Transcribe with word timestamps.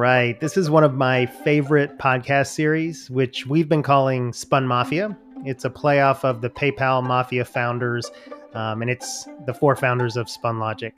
right. 0.00 0.40
This 0.40 0.56
is 0.56 0.70
one 0.70 0.82
of 0.82 0.94
my 0.94 1.26
favorite 1.26 1.98
podcast 1.98 2.46
series, 2.46 3.10
which 3.10 3.44
we've 3.46 3.68
been 3.68 3.82
calling 3.82 4.32
Spun 4.32 4.66
Mafia. 4.66 5.14
It's 5.44 5.66
a 5.66 5.70
playoff 5.70 6.24
of 6.24 6.40
the 6.40 6.48
PayPal 6.48 7.04
Mafia 7.04 7.44
founders, 7.44 8.10
um, 8.54 8.80
and 8.80 8.90
it's 8.90 9.28
the 9.44 9.52
four 9.52 9.76
founders 9.76 10.16
of 10.16 10.30
Spun 10.30 10.58
Logic. 10.58 10.94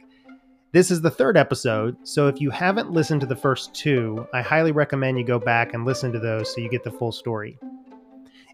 This 0.70 0.92
is 0.92 1.00
the 1.00 1.10
third 1.10 1.36
episode, 1.36 1.96
so 2.04 2.28
if 2.28 2.40
you 2.40 2.50
haven't 2.50 2.92
listened 2.92 3.20
to 3.22 3.26
the 3.26 3.34
first 3.34 3.74
two, 3.74 4.24
I 4.32 4.40
highly 4.40 4.70
recommend 4.70 5.18
you 5.18 5.24
go 5.24 5.40
back 5.40 5.74
and 5.74 5.84
listen 5.84 6.12
to 6.12 6.20
those 6.20 6.54
so 6.54 6.60
you 6.60 6.70
get 6.70 6.84
the 6.84 6.92
full 6.92 7.10
story. 7.10 7.58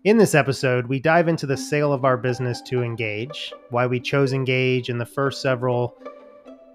In 0.04 0.16
this 0.16 0.34
episode, 0.34 0.86
we 0.86 0.98
dive 0.98 1.28
into 1.28 1.44
the 1.44 1.58
sale 1.58 1.92
of 1.92 2.06
our 2.06 2.16
business 2.16 2.62
to 2.62 2.76
Engauge, 2.76 3.52
why 3.68 3.86
we 3.86 4.00
chose 4.00 4.32
Engauge 4.32 4.88
in 4.88 4.96
the 4.96 5.04
first 5.04 5.42
several, 5.42 5.94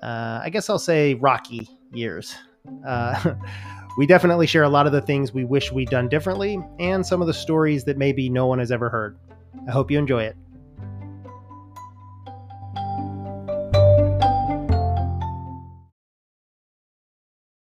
uh, 0.03 0.41
I 0.43 0.51
guess 0.51 0.69
I'll 0.69 0.77
say, 0.77 1.15
rocky 1.15 1.67
years. 1.91 2.35
Uh, 2.85 3.35
we 3.97 4.05
definitely 4.05 4.47
share 4.47 4.63
a 4.63 4.69
lot 4.69 4.85
of 4.85 4.91
the 4.91 5.01
things 5.01 5.33
we 5.33 5.43
wish 5.43 5.71
we'd 5.71 5.89
done 5.89 6.09
differently 6.09 6.59
and 6.79 7.05
some 7.05 7.21
of 7.21 7.27
the 7.27 7.33
stories 7.33 7.83
that 7.83 7.97
maybe 7.97 8.29
no 8.29 8.47
one 8.47 8.59
has 8.59 8.71
ever 8.71 8.89
heard. 8.89 9.17
I 9.67 9.71
hope 9.71 9.91
you 9.91 9.99
enjoy 9.99 10.23
it. 10.23 10.35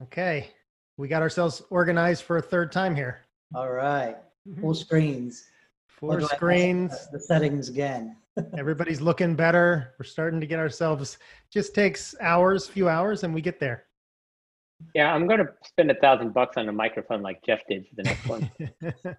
Okay, 0.02 0.50
we 0.98 1.08
got 1.08 1.22
ourselves 1.22 1.62
organized 1.70 2.24
for 2.24 2.36
a 2.36 2.42
third 2.42 2.70
time 2.70 2.94
here. 2.94 3.22
All 3.54 3.70
right. 3.70 4.16
Full 4.60 4.74
screens. 4.74 5.44
Four 5.86 6.14
I 6.14 6.16
mess 6.18 6.30
screens. 6.32 7.08
The 7.12 7.20
settings 7.20 7.68
again. 7.68 8.16
Everybody's 8.58 9.00
looking 9.00 9.34
better. 9.34 9.94
We're 9.98 10.04
starting 10.04 10.40
to 10.40 10.46
get 10.46 10.58
ourselves. 10.58 11.18
Just 11.50 11.74
takes 11.74 12.14
hours, 12.20 12.68
few 12.68 12.88
hours, 12.88 13.24
and 13.24 13.32
we 13.32 13.40
get 13.40 13.58
there. 13.58 13.84
Yeah, 14.94 15.12
I'm 15.12 15.26
going 15.26 15.40
to 15.40 15.48
spend 15.64 15.90
a 15.90 15.94
thousand 15.94 16.34
bucks 16.34 16.56
on 16.56 16.68
a 16.68 16.72
microphone 16.72 17.22
like 17.22 17.42
Jeff 17.44 17.60
did 17.68 17.86
for 17.88 17.94
the 17.96 18.02
next 18.02 18.26
one. 18.26 18.50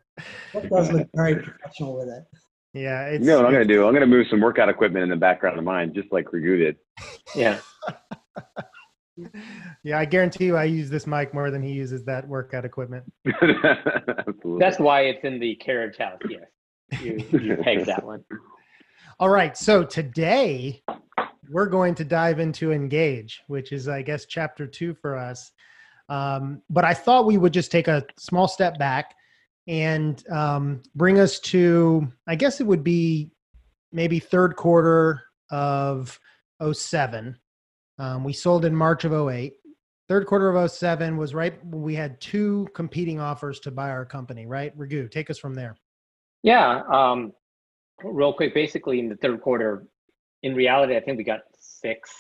That 0.53 0.69
does 0.69 0.91
look 0.91 1.09
very 1.15 1.35
professional 1.35 1.97
with 1.97 2.07
it. 2.09 2.23
yeah, 2.73 3.05
it's 3.07 3.21
You 3.21 3.31
know 3.31 3.37
what 3.37 3.47
I'm 3.47 3.51
going 3.53 3.67
to 3.67 3.73
do? 3.73 3.85
I'm 3.85 3.93
going 3.93 4.01
to 4.01 4.07
move 4.07 4.27
some 4.29 4.39
workout 4.41 4.69
equipment 4.69 5.03
in 5.03 5.09
the 5.09 5.15
background 5.15 5.57
of 5.57 5.63
mine, 5.63 5.93
just 5.93 6.11
like 6.11 6.31
Raghu 6.31 6.57
did. 6.57 6.75
Yeah. 7.35 7.59
yeah. 9.83 9.97
I 9.97 10.05
guarantee 10.05 10.45
you, 10.45 10.55
I 10.55 10.65
use 10.65 10.89
this 10.89 11.07
mic 11.07 11.33
more 11.33 11.49
than 11.49 11.63
he 11.63 11.71
uses 11.71 12.05
that 12.05 12.27
workout 12.27 12.65
equipment. 12.65 13.11
Absolutely. 13.25 14.59
That's 14.59 14.77
why 14.79 15.01
it's 15.01 15.23
in 15.23 15.39
the 15.39 15.55
carriage 15.55 15.97
house. 15.97 16.19
Yes. 16.29 17.01
You, 17.01 17.25
you 17.39 17.57
pegged 17.57 17.87
that 17.87 18.03
one. 18.03 18.23
All 19.19 19.29
right, 19.29 19.57
so 19.57 19.83
today 19.83 20.83
we're 21.49 21.67
going 21.67 21.95
to 21.95 22.03
dive 22.03 22.39
into 22.39 22.69
Engauge, 22.69 23.33
which 23.47 23.71
is, 23.71 23.87
I 23.87 24.01
guess, 24.01 24.25
chapter 24.25 24.67
two 24.67 24.93
for 24.93 25.17
us. 25.17 25.51
Um, 26.09 26.61
but 26.69 26.85
I 26.85 26.93
thought 26.93 27.25
we 27.25 27.37
would 27.37 27.53
just 27.53 27.71
take 27.71 27.87
a 27.87 28.05
small 28.17 28.47
step 28.47 28.77
back 28.77 29.15
and 29.67 30.27
um, 30.29 30.81
bring 30.95 31.19
us 31.19 31.39
to, 31.39 32.07
I 32.27 32.35
guess 32.35 32.59
it 32.59 32.67
would 32.67 32.83
be 32.83 33.31
maybe 33.91 34.19
third 34.19 34.55
quarter 34.55 35.23
of 35.51 36.19
07. 36.71 37.37
Um, 37.99 38.23
we 38.23 38.33
sold 38.33 38.65
in 38.65 38.75
March 38.75 39.05
of 39.05 39.13
08. 39.13 39.53
Third 40.09 40.25
quarter 40.27 40.53
of 40.53 40.71
07 40.71 41.15
was 41.15 41.33
right 41.33 41.63
when 41.65 41.81
we 41.81 41.95
had 41.95 42.19
two 42.19 42.67
competing 42.73 43.19
offers 43.19 43.59
to 43.61 43.71
buy 43.71 43.89
our 43.89 44.05
company, 44.05 44.45
right? 44.45 44.73
Raghu, 44.75 45.07
take 45.07 45.29
us 45.29 45.37
from 45.37 45.53
there. 45.53 45.77
Yeah. 46.41 46.81
Um, 46.91 47.31
real 48.03 48.33
quick, 48.33 48.53
basically 48.53 48.99
in 48.99 49.07
the 49.07 49.15
third 49.15 49.41
quarter, 49.41 49.87
in 50.43 50.53
reality, 50.53 50.95
I 50.95 50.99
think 50.99 51.17
we 51.17 51.23
got 51.23 51.41
six 51.57 52.11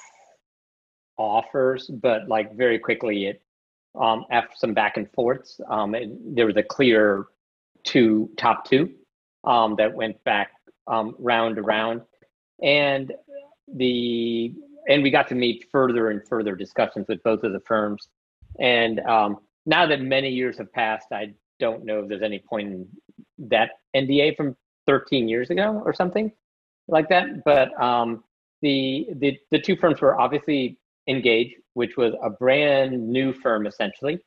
offers, 1.17 1.87
but 1.87 2.27
like 2.27 2.55
very 2.55 2.79
quickly, 2.79 3.27
it 3.27 3.41
um, 3.99 4.25
after 4.31 4.55
some 4.55 4.73
back 4.73 4.97
and 4.97 5.11
forths, 5.11 5.61
um, 5.69 5.93
it, 5.93 6.09
there 6.35 6.47
was 6.47 6.57
a 6.57 6.63
clear 6.63 7.25
two 7.83 8.29
top 8.37 8.65
two 8.67 8.91
um, 9.43 9.75
that 9.77 9.93
went 9.93 10.23
back 10.23 10.51
um, 10.87 11.15
round 11.19 11.57
to 11.57 11.61
round, 11.61 12.01
and 12.63 13.13
the 13.75 14.55
and 14.87 15.03
we 15.03 15.11
got 15.11 15.27
to 15.27 15.35
meet 15.35 15.67
further 15.71 16.09
and 16.09 16.27
further 16.27 16.55
discussions 16.55 17.07
with 17.07 17.21
both 17.23 17.43
of 17.43 17.53
the 17.53 17.59
firms. 17.59 18.07
And 18.59 18.99
um, 19.01 19.37
now 19.65 19.85
that 19.85 20.01
many 20.01 20.29
years 20.29 20.57
have 20.57 20.71
passed, 20.73 21.07
I 21.11 21.33
don't 21.59 21.85
know 21.85 21.99
if 21.99 22.09
there's 22.09 22.21
any 22.21 22.39
point 22.39 22.67
in 22.67 22.87
that 23.49 23.71
NDA 23.95 24.35
from 24.35 24.57
13 24.87 25.29
years 25.29 25.49
ago 25.49 25.81
or 25.85 25.93
something 25.93 26.31
like 26.87 27.09
that. 27.09 27.43
But 27.45 27.79
um, 27.81 28.23
the, 28.61 29.07
the 29.15 29.37
the 29.51 29.59
two 29.59 29.75
firms 29.75 30.01
were 30.01 30.19
obviously 30.19 30.77
Engauge, 31.09 31.53
which 31.73 31.97
was 31.97 32.13
a 32.23 32.29
brand 32.29 33.07
new 33.07 33.33
firm 33.33 33.67
essentially, 33.67 34.19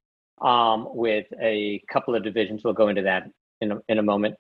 um, 0.43 0.89
with 0.91 1.27
a 1.41 1.83
couple 1.93 2.15
of 2.15 2.23
divisions. 2.23 2.63
We'll 2.65 2.75
go 2.75 2.89
into 2.89 3.03
that 3.03 3.25
in 3.61 3.73
a, 3.73 3.79
in 3.89 3.99
a 3.99 4.03
moment. 4.03 4.35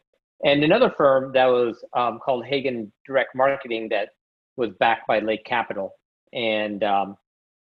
And 0.44 0.62
another 0.62 0.92
firm 0.96 1.32
that 1.32 1.46
was 1.46 1.82
um, 1.96 2.18
called 2.22 2.44
Hagen 2.44 2.92
Direct 3.06 3.34
Marketing 3.34 3.88
that 3.90 4.10
was 4.56 4.70
backed 4.78 5.06
by 5.06 5.20
Lake 5.20 5.44
Capital, 5.44 5.94
and 6.32 6.82
um, 6.84 7.16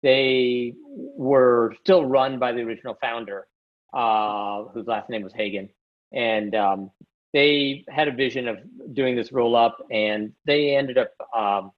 they 0.02 0.74
were 0.86 1.74
still 1.80 2.06
run 2.06 2.38
by 2.38 2.52
the 2.52 2.60
original 2.60 2.96
founder, 3.00 3.46
uh, 3.92 4.64
whose 4.72 4.86
last 4.86 5.10
name 5.10 5.22
was 5.22 5.32
Hagen, 5.34 5.68
and 6.12 6.54
um, 6.54 6.90
they 7.34 7.84
had 7.88 8.06
a 8.06 8.12
vision 8.12 8.46
of 8.46 8.58
doing 8.94 9.16
this 9.16 9.32
roll 9.32 9.56
up, 9.56 9.76
and 9.90 10.32
they 10.46 10.76
ended 10.76 10.96
up 10.96 11.10
um, 11.36 11.72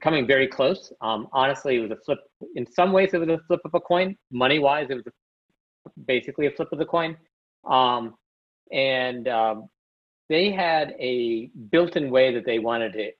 coming 0.00 0.26
very 0.26 0.46
close. 0.46 0.92
Um, 1.00 1.28
honestly, 1.32 1.76
it 1.76 1.80
was 1.80 1.90
a 1.90 1.96
flip. 1.96 2.20
In 2.54 2.64
some 2.72 2.92
ways, 2.92 3.10
it 3.12 3.18
was 3.18 3.28
a 3.28 3.40
flip 3.48 3.60
of 3.64 3.74
a 3.74 3.80
coin. 3.80 4.16
Money 4.30 4.60
wise, 4.60 4.86
it 4.88 4.94
was 4.94 5.06
a, 5.08 5.90
basically 6.06 6.46
a 6.46 6.52
flip 6.52 6.68
of 6.70 6.78
the 6.78 6.84
coin. 6.86 7.16
Um, 7.68 8.14
and 8.72 9.26
um, 9.26 9.68
they 10.28 10.52
had 10.52 10.94
a 11.00 11.50
built-in 11.70 12.08
way 12.08 12.32
that 12.32 12.46
they 12.46 12.60
wanted 12.60 12.92
to 12.92 13.10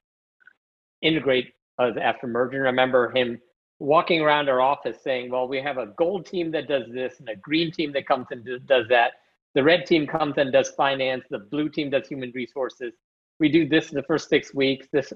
integrate 1.01 1.53
us 1.79 1.97
after 2.01 2.27
merger. 2.27 2.63
I 2.63 2.69
remember 2.69 3.11
him 3.11 3.41
walking 3.79 4.21
around 4.21 4.47
our 4.47 4.61
office 4.61 4.97
saying, 5.03 5.31
"Well, 5.31 5.49
we 5.49 5.61
have 5.61 5.77
a 5.77 5.87
gold 5.97 6.25
team 6.25 6.49
that 6.51 6.69
does 6.69 6.83
this, 6.93 7.19
and 7.19 7.27
a 7.27 7.35
green 7.35 7.73
team 7.73 7.91
that 7.91 8.07
comes 8.07 8.27
and 8.31 8.47
does 8.65 8.87
that. 8.87 9.11
The 9.57 9.63
red 9.63 9.87
team 9.87 10.05
comes 10.05 10.35
and 10.37 10.51
does 10.51 10.69
finance. 10.69 11.25
The 11.31 11.39
blue 11.39 11.67
team 11.67 11.89
does 11.89 12.07
human 12.07 12.31
resources. 12.35 12.93
We 13.39 13.49
do 13.49 13.67
this 13.67 13.89
in 13.89 13.95
the 13.95 14.03
first 14.03 14.29
six 14.29 14.53
weeks. 14.53 14.85
This, 14.93 15.11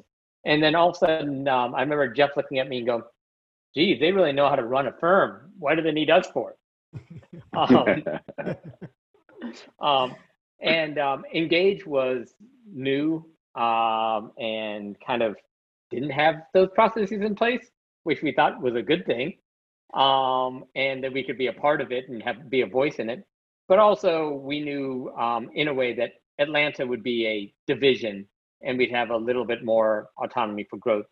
and 0.47 0.63
then 0.63 0.73
all 0.73 0.89
of 0.89 0.95
a 0.95 0.97
sudden, 0.97 1.47
um, 1.47 1.75
I 1.75 1.81
remember 1.81 2.11
Jeff 2.11 2.31
looking 2.35 2.57
at 2.57 2.67
me 2.67 2.79
and 2.79 2.87
going, 2.87 3.03
"Geez, 3.75 3.99
they 3.99 4.11
really 4.11 4.31
know 4.31 4.49
how 4.49 4.55
to 4.55 4.63
run 4.63 4.87
a 4.87 4.93
firm. 4.93 5.51
Why 5.59 5.75
do 5.75 5.83
they 5.83 5.91
need 5.91 6.09
us 6.09 6.25
for 6.33 6.55
it?" 6.55 6.57
Um, 7.55 8.03
um, 9.79 10.15
and 10.59 10.97
um, 10.97 11.23
Engauge 11.35 11.85
was 11.85 12.33
new 12.65 13.23
um, 13.53 14.31
and 14.39 14.97
kind 15.05 15.21
of 15.21 15.35
didn't 15.91 16.09
have 16.09 16.47
those 16.55 16.69
processes 16.73 17.21
in 17.21 17.35
place, 17.35 17.69
which 18.05 18.23
we 18.23 18.31
thought 18.31 18.59
was 18.59 18.73
a 18.73 18.81
good 18.81 19.05
thing, 19.05 19.37
um, 19.93 20.63
and 20.75 21.03
that 21.03 21.13
we 21.13 21.23
could 21.23 21.37
be 21.37 21.45
a 21.45 21.53
part 21.53 21.79
of 21.79 21.91
it 21.91 22.09
and 22.09 22.23
have 22.23 22.49
be 22.49 22.61
a 22.61 22.67
voice 22.67 22.95
in 22.95 23.07
it. 23.07 23.23
But 23.71 23.79
also, 23.79 24.33
we 24.33 24.59
knew 24.59 25.13
um, 25.17 25.49
in 25.53 25.69
a 25.69 25.73
way 25.73 25.93
that 25.93 26.11
Atlanta 26.39 26.85
would 26.85 27.01
be 27.01 27.25
a 27.25 27.53
division, 27.73 28.27
and 28.61 28.77
we'd 28.77 28.91
have 28.91 29.11
a 29.11 29.15
little 29.15 29.45
bit 29.45 29.63
more 29.63 30.09
autonomy 30.21 30.67
for 30.69 30.75
growth. 30.75 31.05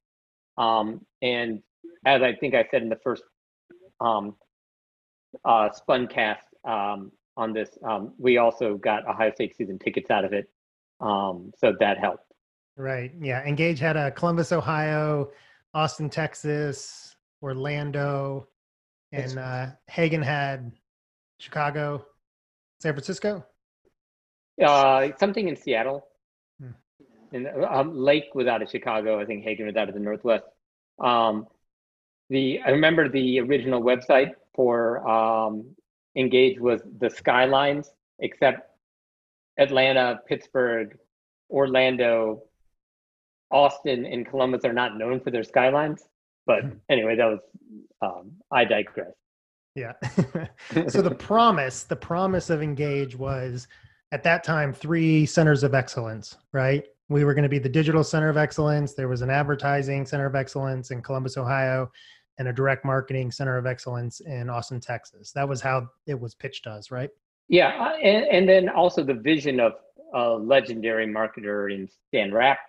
Um, 0.58 1.00
and 1.22 1.62
as 2.06 2.22
I 2.22 2.36
think 2.36 2.56
I 2.56 2.68
said 2.70 2.82
in 2.82 2.90
the 2.90 3.00
first 3.02 3.24
um, 4.02 4.36
uh, 5.46 5.70
Spuncast 5.70 6.40
um, 6.68 7.14
on 7.38 7.54
this, 7.54 7.70
um, 7.88 8.14
we 8.18 8.40
also 8.40 8.76
got 8.76 9.08
Ohio 9.08 9.32
State 9.34 9.56
season 9.56 9.80
tickets 9.80 10.12
out 10.12 10.26
of 10.26 10.34
it, 10.34 10.50
um, 11.00 11.54
so 11.58 11.74
that 11.80 11.98
helped. 11.98 12.26
Right. 12.76 13.14
Yeah. 13.22 13.42
Engauge 13.48 13.80
had 13.80 13.96
a 13.96 14.12
Columbus, 14.12 14.52
Ohio, 14.52 15.32
Austin, 15.74 16.10
Texas, 16.10 17.16
Orlando, 17.42 18.50
and 19.14 19.40
uh, 19.40 19.68
Hagen 19.88 20.22
had 20.22 20.74
Chicago, 21.40 22.06
San 22.80 22.94
Francisco. 22.94 23.46
Uh, 24.64 25.10
something 25.20 25.48
in 25.48 25.56
Seattle. 25.56 26.06
Hmm. 26.62 26.72
And 27.32 27.48
um, 27.70 27.98
Lake 27.98 28.34
was 28.34 28.48
out 28.48 28.62
of 28.62 28.70
Chicago. 28.70 29.20
I 29.20 29.26
think 29.26 29.44
Hagen 29.44 29.68
was 29.68 29.76
out 29.76 29.88
of 29.88 29.94
the 29.94 30.02
Northwest. 30.02 30.46
Um, 31.00 31.48
the 32.30 32.60
I 32.66 32.70
remember 32.70 33.10
the 33.10 33.40
original 33.40 33.82
website 33.82 34.32
for 34.54 35.08
um, 35.08 35.76
Engauge 36.18 36.60
was 36.60 36.82
the 37.00 37.10
Skylines, 37.10 37.92
except 38.20 38.70
Atlanta, 39.58 40.20
Pittsburgh, 40.28 40.98
Orlando, 41.50 42.44
Austin, 43.52 44.06
and 44.06 44.28
Columbus 44.28 44.64
are 44.64 44.74
not 44.74 44.98
known 44.98 45.20
for 45.20 45.32
their 45.32 45.44
skylines. 45.44 46.04
But 46.46 46.64
anyway, 46.90 47.16
that 47.16 47.26
was 47.26 47.40
um, 48.02 48.32
I 48.52 48.66
digress. 48.66 49.14
Yeah. 49.80 49.94
so 50.90 51.02
the 51.02 51.16
promise, 51.18 51.84
the 51.84 51.96
promise 51.96 52.50
of 52.50 52.60
Engauge 52.60 53.16
was 53.16 53.68
at 54.12 54.24
that 54.24 54.44
time 54.44 54.74
three 54.74 55.26
centers 55.26 55.64
of 55.64 55.74
excellence, 55.74 56.36
right? 56.52 56.84
We 57.08 57.24
were 57.24 57.34
going 57.34 57.44
to 57.44 57.50
be 57.50 57.60
the 57.60 57.70
digital 57.70 58.04
center 58.04 58.28
of 58.30 58.38
excellence. 58.38 58.94
There 58.94 59.08
was 59.08 59.22
an 59.22 59.30
advertising 59.30 60.06
center 60.06 60.26
of 60.26 60.36
excellence 60.36 60.92
in 60.92 61.02
Columbus, 61.02 61.38
Ohio, 61.38 61.90
and 62.38 62.48
a 62.48 62.54
direct 62.54 62.84
marketing 62.86 63.32
center 63.32 63.58
of 63.58 63.66
excellence 63.66 64.20
in 64.20 64.50
Austin, 64.50 64.80
Texas. 64.80 65.32
That 65.32 65.48
was 65.48 65.62
how 65.62 65.88
it 66.08 66.20
was 66.20 66.36
pitched 66.36 66.66
to 66.66 66.72
us, 66.72 66.92
right? 66.92 67.10
Yeah, 67.48 67.94
and, 67.96 68.26
and 68.26 68.50
then 68.50 68.70
also 68.70 69.04
the 69.04 69.14
vision 69.14 69.60
of 69.60 69.74
a 70.14 70.32
legendary 70.32 71.08
marketer 71.08 71.74
in 71.74 71.88
Stan 72.10 72.32
Rapp, 72.34 72.60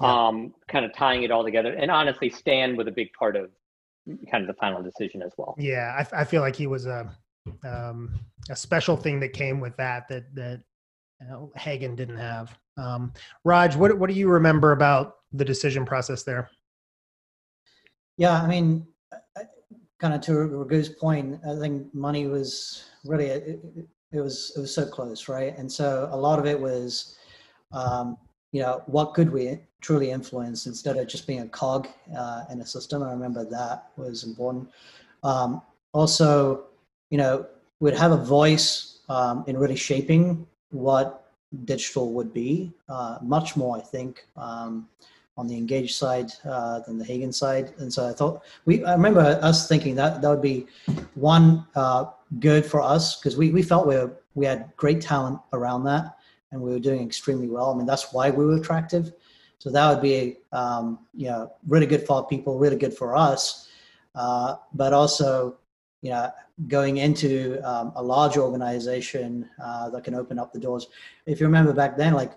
Yeah. 0.00 0.26
um, 0.28 0.54
kind 0.68 0.84
of 0.84 0.94
tying 0.94 1.24
it 1.24 1.30
all 1.30 1.44
together. 1.44 1.72
And 1.74 1.90
honestly, 1.90 2.30
Stan 2.30 2.76
was 2.76 2.86
a 2.86 2.90
big 2.90 3.12
part 3.12 3.36
of 3.36 3.50
kind 4.30 4.42
of 4.42 4.46
the 4.46 4.54
final 4.54 4.82
decision 4.82 5.22
as 5.22 5.32
well. 5.36 5.54
Yeah, 5.58 6.04
I 6.12 6.24
feel 6.24 6.42
like 6.42 6.56
he 6.56 6.66
was 6.66 6.86
a 6.86 7.10
um, 7.64 8.18
a 8.50 8.56
special 8.56 8.96
thing 8.96 9.20
that 9.20 9.32
came 9.32 9.60
with 9.60 9.76
that 9.76 10.08
that 10.08 10.34
that 10.34 10.62
you 11.20 11.28
know, 11.28 11.52
Hagen 11.56 11.94
didn't 11.94 12.18
have. 12.18 12.56
Um, 12.76 13.12
Raj, 13.44 13.76
what 13.76 13.96
what 13.98 14.08
do 14.08 14.16
you 14.16 14.28
remember 14.28 14.72
about 14.72 15.16
the 15.32 15.44
decision 15.44 15.84
process 15.84 16.22
there? 16.22 16.50
Yeah, 18.16 18.40
I 18.40 18.46
mean, 18.46 18.86
kind 20.00 20.14
of 20.14 20.20
to 20.22 20.32
Raghu's 20.32 20.88
point, 20.88 21.40
I 21.48 21.58
think 21.58 21.92
money 21.94 22.26
was 22.26 22.84
really 23.04 23.26
it, 23.26 23.60
it, 23.76 23.86
it 24.12 24.20
was 24.20 24.52
it 24.56 24.60
was 24.60 24.74
so 24.74 24.86
close, 24.86 25.28
right? 25.28 25.56
And 25.56 25.70
so 25.70 26.08
a 26.12 26.16
lot 26.16 26.38
of 26.38 26.46
it 26.46 26.58
was, 26.58 27.16
um, 27.72 28.16
you 28.52 28.62
know, 28.62 28.82
what 28.86 29.14
could 29.14 29.32
we 29.32 29.60
truly 29.84 30.10
influence 30.10 30.66
instead 30.66 30.96
of 30.96 31.06
just 31.06 31.26
being 31.26 31.40
a 31.40 31.48
cog 31.48 31.88
uh, 32.16 32.44
in 32.50 32.60
a 32.62 32.66
system. 32.66 33.02
I 33.02 33.10
remember 33.10 33.44
that 33.44 33.90
was 33.96 34.24
important. 34.24 34.70
Um, 35.22 35.60
also, 35.92 36.64
you 37.10 37.18
know, 37.18 37.46
we'd 37.80 37.94
have 37.94 38.12
a 38.12 38.22
voice 38.38 39.00
um, 39.10 39.44
in 39.46 39.58
really 39.58 39.76
shaping 39.76 40.46
what 40.70 41.06
digital 41.66 42.12
would 42.14 42.32
be, 42.32 42.72
uh, 42.88 43.18
much 43.22 43.56
more, 43.56 43.76
I 43.76 43.80
think. 43.80 44.26
Um, 44.36 44.88
on 45.36 45.48
the 45.48 45.56
engaged 45.56 45.96
side 45.96 46.30
uh, 46.44 46.78
than 46.86 46.96
the 46.96 47.04
Hagen 47.04 47.32
side. 47.32 47.74
And 47.78 47.92
so 47.92 48.08
I 48.08 48.12
thought 48.12 48.44
we, 48.66 48.84
I 48.84 48.92
remember 48.92 49.20
us 49.42 49.68
thinking 49.68 49.96
that 49.96 50.22
that 50.22 50.30
would 50.30 50.40
be 50.40 50.68
one 51.16 51.66
uh, 51.74 52.04
good 52.38 52.64
for 52.64 52.80
us 52.80 53.16
because 53.16 53.36
we, 53.36 53.50
we 53.50 53.60
felt 53.60 53.88
we, 53.88 53.96
were, 53.96 54.12
we 54.36 54.46
had 54.46 54.70
great 54.76 55.00
talent 55.00 55.40
around 55.52 55.82
that 55.84 56.16
and 56.52 56.62
we 56.62 56.70
were 56.70 56.78
doing 56.78 57.02
extremely 57.02 57.48
well. 57.48 57.72
I 57.72 57.76
mean, 57.76 57.84
that's 57.84 58.12
why 58.12 58.30
we 58.30 58.44
were 58.46 58.54
attractive. 58.54 59.12
So 59.64 59.70
that 59.70 59.88
would 59.88 60.02
be, 60.02 60.36
um, 60.52 60.98
you 61.14 61.28
know, 61.28 61.50
really 61.66 61.86
good 61.86 62.06
for 62.06 62.26
people, 62.26 62.58
really 62.58 62.76
good 62.76 62.92
for 62.92 63.16
us. 63.16 63.70
Uh, 64.14 64.56
but 64.74 64.92
also, 64.92 65.56
you 66.02 66.10
know, 66.10 66.30
going 66.68 66.98
into 66.98 67.58
um, 67.66 67.90
a 67.96 68.02
large 68.02 68.36
organization 68.36 69.48
uh, 69.64 69.88
that 69.88 70.04
can 70.04 70.14
open 70.14 70.38
up 70.38 70.52
the 70.52 70.58
doors. 70.58 70.88
If 71.24 71.40
you 71.40 71.46
remember 71.46 71.72
back 71.72 71.96
then, 71.96 72.12
like 72.12 72.32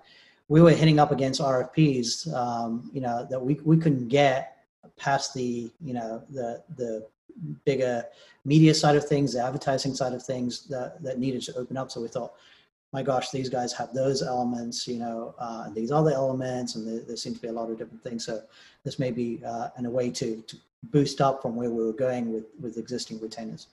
we 0.48 0.62
were 0.62 0.72
hitting 0.72 1.00
up 1.00 1.12
against 1.12 1.42
RFPs, 1.42 2.34
um, 2.34 2.90
you 2.94 3.02
know, 3.02 3.28
that 3.30 3.42
we, 3.42 3.56
we 3.66 3.76
couldn't 3.76 4.08
get 4.08 4.60
past 4.96 5.34
the, 5.34 5.70
you 5.84 5.94
know, 5.94 6.24
the, 6.30 6.64
the 6.78 7.06
bigger 7.66 8.06
media 8.46 8.74
side 8.74 8.96
of 8.96 9.06
things, 9.06 9.34
the 9.34 9.44
advertising 9.44 9.94
side 9.94 10.14
of 10.14 10.24
things 10.24 10.66
that, 10.68 11.04
that 11.04 11.20
needed 11.20 11.42
to 11.42 11.58
open 11.58 11.76
up. 11.76 11.92
So 11.92 12.00
we 12.00 12.08
thought, 12.08 12.36
my 12.94 13.04
gosh, 13.04 13.30
these 13.32 13.50
guys 13.50 13.74
have 13.74 13.94
those 13.94 14.24
elements, 14.24 14.88
you 14.88 14.98
know, 14.98 15.36
uh, 15.40 15.64
and 15.66 15.76
these 15.76 15.92
other 15.92 16.12
elements, 16.12 16.76
and 16.76 16.88
there, 16.88 17.00
there 17.00 17.18
seem 17.18 17.36
to 17.36 17.42
be 17.42 17.50
a 17.50 17.52
lot 17.52 17.70
of 17.70 17.78
different 17.78 18.04
things. 18.04 18.26
So 18.26 18.42
this 18.84 18.98
may 18.98 19.12
be 19.12 19.42
uh, 19.46 19.70
a 19.78 19.90
way 19.90 20.10
to, 20.12 20.42
to 20.42 20.58
boost 20.84 21.20
up 21.22 21.42
from 21.42 21.56
where 21.56 21.70
we 21.70 21.84
were 21.84 21.94
going 21.94 22.32
with, 22.32 22.46
with 22.62 22.78
existing 22.78 23.20
retainers. 23.20 23.68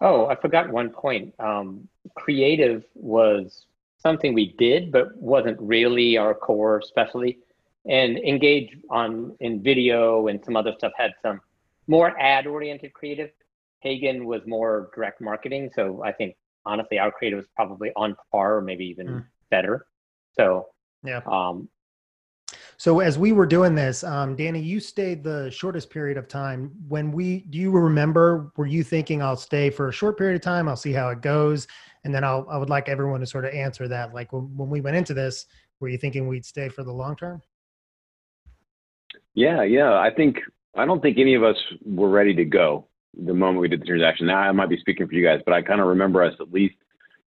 Oh, 0.00 0.26
I 0.26 0.36
forgot 0.36 0.70
one 0.70 0.90
point. 0.90 1.34
Um, 1.40 1.88
creative 2.14 2.84
was 2.94 3.66
something 3.98 4.34
we 4.34 4.54
did, 4.58 4.92
but 4.92 5.16
wasn't 5.16 5.60
really 5.60 6.16
our 6.16 6.34
core 6.34 6.80
specialty. 6.82 7.38
And 7.86 8.16
Engauge 8.18 8.80
on 8.90 9.36
in 9.40 9.62
video 9.62 10.28
and 10.28 10.44
some 10.44 10.56
other 10.56 10.74
stuff 10.78 10.92
had 10.96 11.12
some 11.22 11.40
more 11.86 12.18
ad 12.20 12.46
oriented 12.46 12.92
creative. 12.92 13.30
Hagen 13.80 14.26
was 14.26 14.42
more 14.46 14.90
direct 14.94 15.20
marketing. 15.20 15.70
So 15.74 16.02
I 16.04 16.12
think 16.12 16.36
honestly, 16.66 16.98
our 16.98 17.10
creative 17.10 17.38
was 17.38 17.46
probably 17.54 17.90
on 17.96 18.16
par 18.30 18.56
or 18.56 18.60
maybe 18.60 18.84
even 18.84 19.06
Mm. 19.06 19.24
better. 19.50 19.86
So 20.32 20.68
Yeah. 21.02 21.22
um, 21.26 21.68
So 22.78 23.00
as 23.00 23.18
we 23.18 23.32
were 23.32 23.46
doing 23.46 23.74
this, 23.74 24.04
um, 24.04 24.36
Danny, 24.36 24.60
you 24.60 24.80
stayed 24.80 25.24
the 25.24 25.50
shortest 25.50 25.88
period 25.88 26.18
of 26.18 26.28
time. 26.28 26.70
When 26.88 27.10
we, 27.10 27.40
do 27.40 27.58
you 27.58 27.70
remember? 27.70 28.52
Were 28.56 28.66
you 28.66 28.84
thinking 28.84 29.22
I'll 29.22 29.36
stay 29.36 29.70
for 29.70 29.88
a 29.88 29.92
short 29.92 30.18
period 30.18 30.36
of 30.36 30.42
time? 30.42 30.68
I'll 30.68 30.76
see 30.76 30.92
how 30.92 31.08
it 31.08 31.22
goes, 31.22 31.66
and 32.04 32.14
then 32.14 32.22
I'll. 32.22 32.46
I 32.50 32.58
would 32.58 32.68
like 32.68 32.88
everyone 32.88 33.20
to 33.20 33.26
sort 33.26 33.46
of 33.46 33.54
answer 33.54 33.88
that. 33.88 34.12
Like 34.12 34.32
when, 34.32 34.54
when 34.56 34.68
we 34.68 34.80
went 34.82 34.96
into 34.96 35.14
this, 35.14 35.46
were 35.80 35.88
you 35.88 35.98
thinking 35.98 36.28
we'd 36.28 36.44
stay 36.44 36.68
for 36.68 36.84
the 36.84 36.92
long 36.92 37.16
term? 37.16 37.40
Yeah, 39.34 39.62
yeah. 39.62 39.94
I 39.94 40.10
think 40.10 40.40
I 40.74 40.84
don't 40.84 41.00
think 41.00 41.18
any 41.18 41.34
of 41.34 41.42
us 41.42 41.56
were 41.82 42.10
ready 42.10 42.34
to 42.34 42.44
go 42.44 42.88
the 43.24 43.34
moment 43.34 43.60
we 43.60 43.68
did 43.68 43.80
the 43.80 43.86
transaction. 43.86 44.26
Now 44.26 44.38
I 44.38 44.52
might 44.52 44.68
be 44.68 44.78
speaking 44.78 45.06
for 45.06 45.14
you 45.14 45.24
guys, 45.24 45.40
but 45.44 45.54
I 45.54 45.62
kind 45.62 45.80
of 45.80 45.86
remember 45.86 46.22
us 46.22 46.34
at 46.40 46.52
least 46.52 46.74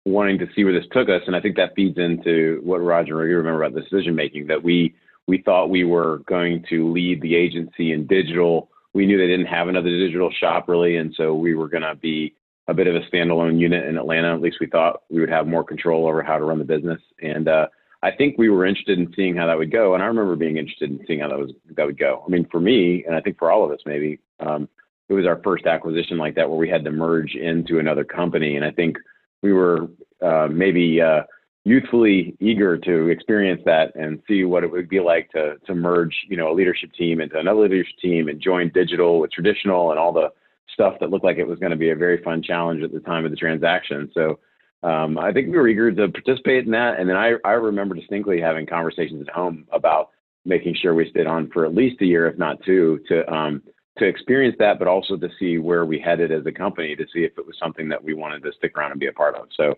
wanting 0.06 0.38
to 0.39 0.47
see 0.56 0.63
where 0.63 0.74
this 0.74 0.88
took 0.91 1.09
us, 1.09 1.21
and 1.27 1.36
I 1.36 1.41
think 1.41 1.56
that 1.57 1.75
feeds 1.75 1.97
into 1.97 2.62
what 2.63 2.77
Raj 2.77 3.07
you 3.07 3.15
remember 3.15 3.63
about 3.63 3.75
the 3.75 3.81
decision 3.81 4.15
making 4.15 4.47
that 4.47 4.63
we 4.63 4.95
we 5.27 5.44
thought 5.44 5.69
we 5.69 5.83
were 5.83 6.19
going 6.27 6.65
to 6.69 6.91
lead 6.91 7.21
the 7.21 7.36
agency 7.36 7.91
in 7.91 8.07
digital. 8.07 8.69
We 8.94 9.06
knew 9.06 9.18
they 9.18 9.27
didn't 9.27 9.45
have 9.45 9.68
another 9.68 9.89
digital 9.89 10.31
shop 10.31 10.68
really, 10.68 10.97
and 10.97 11.13
so 11.15 11.36
we 11.36 11.53
were 11.53 11.69
going 11.69 11.83
to 11.83 11.95
be 11.95 12.33
a 12.68 12.74
bit 12.74 12.88
of 12.88 12.95
a 12.95 13.01
standalone 13.01 13.59
unit 13.59 13.85
in 13.85 13.97
Atlanta. 13.97 14.33
At 14.33 14.42
least 14.42 14.57
we 14.59 14.68
thought 14.68 15.03
we 15.09 15.19
would 15.19 15.30
have 15.30 15.47
more 15.47 15.63
control 15.63 16.07
over 16.07 16.24
how 16.24 16.38
to 16.38 16.45
run 16.45 16.59
the 16.59 16.65
business, 16.65 17.01
and 17.21 17.47
uh, 17.47 17.68
I 18.01 18.12
think 18.12 18.38
we 18.38 18.50
were 18.50 18.65
interested 18.65 18.97
in 18.97 19.13
seeing 19.15 19.35
how 19.35 19.47
that 19.47 19.57
would 19.57 19.71
go. 19.71 19.94
And 19.94 20.01
I 20.01 20.07
remember 20.07 20.35
being 20.35 20.57
interested 20.57 20.89
in 20.89 21.03
seeing 21.06 21.19
how 21.19 21.30
that 21.30 21.38
was 21.38 21.51
that 21.75 21.85
would 21.85 22.00
go. 22.00 22.24
I 22.25 22.30
mean, 22.30 22.47
for 22.50 22.59
me, 22.59 23.03
and 23.06 23.15
I 23.15 23.21
think 23.21 23.38
for 23.38 23.51
all 23.51 23.65
of 23.65 23.71
us, 23.71 23.80
maybe 23.85 24.19
um, 24.39 24.69
it 25.09 25.13
was 25.13 25.25
our 25.25 25.41
first 25.44 25.65
acquisition 25.65 26.17
like 26.17 26.35
that 26.35 26.50
where 26.50 26.57
we 26.57 26.69
had 26.69 26.83
to 26.85 26.91
merge 26.91 27.35
into 27.35 27.79
another 27.79 28.03
company, 28.03 28.56
and 28.56 28.63
I 28.63 28.71
think 28.71 28.97
we 29.41 29.51
were 29.53 29.88
uh, 30.23 30.47
maybe 30.51 31.01
uh, 31.01 31.23
youthfully 31.65 32.35
eager 32.39 32.77
to 32.77 33.09
experience 33.09 33.61
that 33.65 33.95
and 33.95 34.21
see 34.27 34.44
what 34.44 34.63
it 34.63 34.71
would 34.71 34.88
be 34.88 35.00
like 35.00 35.29
to 35.31 35.56
to 35.65 35.75
merge, 35.75 36.15
you 36.27 36.38
know, 36.38 36.51
a 36.51 36.53
leadership 36.53 36.91
team 36.94 37.21
into 37.21 37.38
another 37.38 37.61
leadership 37.61 37.97
team 38.01 38.27
and 38.27 38.41
join 38.41 38.71
digital 38.73 39.19
with 39.19 39.31
traditional 39.31 39.91
and 39.91 40.00
all 40.00 40.13
the 40.13 40.29
stuff 40.73 40.95
that 41.00 41.09
looked 41.09 41.25
like 41.25 41.38
it 41.38 41.47
was 41.47 41.59
going 41.59 41.71
to 41.71 41.77
be 41.77 41.89
a 41.89 41.95
very 41.95 42.21
fun 42.23 42.41
challenge 42.41 42.83
at 42.83 42.91
the 42.91 43.00
time 43.00 43.25
of 43.25 43.31
the 43.31 43.38
transaction. 43.38 44.09
So 44.13 44.39
um, 44.83 45.17
I 45.17 45.33
think 45.33 45.47
we 45.47 45.57
were 45.57 45.67
eager 45.67 45.91
to 45.91 46.07
participate 46.07 46.65
in 46.65 46.71
that. 46.71 47.00
And 47.00 47.09
then 47.09 47.17
I, 47.17 47.33
I 47.44 47.51
remember 47.51 47.95
distinctly 47.95 48.39
having 48.39 48.65
conversations 48.65 49.25
at 49.27 49.33
home 49.33 49.65
about 49.71 50.09
making 50.45 50.75
sure 50.81 50.94
we 50.94 51.09
stayed 51.09 51.27
on 51.27 51.50
for 51.51 51.65
at 51.65 51.75
least 51.75 52.01
a 52.01 52.06
year, 52.06 52.27
if 52.27 52.38
not 52.38 52.63
two, 52.63 53.00
to 53.09 53.29
um, 53.33 53.61
to 53.97 54.06
experience 54.06 54.56
that, 54.59 54.80
but 54.80 54.87
also 54.87 55.18
to 55.18 55.30
see 55.40 55.57
where 55.57 55.85
we 55.85 55.99
headed 55.99 56.31
as 56.31 56.45
a 56.45 56.52
company, 56.52 56.95
to 56.95 57.06
see 57.14 57.23
if 57.23 57.37
it 57.37 57.45
was 57.45 57.57
something 57.59 57.90
that 57.90 58.04
we 58.04 58.14
wanted 58.14 58.44
to 58.44 58.52
stick 58.57 58.78
around 58.78 58.92
and 58.92 58.99
be 58.99 59.07
a 59.07 59.14
part 59.14 59.35
of. 59.35 59.47
So 59.56 59.75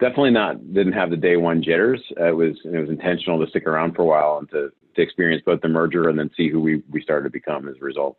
definitely 0.00 0.30
not 0.30 0.72
didn't 0.72 0.92
have 0.92 1.10
the 1.10 1.16
day 1.16 1.36
one 1.36 1.62
jitters. 1.62 2.00
Uh, 2.20 2.26
it 2.26 2.36
was 2.36 2.56
it 2.64 2.78
was 2.78 2.88
intentional 2.88 3.42
to 3.42 3.50
stick 3.50 3.66
around 3.66 3.94
for 3.94 4.02
a 4.02 4.06
while 4.06 4.38
and 4.38 4.48
to 4.50 4.70
to 4.96 5.02
experience 5.02 5.42
both 5.44 5.60
the 5.60 5.68
merger 5.68 6.08
and 6.08 6.18
then 6.18 6.30
see 6.36 6.48
who 6.48 6.60
we 6.60 6.82
we 6.90 7.02
started 7.02 7.24
to 7.24 7.30
become 7.30 7.68
as 7.68 7.76
a 7.80 7.84
result. 7.84 8.16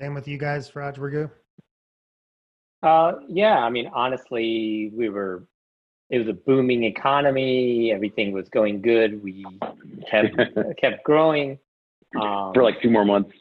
Same 0.00 0.14
with 0.14 0.28
you 0.28 0.38
guys, 0.38 0.74
Raj 0.76 0.98
Raghu. 0.98 1.30
Uh, 2.82 3.12
yeah, 3.28 3.58
I 3.58 3.70
mean, 3.70 3.90
honestly, 3.92 4.92
we 4.94 5.08
were. 5.08 5.44
It 6.08 6.18
was 6.18 6.28
a 6.28 6.34
booming 6.34 6.84
economy. 6.84 7.90
Everything 7.92 8.30
was 8.30 8.48
going 8.50 8.80
good. 8.80 9.20
We 9.24 9.44
kept 10.08 10.36
kept 10.80 11.02
growing. 11.02 11.58
Um, 12.14 12.54
for 12.54 12.62
like 12.62 12.80
two 12.80 12.90
more 12.90 13.04
months. 13.04 13.32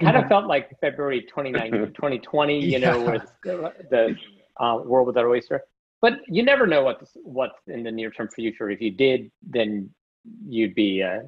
Kind 0.00 0.16
of 0.16 0.26
felt 0.28 0.46
like 0.46 0.70
February 0.80 1.22
29, 1.22 1.70
2020. 1.94 2.60
You 2.60 2.78
know, 2.78 2.98
Yeah. 2.98 3.04
where 3.04 3.18
the, 3.44 3.72
the 3.90 4.64
uh, 4.64 4.78
world 4.84 5.06
without 5.06 5.26
oyster. 5.26 5.62
But 6.00 6.20
you 6.28 6.42
never 6.42 6.66
know 6.66 6.82
what's 6.82 7.12
what's 7.22 7.58
in 7.66 7.82
the 7.82 7.90
near 7.90 8.10
term 8.10 8.28
future. 8.28 8.68
If 8.70 8.80
you 8.80 8.90
did, 8.90 9.30
then 9.42 9.90
you'd 10.46 10.74
be 10.74 11.00
a 11.00 11.22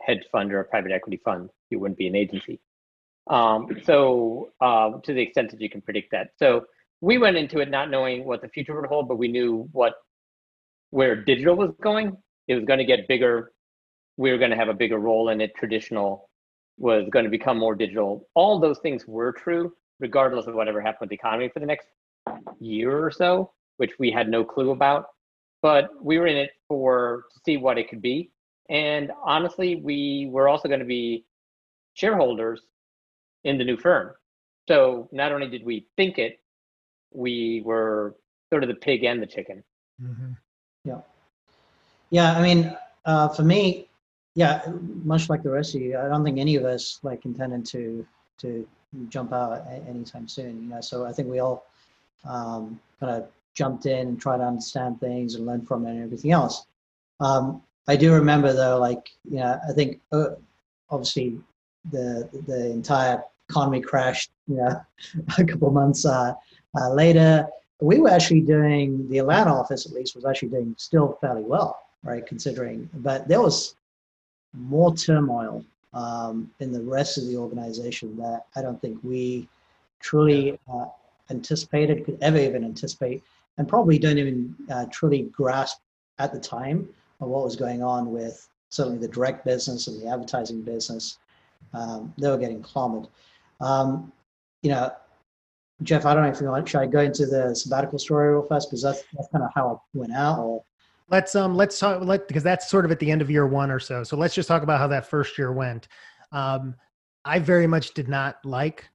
hedge 0.00 0.24
fund 0.32 0.52
or 0.52 0.60
a 0.60 0.64
private 0.64 0.92
equity 0.92 1.20
fund. 1.24 1.50
You 1.70 1.78
wouldn't 1.78 1.98
be 1.98 2.06
an 2.06 2.16
agency. 2.16 2.60
Um, 3.28 3.68
so 3.84 4.50
uh, 4.60 4.92
to 5.02 5.12
the 5.14 5.20
extent 5.22 5.50
that 5.50 5.60
you 5.60 5.70
can 5.70 5.80
predict 5.80 6.10
that. 6.12 6.28
So 6.38 6.64
we 7.00 7.18
went 7.18 7.36
into 7.36 7.58
it 7.60 7.70
not 7.70 7.90
knowing 7.90 8.24
what 8.24 8.40
the 8.42 8.48
future 8.48 8.74
would 8.78 8.88
hold, 8.88 9.08
but 9.08 9.16
we 9.16 9.28
knew 9.28 9.68
what 9.72 9.94
where 10.90 11.16
digital 11.16 11.56
was 11.56 11.72
going. 11.82 12.16
It 12.48 12.54
was 12.54 12.64
going 12.64 12.78
to 12.78 12.84
get 12.84 13.08
bigger. 13.08 13.52
We 14.16 14.30
were 14.30 14.38
going 14.38 14.50
to 14.50 14.56
have 14.56 14.68
a 14.68 14.74
bigger 14.74 14.98
role 14.98 15.30
in 15.30 15.40
it. 15.40 15.52
Traditional 15.56 16.30
was 16.78 17.08
going 17.10 17.24
to 17.24 17.30
become 17.30 17.58
more 17.58 17.74
digital. 17.74 18.28
All 18.34 18.58
those 18.58 18.78
things 18.80 19.06
were 19.06 19.32
true, 19.32 19.72
regardless 20.00 20.46
of 20.46 20.54
whatever 20.54 20.80
happened 20.80 21.02
with 21.02 21.10
the 21.10 21.16
economy 21.16 21.48
for 21.48 21.60
the 21.60 21.66
next 21.66 21.86
year 22.58 23.04
or 23.04 23.10
so, 23.10 23.52
which 23.76 23.92
we 23.98 24.10
had 24.10 24.28
no 24.28 24.44
clue 24.44 24.70
about. 24.70 25.06
But 25.62 25.90
we 26.02 26.18
were 26.18 26.26
in 26.26 26.36
it 26.36 26.50
for 26.68 27.24
to 27.32 27.40
see 27.44 27.56
what 27.56 27.78
it 27.78 27.88
could 27.88 28.02
be. 28.02 28.30
And 28.68 29.12
honestly, 29.24 29.76
we 29.76 30.28
were 30.30 30.48
also 30.48 30.68
going 30.68 30.80
to 30.80 30.86
be 30.86 31.24
shareholders 31.94 32.62
in 33.44 33.58
the 33.58 33.64
new 33.64 33.76
firm. 33.76 34.14
So 34.68 35.08
not 35.12 35.32
only 35.32 35.48
did 35.48 35.64
we 35.64 35.86
think 35.96 36.18
it, 36.18 36.40
we 37.12 37.62
were 37.64 38.16
sort 38.50 38.62
of 38.62 38.68
the 38.68 38.74
pig 38.74 39.04
and 39.04 39.22
the 39.22 39.26
chicken. 39.26 39.62
Mhm. 40.02 40.36
Yeah, 42.10 42.32
I 42.34 42.42
mean, 42.42 42.76
uh, 43.06 43.28
for 43.28 43.42
me, 43.42 43.88
yeah, 44.34 44.62
much 45.04 45.28
like 45.28 45.42
the 45.42 45.50
rest 45.50 45.74
of 45.74 45.80
you, 45.80 45.98
I 45.98 46.08
don't 46.08 46.24
think 46.24 46.38
any 46.38 46.56
of 46.56 46.64
us 46.64 46.98
like 47.02 47.24
intended 47.24 47.64
to 47.66 48.06
to 48.38 48.66
jump 49.08 49.32
out 49.32 49.66
anytime 49.88 50.28
soon. 50.28 50.62
You 50.62 50.68
know, 50.68 50.80
so 50.80 51.06
I 51.06 51.12
think 51.12 51.28
we 51.28 51.38
all 51.38 51.66
um, 52.28 52.80
kind 52.98 53.12
of 53.12 53.28
jumped 53.54 53.86
in 53.86 54.08
and 54.08 54.20
tried 54.20 54.38
to 54.38 54.44
understand 54.44 54.98
things 55.00 55.36
and 55.36 55.46
learn 55.46 55.64
from 55.64 55.86
it 55.86 55.90
and 55.90 56.02
everything 56.02 56.32
else. 56.32 56.66
Um, 57.20 57.62
I 57.86 57.96
do 57.96 58.12
remember 58.12 58.52
though, 58.52 58.78
like 58.78 59.10
you 59.30 59.38
know, 59.38 59.58
I 59.68 59.72
think 59.72 60.00
uh, 60.12 60.30
obviously 60.90 61.38
the 61.92 62.28
the 62.46 62.70
entire 62.70 63.22
economy 63.48 63.80
crashed. 63.80 64.30
You 64.48 64.56
know, 64.56 64.80
a 65.38 65.44
couple 65.44 65.70
months 65.70 66.04
uh, 66.04 66.34
uh, 66.76 66.90
later, 66.92 67.46
we 67.80 68.00
were 68.00 68.10
actually 68.10 68.40
doing 68.40 69.08
the 69.08 69.18
Atlanta 69.18 69.52
office 69.54 69.86
at 69.86 69.92
least 69.92 70.16
was 70.16 70.24
actually 70.24 70.48
doing 70.48 70.74
still 70.76 71.18
fairly 71.20 71.42
well, 71.42 71.80
right? 72.02 72.26
Considering, 72.26 72.90
but 72.94 73.28
there 73.28 73.40
was 73.40 73.76
more 74.54 74.94
turmoil 74.94 75.64
um, 75.92 76.50
in 76.60 76.72
the 76.72 76.82
rest 76.82 77.18
of 77.18 77.26
the 77.26 77.36
organization 77.36 78.16
that 78.16 78.46
I 78.56 78.62
don't 78.62 78.80
think 78.80 78.98
we 79.02 79.48
truly 80.00 80.58
uh, 80.72 80.86
anticipated, 81.30 82.04
could 82.04 82.18
ever 82.20 82.38
even 82.38 82.64
anticipate, 82.64 83.22
and 83.58 83.68
probably 83.68 83.98
don't 83.98 84.18
even 84.18 84.54
uh, 84.70 84.86
truly 84.90 85.22
grasp 85.32 85.78
at 86.18 86.32
the 86.32 86.40
time 86.40 86.88
of 87.20 87.28
what 87.28 87.44
was 87.44 87.56
going 87.56 87.82
on 87.82 88.12
with 88.12 88.48
certainly 88.68 88.98
the 88.98 89.08
direct 89.08 89.44
business 89.44 89.86
and 89.86 90.00
the 90.00 90.08
advertising 90.08 90.62
business. 90.62 91.18
Um, 91.72 92.12
they 92.18 92.28
were 92.28 92.38
getting 92.38 92.62
clobbered. 92.62 93.08
Um, 93.60 94.12
you 94.62 94.70
know, 94.70 94.92
Jeff, 95.82 96.06
I 96.06 96.14
don't 96.14 96.24
know 96.24 96.30
if 96.30 96.40
you 96.40 96.46
want. 96.46 96.68
Should 96.68 96.80
I 96.80 96.86
go 96.86 97.00
into 97.00 97.26
the 97.26 97.54
sabbatical 97.54 97.98
story 97.98 98.32
real 98.32 98.42
fast 98.42 98.68
because 98.68 98.82
that's 98.82 99.02
that's 99.12 99.28
kind 99.28 99.44
of 99.44 99.50
how 99.54 99.82
it 99.94 99.98
went 99.98 100.12
out, 100.12 100.38
or 100.38 100.62
let's 101.10 101.34
um 101.34 101.54
let's 101.54 101.78
talk 101.78 102.02
let 102.02 102.26
because 102.28 102.42
that's 102.42 102.68
sort 102.68 102.84
of 102.84 102.90
at 102.90 102.98
the 102.98 103.10
end 103.10 103.22
of 103.22 103.30
year 103.30 103.46
one 103.46 103.70
or 103.70 103.78
so. 103.78 104.02
So 104.02 104.16
let's 104.16 104.34
just 104.34 104.48
talk 104.48 104.62
about 104.62 104.78
how 104.78 104.88
that 104.88 105.06
first 105.06 105.38
year 105.38 105.52
went. 105.52 105.88
Um, 106.32 106.74
I 107.24 107.38
very 107.38 107.66
much 107.66 107.94
did 107.94 108.08
not 108.08 108.36
like 108.44 108.88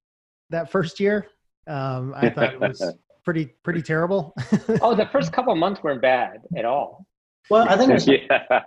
that 0.49 0.71
first 0.71 0.99
year. 0.99 1.27
Um, 1.67 2.13
I 2.15 2.29
thought 2.29 2.53
it 2.53 2.59
was 2.59 2.93
pretty 3.23 3.45
pretty 3.63 3.81
terrible. 3.81 4.33
oh, 4.81 4.95
the 4.95 5.07
first 5.11 5.31
couple 5.31 5.55
months 5.55 5.81
weren't 5.83 6.01
bad 6.01 6.41
at 6.57 6.65
all. 6.65 7.05
Well, 7.49 7.67
I 7.67 7.77
think 7.77 7.91
it 7.91 7.93
was, 7.93 8.07
yeah. 8.07 8.59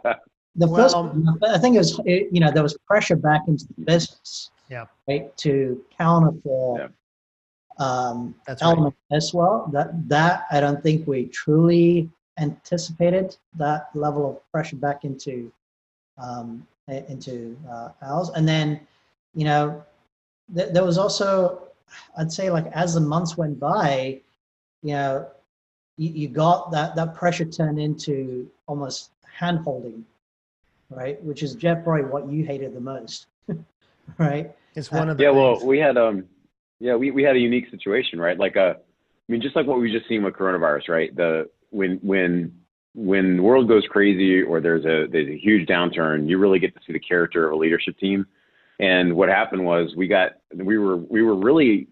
the 0.56 0.68
first. 0.68 0.94
Well, 0.94 1.38
I 1.48 1.58
think 1.58 1.76
it 1.76 1.78
was 1.78 2.00
it, 2.04 2.28
you 2.32 2.40
know 2.40 2.50
there 2.50 2.62
was 2.62 2.76
pressure 2.86 3.16
back 3.16 3.42
into 3.48 3.66
the 3.76 3.84
business. 3.84 4.50
Yeah. 4.68 4.86
Right 5.06 5.36
to 5.38 5.84
counter 5.98 6.32
for. 6.42 6.78
Yeah. 6.78 6.88
Um, 7.78 8.34
That's 8.46 8.62
element 8.62 8.94
right. 9.10 9.16
as 9.16 9.32
well. 9.34 9.68
That 9.72 10.08
that 10.08 10.44
I 10.50 10.60
don't 10.60 10.82
think 10.82 11.06
we 11.06 11.26
truly 11.26 12.10
anticipated 12.38 13.36
that 13.56 13.90
level 13.94 14.28
of 14.30 14.52
pressure 14.52 14.76
back 14.76 15.04
into 15.04 15.52
um, 16.18 16.66
into 16.88 17.56
uh, 17.70 17.90
ours. 18.02 18.30
And 18.34 18.46
then, 18.46 18.80
you 19.34 19.44
know, 19.44 19.82
th- 20.54 20.72
there 20.72 20.84
was 20.84 20.98
also, 20.98 21.62
I'd 22.16 22.32
say, 22.32 22.50
like 22.50 22.66
as 22.72 22.94
the 22.94 23.00
months 23.00 23.36
went 23.36 23.58
by, 23.58 24.20
you 24.82 24.94
know, 24.94 25.26
you, 25.96 26.10
you 26.10 26.28
got 26.28 26.70
that 26.72 26.96
that 26.96 27.14
pressure 27.14 27.44
turned 27.44 27.78
into 27.78 28.50
almost 28.66 29.10
hand 29.30 29.60
holding, 29.60 30.04
right? 30.90 31.22
Which 31.22 31.42
is 31.42 31.54
Jeff 31.54 31.84
probably 31.84 32.04
what 32.04 32.28
you 32.28 32.44
hated 32.44 32.74
the 32.74 32.80
most, 32.80 33.26
right? 34.18 34.50
It's 34.74 34.90
one 34.90 35.08
of 35.08 35.18
the 35.18 35.24
yeah. 35.24 35.30
Things. 35.30 35.60
Well, 35.60 35.66
we 35.66 35.78
had 35.78 35.96
um, 35.96 36.24
yeah, 36.80 36.96
we 36.96 37.10
we 37.10 37.22
had 37.22 37.36
a 37.36 37.38
unique 37.38 37.70
situation, 37.70 38.18
right? 38.18 38.38
Like 38.38 38.56
a, 38.56 38.62
uh, 38.62 38.74
mean, 39.32 39.40
just 39.40 39.56
like 39.56 39.66
what 39.66 39.80
we 39.80 39.90
just 39.90 40.06
seen 40.08 40.22
with 40.22 40.34
coronavirus, 40.34 40.88
right? 40.88 41.16
The 41.16 41.48
when 41.72 41.98
when 42.02 42.52
when 42.94 43.36
the 43.38 43.42
world 43.42 43.68
goes 43.68 43.84
crazy 43.88 44.42
or 44.42 44.60
there's 44.60 44.84
a 44.84 45.06
there's 45.10 45.28
a 45.28 45.38
huge 45.38 45.66
downturn, 45.68 46.28
you 46.28 46.38
really 46.38 46.58
get 46.58 46.74
to 46.74 46.80
see 46.86 46.92
the 46.92 47.00
character 47.00 47.46
of 47.46 47.52
a 47.52 47.56
leadership 47.56 47.98
team. 47.98 48.26
And 48.78 49.14
what 49.14 49.28
happened 49.28 49.64
was 49.64 49.94
we 49.96 50.06
got 50.06 50.32
we 50.54 50.78
were 50.78 50.96
we 50.96 51.22
were 51.22 51.36
really 51.36 51.88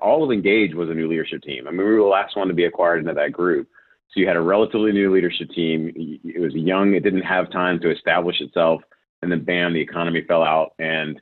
all 0.00 0.24
of 0.24 0.30
Engauge 0.30 0.74
was 0.74 0.90
a 0.90 0.94
new 0.94 1.08
leadership 1.08 1.42
team. 1.42 1.68
I 1.68 1.70
mean, 1.70 1.78
we 1.78 1.84
were 1.84 2.00
the 2.00 2.04
last 2.04 2.36
one 2.36 2.48
to 2.48 2.54
be 2.54 2.64
acquired 2.64 3.00
into 3.00 3.14
that 3.14 3.32
group. 3.32 3.68
So 4.10 4.20
you 4.20 4.26
had 4.26 4.36
a 4.36 4.40
relatively 4.40 4.90
new 4.92 5.14
leadership 5.14 5.50
team. 5.50 5.92
It 6.24 6.40
was 6.40 6.54
young. 6.54 6.94
It 6.94 7.04
didn't 7.04 7.22
have 7.22 7.50
time 7.52 7.78
to 7.80 7.90
establish 7.90 8.40
itself. 8.40 8.80
And 9.22 9.30
then 9.30 9.44
bam, 9.44 9.74
the 9.74 9.80
economy 9.80 10.24
fell 10.26 10.42
out. 10.42 10.72
And, 10.78 11.20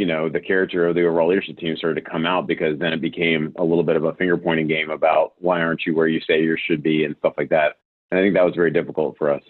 you 0.00 0.06
know, 0.06 0.30
the 0.30 0.40
character 0.40 0.86
of 0.86 0.94
the 0.94 1.04
overall 1.04 1.28
leadership 1.28 1.58
team 1.58 1.76
started 1.76 2.02
to 2.02 2.10
come 2.10 2.24
out 2.24 2.46
because 2.46 2.78
then 2.78 2.94
it 2.94 3.02
became 3.02 3.52
a 3.58 3.62
little 3.62 3.84
bit 3.84 3.96
of 3.96 4.04
a 4.04 4.14
finger 4.14 4.38
pointing 4.38 4.66
game 4.66 4.88
about 4.88 5.34
why 5.36 5.60
aren't 5.60 5.84
you 5.84 5.94
where 5.94 6.08
you 6.08 6.22
say 6.26 6.42
you 6.42 6.56
should 6.66 6.82
be 6.82 7.04
and 7.04 7.14
stuff 7.18 7.34
like 7.36 7.50
that. 7.50 7.76
And 8.10 8.18
I 8.18 8.22
think 8.22 8.34
that 8.34 8.46
was 8.46 8.54
very 8.54 8.70
difficult 8.70 9.18
for 9.18 9.30
us. 9.30 9.42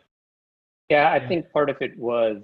Yeah, 0.89 1.09
I 1.09 1.25
think 1.25 1.53
part 1.53 1.71
of 1.71 1.77
it 1.81 1.97
was 1.97 2.43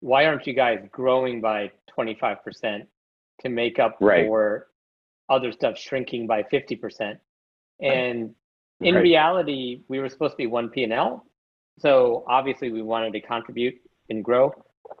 why 0.00 0.26
aren't 0.26 0.46
you 0.46 0.52
guys 0.52 0.80
growing 0.92 1.40
by 1.40 1.70
25% 1.98 2.82
to 3.40 3.48
make 3.48 3.78
up 3.78 3.96
right. 4.02 4.26
for 4.26 4.66
other 5.30 5.50
stuff 5.50 5.78
shrinking 5.78 6.26
by 6.26 6.42
50%? 6.42 7.16
And 7.80 8.34
in 8.82 8.94
right. 8.96 9.00
reality, 9.00 9.80
we 9.88 9.98
were 9.98 10.10
supposed 10.10 10.32
to 10.32 10.36
be 10.36 10.46
one 10.46 10.68
P&L. 10.68 11.24
So 11.78 12.22
obviously 12.28 12.70
we 12.70 12.82
wanted 12.82 13.14
to 13.14 13.22
contribute 13.22 13.76
and 14.10 14.22
grow. 14.22 14.52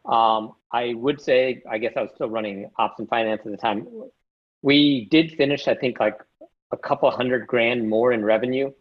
Um, 0.04 0.52
I 0.72 0.94
would 0.94 1.20
say, 1.20 1.62
I 1.70 1.78
guess 1.78 1.94
I 1.96 2.02
was 2.02 2.10
still 2.14 2.28
running 2.28 2.70
ops 2.78 2.98
and 2.98 3.08
finance 3.08 3.42
at 3.44 3.50
the 3.50 3.56
time. 3.56 3.86
We 4.62 5.06
did 5.10 5.32
finish, 5.32 5.68
I 5.68 5.74
think, 5.74 6.00
like 6.00 6.18
a 6.72 6.76
couple 6.76 7.10
hundred 7.10 7.46
grand 7.46 7.88
more 7.88 8.12
in 8.12 8.24
revenue 8.24 8.72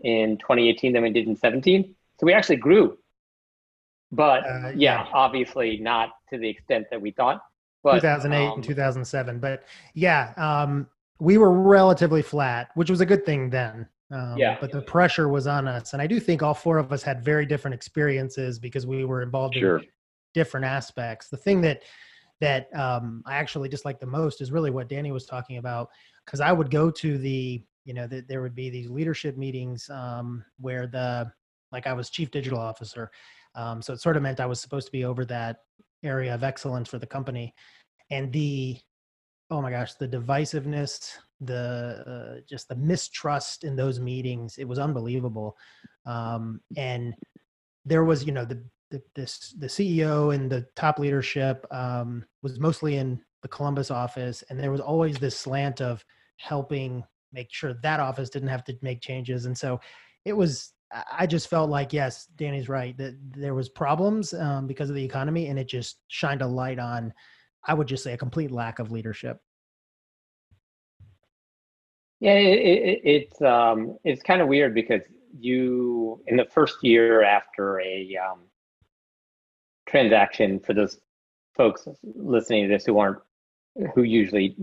in 0.00 0.38
2018 0.38 0.92
than 0.92 1.02
we 1.02 1.10
did 1.10 1.26
in 1.26 1.36
17. 1.36 1.94
So 2.18 2.26
we 2.26 2.32
actually 2.32 2.56
grew. 2.56 2.98
But 4.12 4.44
uh, 4.46 4.68
yeah, 4.68 4.72
yeah, 4.74 5.06
obviously 5.12 5.78
not 5.78 6.10
to 6.30 6.38
the 6.38 6.48
extent 6.48 6.86
that 6.90 7.00
we 7.00 7.10
thought. 7.10 7.42
But 7.82 7.94
2008 7.94 8.46
um, 8.46 8.52
and 8.54 8.64
2007. 8.64 9.38
But 9.38 9.64
yeah, 9.94 10.32
um, 10.36 10.88
we 11.20 11.38
were 11.38 11.52
relatively 11.52 12.22
flat, 12.22 12.70
which 12.74 12.90
was 12.90 13.00
a 13.00 13.06
good 13.06 13.24
thing 13.24 13.50
then. 13.50 13.86
Um, 14.10 14.36
yeah. 14.36 14.56
But 14.60 14.72
the 14.72 14.82
pressure 14.82 15.28
was 15.28 15.46
on 15.46 15.68
us. 15.68 15.92
And 15.92 16.02
I 16.02 16.06
do 16.06 16.18
think 16.18 16.42
all 16.42 16.54
four 16.54 16.78
of 16.78 16.92
us 16.92 17.02
had 17.02 17.24
very 17.24 17.46
different 17.46 17.74
experiences 17.74 18.58
because 18.58 18.86
we 18.86 19.04
were 19.04 19.22
involved 19.22 19.54
sure. 19.54 19.78
in 19.78 19.86
different 20.34 20.66
aspects. 20.66 21.28
The 21.28 21.36
thing 21.36 21.60
that 21.62 21.82
that 22.40 22.74
um, 22.74 23.22
I 23.26 23.36
actually 23.36 23.68
dislike 23.68 24.00
the 24.00 24.06
most 24.06 24.40
is 24.40 24.50
really 24.50 24.70
what 24.70 24.88
Danny 24.88 25.12
was 25.12 25.26
talking 25.26 25.58
about. 25.58 25.90
Because 26.24 26.40
I 26.40 26.52
would 26.52 26.70
go 26.70 26.90
to 26.90 27.18
the 27.18 27.62
you 27.84 27.94
know 27.94 28.06
that 28.06 28.28
there 28.28 28.42
would 28.42 28.54
be 28.54 28.70
these 28.70 28.90
leadership 28.90 29.36
meetings 29.36 29.88
um, 29.90 30.44
where 30.58 30.86
the 30.86 31.30
like 31.72 31.86
i 31.86 31.92
was 31.92 32.10
chief 32.10 32.30
digital 32.30 32.58
officer 32.58 33.10
um, 33.54 33.82
so 33.82 33.92
it 33.92 34.00
sort 34.00 34.16
of 34.16 34.22
meant 34.22 34.40
i 34.40 34.46
was 34.46 34.60
supposed 34.60 34.86
to 34.86 34.92
be 34.92 35.04
over 35.04 35.24
that 35.24 35.58
area 36.02 36.34
of 36.34 36.44
excellence 36.44 36.88
for 36.88 36.98
the 36.98 37.06
company 37.06 37.54
and 38.10 38.32
the 38.32 38.76
oh 39.50 39.60
my 39.60 39.70
gosh 39.70 39.94
the 39.94 40.08
divisiveness 40.08 41.12
the 41.40 42.36
uh, 42.38 42.40
just 42.48 42.68
the 42.68 42.76
mistrust 42.76 43.64
in 43.64 43.74
those 43.74 43.98
meetings 43.98 44.58
it 44.58 44.68
was 44.68 44.78
unbelievable 44.78 45.56
um, 46.06 46.60
and 46.76 47.14
there 47.84 48.04
was 48.04 48.24
you 48.24 48.32
know 48.32 48.44
the 48.44 48.62
the, 48.90 49.02
this, 49.14 49.54
the 49.58 49.66
CEO 49.66 50.34
and 50.34 50.50
the 50.50 50.66
top 50.76 50.98
leadership 50.98 51.66
um, 51.70 52.24
was 52.42 52.58
mostly 52.58 52.96
in 52.96 53.20
the 53.42 53.48
Columbus 53.48 53.90
office, 53.90 54.44
and 54.50 54.58
there 54.58 54.70
was 54.70 54.80
always 54.80 55.18
this 55.18 55.36
slant 55.36 55.80
of 55.80 56.04
helping 56.36 57.04
make 57.32 57.52
sure 57.52 57.74
that 57.74 58.00
office 58.00 58.30
didn't 58.30 58.48
have 58.48 58.64
to 58.64 58.76
make 58.82 59.00
changes. 59.00 59.46
And 59.46 59.56
so 59.56 59.80
it 60.24 60.32
was, 60.32 60.72
I 61.12 61.26
just 61.26 61.48
felt 61.48 61.70
like, 61.70 61.92
yes, 61.92 62.26
Danny's 62.36 62.68
right, 62.68 62.96
that 62.98 63.16
there 63.36 63.54
was 63.54 63.68
problems 63.68 64.34
um, 64.34 64.66
because 64.66 64.90
of 64.90 64.96
the 64.96 65.04
economy 65.04 65.46
and 65.46 65.58
it 65.58 65.68
just 65.68 66.00
shined 66.08 66.42
a 66.42 66.46
light 66.46 66.78
on, 66.78 67.12
I 67.66 67.74
would 67.74 67.86
just 67.86 68.02
say 68.02 68.12
a 68.12 68.18
complete 68.18 68.50
lack 68.50 68.78
of 68.78 68.90
leadership. 68.90 69.38
Yeah, 72.20 72.34
it, 72.34 72.58
it, 72.58 73.00
it's 73.02 73.40
um, 73.40 73.96
it's 74.04 74.22
kind 74.22 74.42
of 74.42 74.48
weird 74.48 74.74
because 74.74 75.00
you 75.38 76.22
in 76.26 76.36
the 76.36 76.44
first 76.44 76.76
year 76.82 77.22
after 77.22 77.80
a 77.80 78.18
um, 78.18 78.40
transaction 79.90 80.60
for 80.60 80.74
those 80.74 80.98
folks 81.56 81.86
listening 82.14 82.68
to 82.68 82.68
this 82.68 82.86
who 82.86 82.98
aren't 82.98 83.18
who 83.94 84.02
usually 84.02 84.56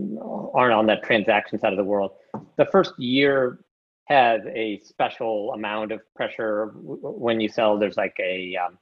aren't 0.54 0.74
on 0.74 0.86
that 0.88 1.04
transaction 1.04 1.60
side 1.60 1.74
of 1.74 1.78
the 1.78 1.84
world. 1.84 2.12
The 2.58 2.66
first 2.66 2.94
year 2.98 3.60
has 4.06 4.42
a 4.48 4.80
special 4.84 5.54
amount 5.54 5.92
of 5.92 6.02
pressure 6.16 6.72
when 6.76 7.40
you 7.40 7.50
sell. 7.50 7.78
There's 7.78 7.98
like 7.98 8.16
a 8.20 8.56
um, 8.56 8.78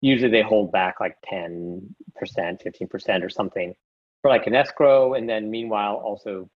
usually 0.00 0.30
they 0.30 0.42
hold 0.42 0.72
back 0.72 1.00
like 1.00 1.16
10%, 1.30 1.82
15% 2.22 3.24
or 3.24 3.28
something 3.28 3.74
for 4.22 4.30
like 4.30 4.46
an 4.46 4.54
escrow. 4.54 5.14
And 5.14 5.28
then 5.28 5.50
meanwhile, 5.50 5.94
also 5.94 6.48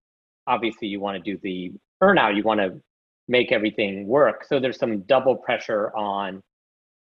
obviously 0.47 0.89
you 0.89 1.01
want 1.01 1.23
to 1.23 1.33
do 1.33 1.39
the 1.43 1.73
earnout, 2.03 2.37
you 2.37 2.43
want 2.43 2.61
to 2.61 2.81
make 3.29 3.53
everything 3.53 4.07
work. 4.07 4.45
So 4.45 4.61
there's 4.61 4.79
some 4.79 5.01
double 5.03 5.37
pressure 5.37 5.95
on 5.97 6.43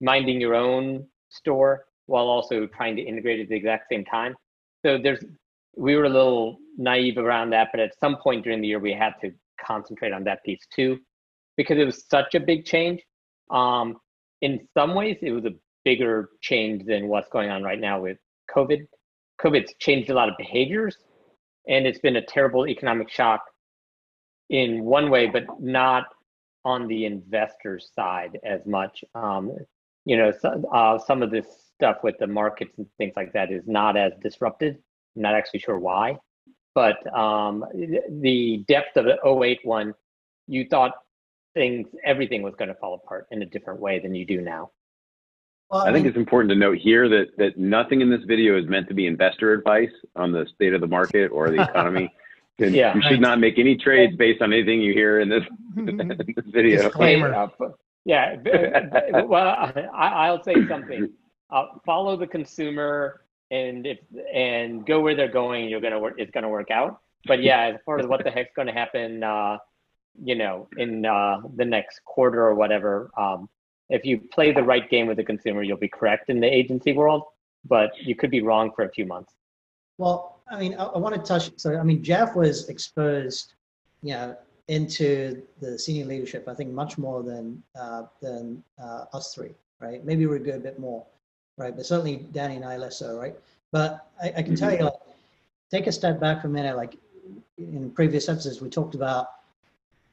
minding 0.01 0.41
your 0.41 0.55
own 0.55 1.07
store 1.31 1.85
while 2.13 2.29
also 2.29 2.67
trying 2.67 2.95
to 2.95 3.03
integrate 3.03 3.41
at 3.41 3.49
the 3.49 3.57
exact 3.57 3.87
same 3.91 4.05
time. 4.05 4.35
So 4.85 4.99
there's 5.03 5.25
we 5.75 5.97
were 5.97 6.05
a 6.05 6.11
little 6.11 6.59
naive 6.77 7.17
around 7.17 7.49
that, 7.51 7.69
but 7.73 7.81
at 7.81 7.99
some 7.99 8.17
point 8.23 8.45
during 8.45 8.61
the 8.61 8.69
year, 8.69 8.79
we 8.79 8.93
had 8.93 9.15
to 9.23 9.33
concentrate 9.59 10.13
on 10.13 10.23
that 10.25 10.45
piece 10.45 10.61
too, 10.77 10.99
because 11.57 11.79
it 11.79 11.87
was 11.87 12.05
such 12.11 12.35
a 12.35 12.41
big 12.41 12.67
change. 12.67 13.01
Um, 13.51 13.97
in 14.43 14.69
some 14.77 14.95
ways, 14.95 15.17
it 15.23 15.33
was 15.33 15.47
a 15.47 15.55
bigger 15.87 16.29
change 16.43 16.85
than 16.85 17.09
what's 17.09 17.31
going 17.31 17.49
on 17.49 17.63
right 17.63 17.81
now 17.81 18.03
with 18.03 18.19
COVID. 18.55 18.87
COVID's 19.41 19.73
changed 19.79 20.11
a 20.11 20.15
lot 20.15 20.29
of 20.29 20.35
behaviors, 20.37 20.99
and 21.67 21.87
it's 21.87 22.01
been 22.01 22.17
a 22.17 22.27
terrible 22.27 22.69
economic 22.69 23.09
shock 23.09 23.41
in 24.51 24.85
one 24.85 25.09
way, 25.09 25.29
but 25.29 25.45
not 25.59 26.05
on 26.67 26.87
the 26.89 27.07
investor 27.07 27.81
side 27.97 28.39
as 28.45 28.61
much. 28.67 29.03
Um, 29.15 29.57
you 30.05 30.17
know, 30.17 30.33
so, 30.41 30.65
uh, 30.73 30.99
some 30.99 31.23
of 31.23 31.31
this 31.31 31.47
stuff 31.75 31.99
with 32.03 32.17
the 32.19 32.27
markets 32.27 32.73
and 32.79 32.87
things 32.99 33.13
like 33.17 33.33
that 33.33 33.51
is 33.51 33.63
not 33.67 33.97
as 33.97 34.13
disrupted. 34.23 34.79
I'm 35.17 35.23
not 35.23 35.35
actually 35.35 35.61
sure 35.61 35.79
why, 35.79 36.17
but 36.75 36.97
um, 37.17 37.65
the 37.75 38.65
depth 38.69 38.97
of 38.97 39.05
the 39.05 39.17
08 39.25 39.61
one, 39.65 39.95
you 40.47 40.67
thought 40.69 40.93
things, 41.55 41.89
everything 42.05 42.43
was 42.43 42.55
going 42.57 42.69
to 42.69 42.75
fall 42.75 42.95
apart 42.95 43.27
in 43.31 43.43
a 43.43 43.47
different 43.47 43.81
way 43.81 43.99
than 43.99 44.15
you 44.15 44.25
do 44.25 44.41
now. 44.41 44.71
Well, 45.71 45.83
I, 45.83 45.91
I 45.91 45.93
think 45.93 46.07
it's 46.07 46.17
important 46.17 46.51
to 46.51 46.57
note 46.57 46.79
here 46.79 47.09
that 47.09 47.29
that 47.39 47.57
nothing 47.57 48.03
in 48.03 48.11
this 48.11 48.21
video 48.27 48.59
is 48.59 48.69
meant 48.69 48.89
to 48.89 48.95
be 48.95 49.07
investor 49.07 49.53
advice 49.55 49.91
on 50.17 50.31
the 50.31 50.47
state 50.55 50.75
of 50.75 50.81
the 50.81 50.87
market 50.87 51.29
or 51.29 51.51
the 51.51 51.63
economy. 51.63 52.13
And 52.59 52.75
yeah, 52.75 52.95
you 52.95 53.01
should 53.03 53.13
right. 53.13 53.21
not 53.21 53.41
make 53.41 53.59
any 53.59 53.77
trades 53.77 54.15
based 54.15 54.43
on 54.43 54.53
anything 54.53 54.83
you 54.83 54.93
hear 54.93 55.21
in 55.21 55.29
this, 55.29 55.43
in 55.77 55.97
this 55.97 56.45
video. 56.47 56.83
Disclaimer. 56.83 57.51
Yeah. 58.05 58.37
well, 59.25 59.73
I, 59.95 60.31
will 60.31 60.43
say 60.43 60.55
something. 60.67 61.11
Uh, 61.51 61.67
follow 61.85 62.17
the 62.17 62.27
consumer, 62.27 63.23
and 63.51 63.87
if 63.87 63.99
and 64.33 64.85
go 64.87 65.01
where 65.01 65.15
they're 65.15 65.31
going. 65.31 65.69
You're 65.69 65.81
gonna 65.81 66.01
work. 66.01 66.15
It's 66.19 66.31
gonna 66.31 66.49
work 66.49 66.71
out. 66.71 67.01
But 67.27 67.43
yeah, 67.43 67.73
as 67.75 67.81
far 67.85 67.99
as 67.99 68.07
what 68.07 68.25
the 68.25 68.31
heck's 68.31 68.53
gonna 68.57 68.73
happen, 68.73 69.23
uh, 69.23 69.59
you 70.23 70.35
know, 70.35 70.69
in 70.77 71.07
uh, 71.07 71.43
the 71.57 71.65
next 71.65 72.05
quarter 72.05 72.45
or 72.45 72.55
whatever, 72.55 73.11
um, 73.17 73.49
if 73.89 74.05
you 74.05 74.19
play 74.19 74.53
the 74.53 74.63
right 74.63 74.89
game 74.89 75.07
with 75.07 75.19
the 75.19 75.25
consumer, 75.25 75.63
you'll 75.63 75.77
be 75.77 75.89
correct 75.89 76.31
in 76.31 76.41
the 76.41 76.53
agency 76.53 76.93
world. 76.93 77.23
But 77.65 77.93
you 77.97 78.17
could 78.17 78.31
be 78.31 78.43
wrong 78.43 78.73
for 78.75 78.85
a 78.85 78.91
few 78.91 79.07
months. 79.07 79.33
Well, 79.99 80.41
I 80.51 80.59
mean, 80.59 80.75
I, 80.75 80.85
I 80.85 80.99
want 80.99 81.15
to 81.15 81.21
touch. 81.21 81.53
So, 81.57 81.79
I 81.79 81.83
mean, 81.85 82.03
Jeff 82.03 82.35
was 82.35 82.69
exposed, 82.69 83.55
you 84.03 84.15
know, 84.15 84.37
into 84.69 85.43
the 85.61 85.79
senior 85.79 86.05
leadership. 86.05 86.49
I 86.49 86.55
think 86.55 86.71
much 86.71 86.99
more 86.99 87.23
than 87.23 87.63
uh, 87.79 88.05
than 88.21 88.63
uh, 88.83 89.05
us 89.13 89.35
three, 89.35 89.55
right? 89.81 90.05
Maybe 90.05 90.27
we 90.27 90.39
go 90.39 90.55
a 90.55 90.59
bit 90.59 90.79
more, 90.79 91.05
right? 91.59 91.75
But 91.75 91.87
certainly 91.87 92.29
Danny 92.33 92.57
and 92.57 92.65
I 92.65 92.77
less 92.77 92.99
so, 92.99 93.19
right? 93.19 93.35
But 93.73 94.07
I, 94.23 94.33
I 94.37 94.43
can 94.43 94.55
tell 94.55 94.73
you, 94.73 94.85
like, 94.85 94.93
take 95.71 95.87
a 95.87 95.93
step 95.93 96.21
back 96.21 96.43
for 96.43 96.49
a 96.49 96.51
minute. 96.51 96.77
Like 96.77 96.97
in 97.59 97.91
previous 97.91 98.29
episodes, 98.29 98.61
we 98.61 98.69
talked 98.69 98.95
about, 98.95 99.29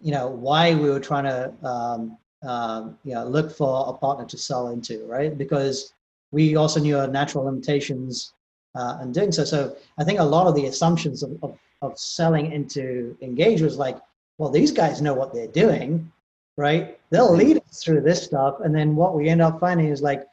you 0.01 0.11
know, 0.11 0.27
why 0.27 0.73
we 0.75 0.89
were 0.89 0.99
trying 0.99 1.25
to, 1.25 1.67
um, 1.67 2.17
um, 2.47 2.97
you 3.03 3.13
know, 3.13 3.25
look 3.25 3.55
for 3.55 3.89
a 3.89 3.93
partner 3.93 4.25
to 4.25 4.37
sell 4.37 4.69
into, 4.69 5.05
right? 5.05 5.37
Because 5.37 5.93
we 6.31 6.55
also 6.55 6.79
knew 6.79 6.97
our 6.97 7.07
natural 7.07 7.43
limitations 7.43 8.33
uh, 8.75 8.99
and 9.01 9.13
doing 9.13 9.31
so. 9.31 9.43
So 9.43 9.75
I 9.97 10.03
think 10.03 10.19
a 10.19 10.23
lot 10.23 10.47
of 10.47 10.55
the 10.55 10.67
assumptions 10.67 11.21
of, 11.23 11.31
of, 11.43 11.57
of 11.81 11.97
selling 11.99 12.51
into 12.51 13.17
Engauge 13.21 13.61
was 13.61 13.77
like, 13.77 13.97
well, 14.39 14.49
these 14.49 14.71
guys 14.71 15.01
know 15.01 15.13
what 15.13 15.33
they're 15.33 15.47
doing, 15.47 16.11
right? 16.57 16.99
They'll 17.11 17.35
lead 17.35 17.57
us 17.57 17.83
through 17.83 18.01
this 18.01 18.23
stuff. 18.23 18.61
And 18.61 18.73
then 18.73 18.95
what 18.95 19.13
we 19.13 19.29
end 19.29 19.41
up 19.41 19.59
finding 19.59 19.89
is 19.89 20.01
like, 20.01 20.25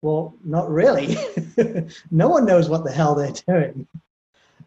well, 0.00 0.34
not 0.44 0.68
really. 0.68 1.16
no 2.10 2.28
one 2.28 2.44
knows 2.44 2.68
what 2.68 2.82
the 2.82 2.90
hell 2.90 3.14
they're 3.14 3.30
doing. 3.46 3.86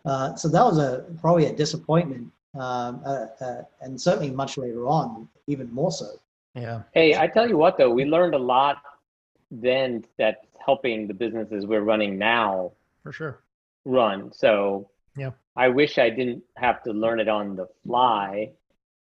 Uh, 0.05 0.35
so 0.35 0.47
that 0.47 0.63
was 0.63 0.77
a 0.77 1.03
probably 1.19 1.47
a 1.47 1.53
disappointment, 1.53 2.31
um, 2.53 3.01
uh, 3.05 3.25
uh, 3.41 3.61
and 3.81 3.99
certainly 3.99 4.29
much 4.29 4.55
later 4.57 4.87
on, 4.87 5.27
even 5.47 5.69
more 5.73 5.91
so. 5.91 6.07
Yeah. 6.53 6.83
Hey, 6.93 7.17
I 7.17 7.27
tell 7.27 7.49
you 7.49 7.57
what, 7.57 7.77
though, 7.77 7.89
we 7.89 8.05
learned 8.05 8.35
a 8.35 8.39
lot 8.39 8.77
then 9.51 10.05
that's 10.17 10.45
helping 10.63 11.07
the 11.07 11.13
businesses 11.13 11.65
we're 11.65 11.81
running 11.81 12.17
now 12.17 12.71
for 13.03 13.11
sure 13.11 13.39
run. 13.85 14.31
So 14.33 14.89
yeah, 15.15 15.31
I 15.55 15.69
wish 15.69 15.97
I 15.97 16.09
didn't 16.09 16.43
have 16.55 16.83
to 16.83 16.91
learn 16.91 17.19
it 17.19 17.27
on 17.27 17.55
the 17.55 17.67
fly, 17.85 18.51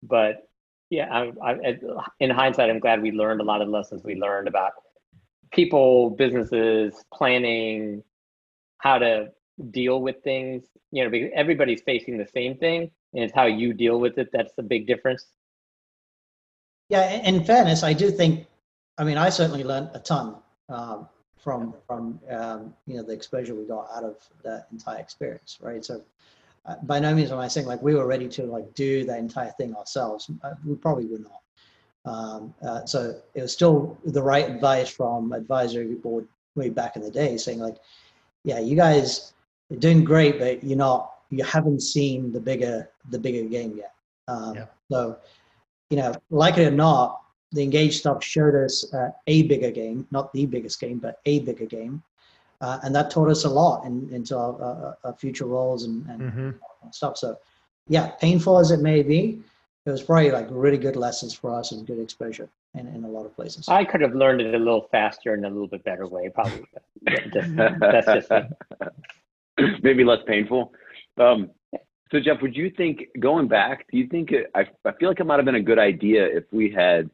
but 0.09 0.49
yeah, 0.91 1.09
I, 1.11 1.51
I, 1.51 1.79
in 2.21 2.31
hindsight, 2.31 2.71
I'm 2.71 2.79
glad 2.79 3.03
we 3.03 3.11
learned 3.11 3.41
a 3.41 3.45
lot 3.45 3.63
of 3.63 3.69
lessons 3.69 4.03
we 4.05 4.15
learned 4.15 4.49
about 4.49 4.73
people, 5.53 6.11
businesses, 6.11 6.95
planning, 7.13 8.03
how 8.79 8.99
to 8.99 9.29
deal 9.71 10.01
with 10.01 10.23
things. 10.23 10.65
You 10.93 11.05
know, 11.05 11.11
because 11.11 11.31
everybody's 11.35 11.83
facing 11.83 12.19
the 12.19 12.27
same 12.27 12.57
thing, 12.57 12.91
and 13.13 13.25
it's 13.25 13.35
how 13.35 13.47
you 13.47 13.73
deal 13.73 13.99
with 13.99 14.19
it 14.19 14.29
that's 14.33 14.53
the 14.55 14.63
big 14.63 14.87
difference. 14.87 15.27
Yeah, 16.89 17.11
in 17.27 17.45
fairness, 17.45 17.83
I 17.83 17.93
do 17.93 18.11
think. 18.11 18.47
I 18.99 19.05
mean, 19.05 19.19
I 19.19 19.29
certainly 19.31 19.65
learned 19.65 19.91
a 19.95 19.99
ton 19.99 20.37
um, 20.69 21.09
from 21.39 21.75
from 21.87 22.21
um, 22.31 22.75
you 22.87 22.97
know 22.97 23.03
the 23.03 23.13
exposure 23.13 23.55
we 23.55 23.65
got 23.65 23.89
out 23.95 24.05
of 24.05 24.17
that 24.45 24.69
entire 24.71 25.01
experience, 25.01 25.59
right? 25.61 25.85
So 25.85 26.03
uh, 26.67 26.77
by 26.83 26.99
no 26.99 27.15
means 27.15 27.31
am 27.31 27.39
I 27.39 27.49
saying 27.49 27.67
like 27.67 27.83
we 27.83 27.95
were 27.95 28.07
ready 28.07 28.29
to 28.29 28.45
like 28.45 28.73
do 28.75 29.05
the 29.05 29.17
entire 29.17 29.51
thing 29.53 29.75
ourselves. 29.75 30.31
Uh, 30.43 30.55
we 30.65 30.75
probably 30.75 31.07
were 31.07 31.19
not. 31.19 31.41
Um, 32.07 32.55
uh, 32.63 32.85
so 32.85 33.21
it 33.35 33.43
was 33.43 33.53
still 33.53 33.99
the 34.05 34.23
right 34.23 34.49
advice 34.49 34.91
from 34.91 35.33
advisory 35.33 35.95
board 35.95 36.29
way 36.55 36.69
back 36.69 36.97
in 36.97 37.03
the 37.03 37.11
day, 37.11 37.37
saying 37.37 37.59
like, 37.59 37.77
yeah, 38.45 38.61
you 38.61 38.77
guys 38.77 39.33
are 39.73 39.77
doing 39.77 40.05
great, 40.05 40.39
but 40.39 40.63
you're 40.63 40.77
not, 40.77 41.13
you 41.31 41.43
haven't 41.45 41.81
seen 41.81 42.31
the 42.33 42.41
bigger 42.41 42.91
the 43.11 43.19
bigger 43.19 43.49
game 43.49 43.77
yet. 43.77 43.95
Um, 44.29 44.55
yeah. 44.55 44.67
So, 44.91 45.19
you 45.91 45.97
know, 45.97 46.15
like 46.31 46.59
it 46.59 46.67
or 46.67 46.71
not, 46.71 47.23
the 47.53 47.67
Engauge 47.67 47.93
stuff 47.93 48.23
showed 48.23 48.55
us 48.55 48.93
uh, 48.93 49.11
a 49.27 49.43
bigger 49.45 49.71
game, 49.71 50.07
not 50.11 50.33
the 50.33 50.47
biggest 50.47 50.81
game, 50.81 50.99
but 50.99 51.19
a 51.25 51.41
bigger 51.41 51.67
game. 51.67 52.03
Uh, 52.65 52.81
and 52.83 52.95
that 52.95 53.11
taught 53.11 53.29
us 53.29 53.45
a 53.45 53.49
lot 53.49 53.85
in, 53.85 54.09
into 54.11 54.35
our, 54.35 54.55
our, 54.63 54.99
our 55.05 55.13
future 55.13 55.45
roles 55.45 55.85
and, 55.85 56.07
and 56.09 56.21
mm-hmm. 56.23 56.51
stuff. 56.93 57.19
So, 57.19 57.37
yeah, 57.89 58.07
painful 58.13 58.59
as 58.59 58.71
it 58.71 58.81
may 58.81 59.03
be, 59.03 59.43
it 59.85 59.91
was 59.91 60.03
probably 60.03 60.31
like 60.31 60.47
really 60.49 60.79
good 60.79 60.97
lessons 60.97 61.35
for 61.35 61.53
us 61.55 61.73
and 61.73 61.87
good 61.87 62.01
exposure 62.01 62.49
in, 62.75 62.87
in 62.87 63.05
a 63.05 63.09
lot 63.09 63.27
of 63.27 63.37
places. 63.37 63.69
I 63.69 63.85
could 63.85 64.01
have 64.01 64.15
learned 64.15 64.41
it 64.41 64.55
a 64.55 64.59
little 64.59 64.89
faster 64.91 65.35
in 65.35 65.45
a 65.45 65.49
little 65.51 65.67
bit 65.67 65.85
better 65.85 66.07
way, 66.07 66.31
probably. 66.31 66.65
that's 67.03 68.07
just 68.07 68.33
maybe 69.83 70.03
less 70.03 70.21
painful. 70.27 70.73
Um, 71.19 71.51
so, 72.11 72.19
Jeff, 72.19 72.41
would 72.41 72.57
you 72.57 72.71
think 72.71 73.09
going 73.21 73.47
back? 73.47 73.85
Do 73.93 73.99
you 73.99 74.07
think 74.07 74.33
it, 74.33 74.51
I, 74.55 74.65
I 74.87 74.93
feel 74.93 75.11
like 75.11 75.21
it 75.21 75.25
might 75.25 75.37
have 75.37 75.45
been 75.45 75.57
a 75.57 75.63
good 75.63 75.79
idea 75.79 76.25
if 76.25 76.45
we 76.51 76.71
had 76.71 77.11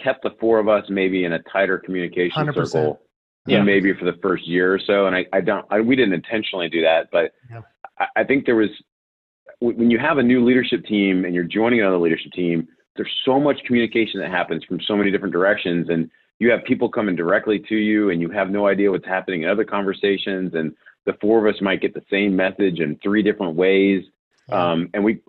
kept 0.00 0.22
the 0.22 0.30
four 0.38 0.60
of 0.60 0.68
us 0.68 0.84
maybe 0.88 1.24
in 1.24 1.32
a 1.32 1.42
tighter 1.42 1.76
communication 1.76 2.46
100%. 2.46 2.68
circle 2.68 3.00
yeah. 3.46 3.62
maybe 3.62 3.92
for 3.94 4.04
the 4.04 4.18
first 4.22 4.46
year 4.46 4.72
or 4.72 4.78
so. 4.78 5.06
And 5.06 5.16
I, 5.16 5.26
I 5.32 5.40
don't, 5.40 5.66
I, 5.70 5.80
we 5.80 5.96
didn't 5.96 6.14
intentionally 6.14 6.68
do 6.68 6.82
that, 6.82 7.08
but 7.10 7.32
yeah. 7.50 7.62
I, 7.98 8.06
I 8.20 8.24
think 8.24 8.46
there 8.46 8.56
was, 8.56 8.70
when 9.60 9.90
you 9.90 9.98
have 9.98 10.18
a 10.18 10.22
new 10.22 10.44
leadership 10.44 10.84
team 10.84 11.24
and 11.24 11.34
you're 11.34 11.44
joining 11.44 11.80
another 11.80 11.98
leadership 11.98 12.32
team, 12.32 12.68
there's 12.96 13.12
so 13.24 13.40
much 13.40 13.58
communication 13.64 14.20
that 14.20 14.30
happens 14.30 14.64
from 14.64 14.80
so 14.80 14.96
many 14.96 15.10
different 15.10 15.32
directions. 15.32 15.88
And 15.88 16.10
you 16.38 16.50
have 16.50 16.64
people 16.64 16.88
coming 16.88 17.16
directly 17.16 17.60
to 17.68 17.76
you 17.76 18.10
and 18.10 18.20
you 18.20 18.30
have 18.30 18.50
no 18.50 18.66
idea 18.66 18.90
what's 18.90 19.06
happening 19.06 19.42
in 19.42 19.48
other 19.48 19.64
conversations. 19.64 20.54
And 20.54 20.74
the 21.06 21.14
four 21.20 21.46
of 21.46 21.54
us 21.54 21.60
might 21.62 21.80
get 21.80 21.94
the 21.94 22.02
same 22.10 22.34
message 22.34 22.80
in 22.80 22.98
three 23.02 23.22
different 23.22 23.54
ways. 23.54 24.04
Um, 24.50 24.90
and 24.92 25.04
we, 25.04 25.20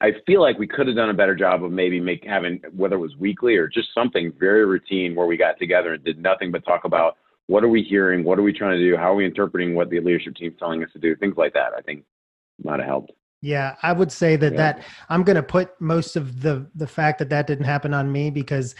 I 0.00 0.12
feel 0.26 0.40
like 0.40 0.58
we 0.58 0.66
could 0.66 0.86
have 0.86 0.94
done 0.94 1.10
a 1.10 1.14
better 1.14 1.34
job 1.34 1.64
of 1.64 1.72
maybe 1.72 1.98
make 2.00 2.24
having 2.24 2.60
whether 2.76 2.96
it 2.96 3.00
was 3.00 3.16
weekly 3.16 3.56
or 3.56 3.66
just 3.66 3.88
something 3.94 4.32
very 4.38 4.64
routine 4.64 5.14
where 5.14 5.26
we 5.26 5.36
got 5.36 5.58
together 5.58 5.94
and 5.94 6.04
did 6.04 6.22
nothing 6.22 6.52
but 6.52 6.64
talk 6.64 6.84
about 6.84 7.16
what 7.48 7.64
are 7.64 7.68
we 7.68 7.82
hearing, 7.82 8.22
what 8.24 8.38
are 8.38 8.42
we 8.42 8.52
trying 8.52 8.78
to 8.78 8.84
do, 8.84 8.96
how 8.96 9.12
are 9.12 9.16
we 9.16 9.24
interpreting 9.24 9.74
what 9.74 9.90
the 9.90 9.98
leadership 10.00 10.36
team's 10.36 10.58
telling 10.58 10.84
us 10.84 10.90
to 10.92 10.98
do, 10.98 11.16
things 11.16 11.36
like 11.36 11.54
that. 11.54 11.72
I 11.76 11.80
think 11.80 12.04
might 12.62 12.78
have 12.78 12.86
helped. 12.86 13.12
Yeah, 13.40 13.74
I 13.82 13.92
would 13.92 14.12
say 14.12 14.36
that 14.36 14.52
yeah. 14.52 14.58
that 14.58 14.84
I'm 15.08 15.22
going 15.22 15.36
to 15.36 15.42
put 15.42 15.70
most 15.80 16.16
of 16.16 16.40
the 16.40 16.70
the 16.74 16.86
fact 16.86 17.18
that 17.18 17.30
that 17.30 17.46
didn't 17.46 17.64
happen 17.64 17.94
on 17.94 18.12
me 18.12 18.30
because 18.30 18.74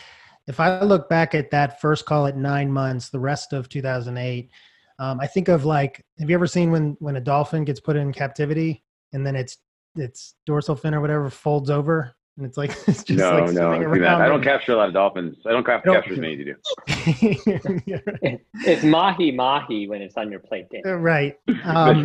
if 0.47 0.61
I 0.61 0.81
look 0.83 1.09
back 1.09 1.35
at 1.35 1.51
that 1.51 1.81
first 1.81 2.07
call 2.07 2.27
at 2.27 2.37
nine 2.37 2.71
months, 2.71 3.09
the 3.09 3.21
rest 3.21 3.53
of 3.53 3.69
2008, 3.69 4.51
um, 4.99 5.21
I 5.21 5.27
think 5.27 5.49
of 5.49 5.65
like, 5.65 6.05
have 6.19 6.29
you 6.29 6.35
ever 6.35 6.47
seen 6.47 6.71
when 6.71 6.97
when 7.01 7.17
a 7.17 7.21
dolphin 7.21 7.65
gets 7.65 7.81
put 7.81 7.97
in 7.97 8.13
captivity 8.13 8.85
and 9.13 9.27
then 9.27 9.35
its 9.35 9.59
its 9.97 10.35
dorsal 10.45 10.77
fin 10.77 10.95
or 10.95 11.01
whatever 11.01 11.31
folds 11.31 11.71
over 11.71 12.15
and 12.38 12.46
it's 12.46 12.57
like 12.57 12.70
it's 12.87 13.03
just 13.03 13.18
no, 13.18 13.40
like 13.40 13.53
no. 13.53 13.72
I 13.72 14.29
don't 14.29 14.42
capture 14.42 14.72
a 14.72 14.77
lot 14.77 14.88
of 14.88 14.94
dolphins. 14.94 15.37
I 15.44 15.51
don't, 15.51 15.66
capture, 15.66 15.87
don't 15.87 15.96
capture 15.96 16.12
as 16.12 16.18
many 16.18 16.35
as 16.35 16.38
you 16.38 16.44
do. 16.44 18.38
it's 18.64 18.85
mahi 18.85 19.33
mahi 19.33 19.88
when 19.88 20.01
it's 20.01 20.16
on 20.16 20.31
your 20.31 20.40
plate. 20.40 20.66
Dan. 20.70 20.83
Uh, 20.87 20.96
right. 20.96 21.37
Um, 21.64 22.05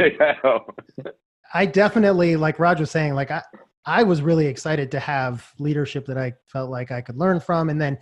I 1.53 1.67
definitely, 1.67 2.35
like 2.35 2.57
Raj 2.57 2.79
was 2.79 2.89
saying, 2.89 3.13
like 3.13 3.29
I, 3.29 3.43
I 3.85 4.01
was 4.01 4.23
really 4.23 4.47
excited 4.47 4.89
to 4.91 4.99
have 4.99 5.47
leadership 5.59 6.05
that 6.07 6.17
I 6.17 6.33
felt 6.47 6.71
like 6.71 6.91
I 6.91 6.99
could 7.01 7.17
learn 7.17 7.39
from, 7.39 7.69
and 7.69 7.79
then 7.79 7.97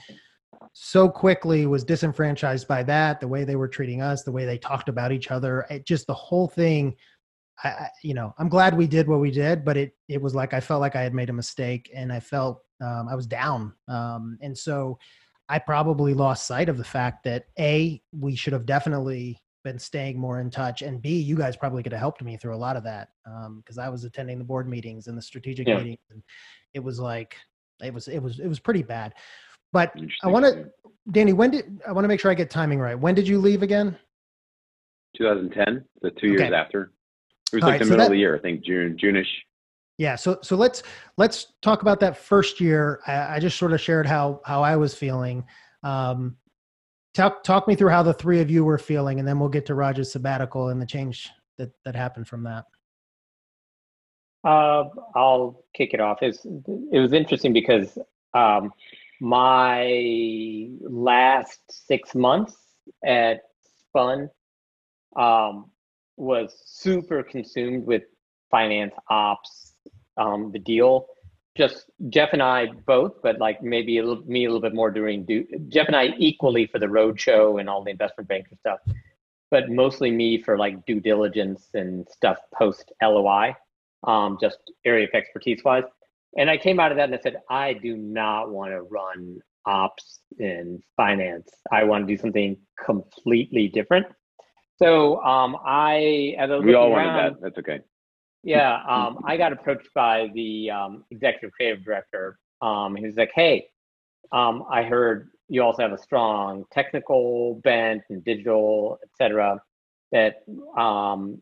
so 0.73 1.09
quickly 1.09 1.65
was 1.65 1.83
disenfranchised 1.83 2.67
by 2.67 2.83
that. 2.83 3.19
The 3.19 3.27
way 3.27 3.43
they 3.43 3.57
were 3.57 3.67
treating 3.67 4.01
us, 4.01 4.23
the 4.23 4.31
way 4.31 4.45
they 4.45 4.57
talked 4.57 4.87
about 4.87 5.11
each 5.11 5.31
other, 5.31 5.65
it, 5.69 5.85
just 5.85 6.07
the 6.07 6.13
whole 6.13 6.47
thing 6.47 6.95
I, 7.63 7.89
you 8.03 8.13
know, 8.13 8.33
I'm 8.37 8.49
glad 8.49 8.75
we 8.75 8.87
did 8.87 9.07
what 9.07 9.19
we 9.19 9.31
did, 9.31 9.63
but 9.63 9.77
it 9.77 9.95
it 10.07 10.21
was 10.21 10.33
like 10.33 10.53
I 10.53 10.59
felt 10.59 10.81
like 10.81 10.95
I 10.95 11.01
had 11.01 11.13
made 11.13 11.29
a 11.29 11.33
mistake, 11.33 11.91
and 11.93 12.11
I 12.11 12.19
felt 12.19 12.63
um, 12.81 13.07
I 13.09 13.15
was 13.15 13.27
down, 13.27 13.73
um, 13.87 14.37
and 14.41 14.57
so 14.57 14.97
I 15.47 15.59
probably 15.59 16.13
lost 16.13 16.47
sight 16.47 16.69
of 16.69 16.77
the 16.77 16.83
fact 16.83 17.23
that 17.25 17.45
a 17.59 18.01
we 18.11 18.35
should 18.35 18.53
have 18.53 18.65
definitely 18.65 19.37
been 19.63 19.77
staying 19.77 20.17
more 20.19 20.39
in 20.39 20.49
touch. 20.49 20.81
And 20.81 21.01
B, 21.01 21.19
you 21.19 21.35
guys 21.35 21.55
probably 21.55 21.83
could 21.83 21.91
have 21.91 21.99
helped 21.99 22.23
me 22.23 22.37
through 22.37 22.55
a 22.55 22.57
lot 22.57 22.75
of 22.75 22.83
that 22.83 23.09
because 23.57 23.77
um, 23.77 23.83
I 23.83 23.89
was 23.89 24.03
attending 24.03 24.39
the 24.39 24.45
board 24.45 24.67
meetings 24.67 25.07
and 25.07 25.17
the 25.17 25.21
strategic 25.21 25.67
yeah. 25.67 25.77
meetings, 25.77 25.99
and 26.09 26.23
it 26.73 26.79
was 26.79 26.99
like 26.99 27.35
it 27.83 27.93
was 27.93 28.07
it 28.07 28.19
was 28.19 28.39
it 28.39 28.47
was 28.47 28.59
pretty 28.59 28.83
bad. 28.83 29.13
But 29.73 29.93
I 30.23 30.27
want 30.27 30.45
to, 30.45 30.69
Danny, 31.11 31.33
when 31.33 31.51
did 31.51 31.81
I 31.87 31.91
want 31.91 32.03
to 32.03 32.09
make 32.09 32.19
sure 32.19 32.31
I 32.31 32.33
get 32.33 32.49
timing 32.49 32.79
right? 32.79 32.99
When 32.99 33.15
did 33.15 33.27
you 33.27 33.39
leave 33.39 33.63
again? 33.63 33.97
2010, 35.17 35.85
the 36.01 36.11
two 36.11 36.27
years 36.27 36.51
after. 36.53 36.91
It 37.51 37.57
was 37.57 37.63
All 37.63 37.69
like 37.69 37.73
right, 37.73 37.79
the 37.79 37.85
so 37.85 37.89
middle 37.91 38.05
that, 38.05 38.05
of 38.07 38.11
the 38.11 38.19
year, 38.19 38.35
I 38.35 38.39
think 38.39 38.63
June, 38.63 38.97
Juneish. 38.97 39.25
Yeah. 39.97 40.15
So 40.15 40.39
so 40.41 40.55
let's 40.55 40.83
let's 41.17 41.53
talk 41.61 41.81
about 41.81 41.99
that 41.99 42.17
first 42.17 42.59
year. 42.59 43.01
I, 43.05 43.35
I 43.35 43.39
just 43.39 43.57
sort 43.57 43.73
of 43.73 43.81
shared 43.81 44.07
how 44.07 44.41
how 44.45 44.63
I 44.63 44.75
was 44.75 44.95
feeling. 44.95 45.43
Um, 45.83 46.37
talk 47.13 47.43
talk 47.43 47.67
me 47.67 47.75
through 47.75 47.89
how 47.89 48.03
the 48.03 48.13
three 48.13 48.41
of 48.41 48.49
you 48.49 48.63
were 48.63 48.77
feeling, 48.77 49.19
and 49.19 49.27
then 49.27 49.39
we'll 49.39 49.49
get 49.49 49.65
to 49.67 49.75
Raj's 49.75 50.11
sabbatical 50.11 50.69
and 50.69 50.81
the 50.81 50.85
change 50.85 51.29
that 51.57 51.71
that 51.85 51.95
happened 51.95 52.27
from 52.27 52.43
that. 52.43 52.65
Uh, 54.43 54.85
I'll 55.15 55.63
kick 55.75 55.93
it 55.93 56.01
off. 56.01 56.19
It's, 56.21 56.45
it 56.45 56.99
was 56.99 57.13
interesting 57.13 57.53
because 57.53 57.97
um, 58.33 58.71
my 59.19 60.67
last 60.81 61.59
six 61.69 62.15
months 62.15 62.55
at 63.05 63.41
Spun 63.61 64.29
um, 65.15 65.69
was 66.17 66.53
super 66.65 67.23
consumed 67.23 67.85
with 67.85 68.03
finance 68.49 68.93
ops, 69.09 69.73
um, 70.17 70.51
the 70.51 70.59
deal. 70.59 71.07
Just 71.55 71.91
Jeff 72.09 72.29
and 72.33 72.41
I 72.41 72.67
both, 72.85 73.21
but 73.21 73.39
like 73.39 73.61
maybe 73.61 73.97
a 73.97 74.03
little, 74.03 74.23
me 74.25 74.45
a 74.45 74.47
little 74.47 74.61
bit 74.61 74.73
more 74.73 74.89
during 74.91 75.25
do, 75.25 75.45
Jeff 75.67 75.87
and 75.87 75.95
I 75.95 76.13
equally 76.17 76.67
for 76.67 76.79
the 76.79 76.85
roadshow 76.85 77.59
and 77.59 77.69
all 77.69 77.83
the 77.83 77.91
investment 77.91 78.29
banker 78.29 78.55
stuff, 78.59 78.79
but 79.49 79.69
mostly 79.69 80.11
me 80.11 80.41
for 80.41 80.57
like 80.57 80.85
due 80.85 81.01
diligence 81.01 81.67
and 81.73 82.07
stuff 82.09 82.37
post 82.53 82.91
LOI, 83.01 83.53
um, 84.05 84.37
just 84.39 84.59
area 84.85 85.05
of 85.05 85.13
expertise 85.13 85.61
wise. 85.63 85.83
And 86.37 86.49
I 86.49 86.57
came 86.57 86.79
out 86.79 86.91
of 86.91 86.97
that 86.97 87.05
and 87.05 87.15
I 87.15 87.19
said, 87.19 87.41
I 87.49 87.73
do 87.73 87.97
not 87.97 88.49
want 88.49 88.71
to 88.71 88.83
run 88.83 89.39
ops 89.65 90.19
in 90.39 90.81
finance. 90.95 91.49
I 91.71 91.83
want 91.83 92.07
to 92.07 92.13
do 92.13 92.19
something 92.19 92.57
completely 92.83 93.67
different. 93.67 94.07
So 94.81 95.21
um, 95.21 95.57
I, 95.65 96.35
as 96.39 96.49
I 96.49 96.57
we 96.57 96.73
all 96.73 96.91
around, 96.91 97.15
wanted 97.15 97.33
that. 97.35 97.41
That's 97.41 97.57
okay. 97.59 97.81
Yeah, 98.43 98.81
um, 98.89 99.19
I 99.25 99.37
got 99.37 99.53
approached 99.53 99.89
by 99.93 100.29
the 100.33 100.71
um, 100.71 101.03
executive 101.11 101.51
creative 101.51 101.83
director. 101.85 102.39
Um, 102.61 102.95
he 102.95 103.05
was 103.05 103.15
like, 103.15 103.31
"Hey, 103.35 103.67
um, 104.31 104.63
I 104.69 104.83
heard 104.83 105.29
you 105.49 105.61
also 105.61 105.81
have 105.81 105.91
a 105.91 105.97
strong 105.97 106.63
technical 106.71 107.59
bent 107.63 108.03
and 108.09 108.23
digital, 108.23 108.97
etc. 109.03 109.61
That, 110.11 110.43
um, 110.77 111.41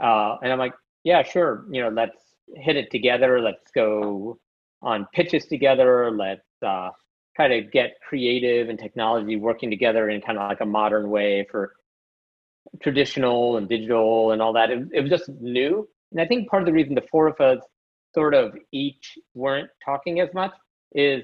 uh, 0.00 0.36
and 0.42 0.52
I'm 0.52 0.58
like, 0.58 0.74
yeah, 1.04 1.22
sure. 1.22 1.64
You 1.70 1.82
know, 1.82 1.88
let's 1.88 2.18
hit 2.54 2.76
it 2.76 2.90
together. 2.90 3.40
Let's 3.40 3.70
go 3.74 4.38
on 4.82 5.06
pitches 5.14 5.46
together. 5.46 6.10
Let's 6.10 6.46
uh, 6.64 6.90
try 7.34 7.48
to 7.48 7.62
get 7.62 7.96
creative 8.06 8.68
and 8.68 8.78
technology 8.78 9.36
working 9.36 9.70
together 9.70 10.10
in 10.10 10.20
kind 10.20 10.38
of 10.38 10.48
like 10.48 10.60
a 10.60 10.66
modern 10.66 11.08
way 11.08 11.46
for 11.50 11.72
traditional 12.82 13.56
and 13.56 13.68
digital 13.68 14.32
and 14.32 14.42
all 14.42 14.52
that. 14.52 14.70
It, 14.70 14.88
it 14.92 15.00
was 15.00 15.10
just 15.10 15.28
new. 15.40 15.88
And 16.12 16.20
I 16.20 16.26
think 16.26 16.48
part 16.48 16.62
of 16.62 16.66
the 16.66 16.72
reason 16.72 16.94
the 16.94 17.04
four 17.10 17.28
of 17.28 17.40
us 17.40 17.62
sort 18.14 18.34
of 18.34 18.56
each 18.72 19.18
weren't 19.34 19.70
talking 19.84 20.20
as 20.20 20.28
much 20.34 20.52
is 20.92 21.22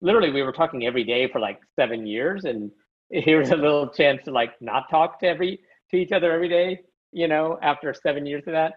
literally 0.00 0.30
we 0.30 0.42
were 0.42 0.52
talking 0.52 0.86
every 0.86 1.04
day 1.04 1.28
for 1.30 1.40
like 1.40 1.58
seven 1.78 2.06
years 2.06 2.44
and 2.44 2.70
here's 3.10 3.50
a 3.50 3.56
little 3.56 3.88
chance 3.88 4.22
to 4.24 4.30
like 4.30 4.50
not 4.60 4.84
talk 4.90 5.18
to 5.20 5.26
every 5.26 5.58
to 5.90 5.96
each 5.96 6.12
other 6.12 6.32
every 6.32 6.48
day 6.48 6.78
you 7.12 7.26
know 7.26 7.58
after 7.62 7.94
seven 7.94 8.26
years 8.26 8.42
of 8.46 8.52
that 8.52 8.74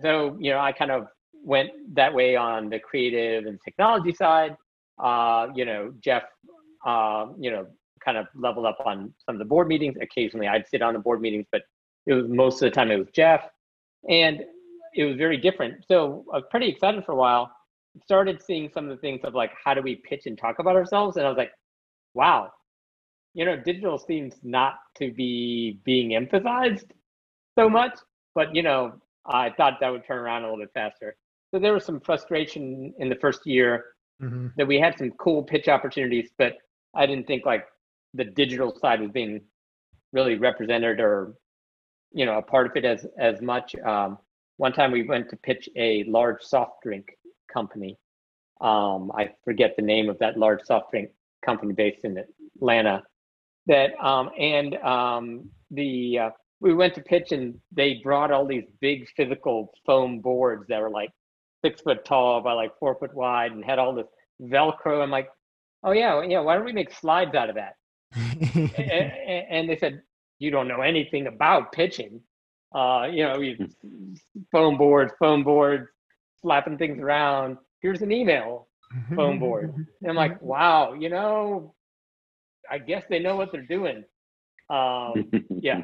so 0.00 0.36
you 0.40 0.50
know 0.50 0.58
i 0.58 0.72
kind 0.72 0.90
of 0.90 1.06
went 1.44 1.70
that 1.92 2.12
way 2.12 2.36
on 2.36 2.70
the 2.70 2.78
creative 2.78 3.44
and 3.46 3.58
technology 3.64 4.14
side 4.14 4.56
uh 5.02 5.48
you 5.54 5.64
know 5.64 5.92
jeff 6.00 6.22
uh, 6.86 7.26
you 7.38 7.50
know 7.50 7.66
kind 8.04 8.16
of 8.16 8.26
leveled 8.34 8.66
up 8.66 8.78
on 8.84 9.12
some 9.24 9.34
of 9.34 9.38
the 9.38 9.44
board 9.44 9.68
meetings. 9.68 9.96
Occasionally 10.00 10.48
I'd 10.48 10.66
sit 10.68 10.82
on 10.82 10.94
the 10.94 11.00
board 11.00 11.20
meetings, 11.20 11.46
but 11.52 11.62
it 12.06 12.14
was 12.14 12.26
most 12.28 12.62
of 12.62 12.66
the 12.66 12.70
time 12.70 12.90
it 12.90 12.98
was 12.98 13.08
Jeff. 13.14 13.42
And 14.08 14.42
it 14.94 15.04
was 15.04 15.16
very 15.16 15.36
different. 15.36 15.84
So 15.86 16.24
I 16.32 16.36
was 16.36 16.44
pretty 16.50 16.68
excited 16.68 17.04
for 17.04 17.12
a 17.12 17.16
while. 17.16 17.50
Started 18.04 18.42
seeing 18.42 18.70
some 18.72 18.84
of 18.84 18.90
the 18.90 19.00
things 19.00 19.20
of 19.24 19.34
like, 19.34 19.52
how 19.62 19.74
do 19.74 19.82
we 19.82 19.96
pitch 19.96 20.26
and 20.26 20.36
talk 20.36 20.58
about 20.58 20.76
ourselves? 20.76 21.16
And 21.16 21.26
I 21.26 21.28
was 21.28 21.38
like, 21.38 21.52
wow, 22.14 22.50
you 23.34 23.44
know, 23.44 23.56
digital 23.56 23.98
seems 23.98 24.34
not 24.42 24.74
to 24.98 25.12
be 25.12 25.80
being 25.84 26.14
emphasized 26.14 26.92
so 27.58 27.68
much. 27.68 27.98
But, 28.34 28.54
you 28.54 28.62
know, 28.62 28.94
I 29.26 29.50
thought 29.50 29.78
that 29.80 29.90
would 29.90 30.04
turn 30.06 30.18
around 30.18 30.42
a 30.42 30.46
little 30.46 30.64
bit 30.64 30.70
faster. 30.74 31.16
So 31.52 31.60
there 31.60 31.74
was 31.74 31.84
some 31.84 32.00
frustration 32.00 32.94
in 32.98 33.08
the 33.08 33.16
first 33.16 33.46
year 33.46 33.84
mm-hmm. 34.22 34.48
that 34.56 34.66
we 34.66 34.80
had 34.80 34.96
some 34.98 35.10
cool 35.12 35.42
pitch 35.42 35.68
opportunities, 35.68 36.30
but 36.38 36.54
I 36.94 37.06
didn't 37.06 37.26
think 37.26 37.44
like 37.44 37.66
the 38.14 38.24
digital 38.24 38.76
side 38.78 39.00
was 39.00 39.10
being 39.10 39.40
really 40.12 40.36
represented 40.36 41.00
or 41.00 41.34
you 42.12 42.26
know 42.26 42.38
a 42.38 42.42
part 42.42 42.66
of 42.66 42.76
it 42.76 42.84
as 42.84 43.06
as 43.18 43.40
much. 43.40 43.74
Um, 43.76 44.18
one 44.56 44.72
time 44.72 44.92
we 44.92 45.02
went 45.02 45.30
to 45.30 45.36
pitch 45.36 45.68
a 45.76 46.04
large 46.04 46.42
soft 46.42 46.82
drink 46.82 47.16
company. 47.52 47.98
Um, 48.60 49.10
i 49.16 49.30
forget 49.44 49.74
the 49.74 49.82
name 49.82 50.08
of 50.08 50.18
that 50.20 50.38
large 50.38 50.62
soft 50.62 50.92
drink 50.92 51.10
company 51.44 51.72
based 51.72 52.04
in 52.04 52.16
atlanta 52.56 53.02
that 53.66 53.90
um, 54.00 54.30
and 54.38 54.76
um, 54.76 55.50
the 55.70 56.18
uh, 56.18 56.30
we 56.60 56.74
went 56.74 56.94
to 56.94 57.00
pitch 57.00 57.32
and 57.32 57.58
they 57.72 58.00
brought 58.02 58.30
all 58.30 58.46
these 58.46 58.64
big 58.80 59.08
physical 59.16 59.72
foam 59.84 60.20
boards 60.20 60.64
that 60.68 60.80
were 60.80 60.90
like 60.90 61.10
six 61.64 61.80
foot 61.80 62.04
tall 62.04 62.40
by 62.40 62.52
like 62.52 62.70
four 62.78 62.96
foot 62.98 63.14
wide 63.14 63.52
and 63.52 63.64
had 63.64 63.78
all 63.78 63.94
this 63.94 64.06
velcro. 64.40 65.02
I'm 65.02 65.10
like 65.10 65.28
oh 65.84 65.92
yeah 65.92 66.22
yeah 66.22 66.40
why 66.40 66.54
don't 66.54 66.64
we 66.64 66.72
make 66.72 66.92
slides 66.92 67.34
out 67.34 67.48
of 67.48 67.56
that 67.56 67.74
and, 68.14 68.70
and, 69.50 69.68
they 69.68 69.76
said, 69.76 70.02
you 70.38 70.50
don't 70.50 70.68
know 70.68 70.80
anything 70.80 71.26
about 71.26 71.72
pitching. 71.72 72.20
Uh, 72.74 73.08
you 73.10 73.24
know, 73.24 73.40
you, 73.40 73.68
phone 74.50 74.76
boards, 74.76 75.12
phone 75.18 75.42
boards, 75.42 75.88
slapping 76.40 76.78
things 76.78 76.98
around. 76.98 77.58
Here's 77.80 78.02
an 78.02 78.12
email, 78.12 78.68
phone 79.14 79.38
board. 79.38 79.74
And 80.00 80.10
I'm 80.10 80.16
like, 80.16 80.40
wow, 80.40 80.94
you 80.94 81.08
know, 81.08 81.74
I 82.70 82.78
guess 82.78 83.04
they 83.08 83.18
know 83.18 83.36
what 83.36 83.52
they're 83.52 83.62
doing. 83.62 84.04
Um, 84.70 85.30
yeah. 85.50 85.82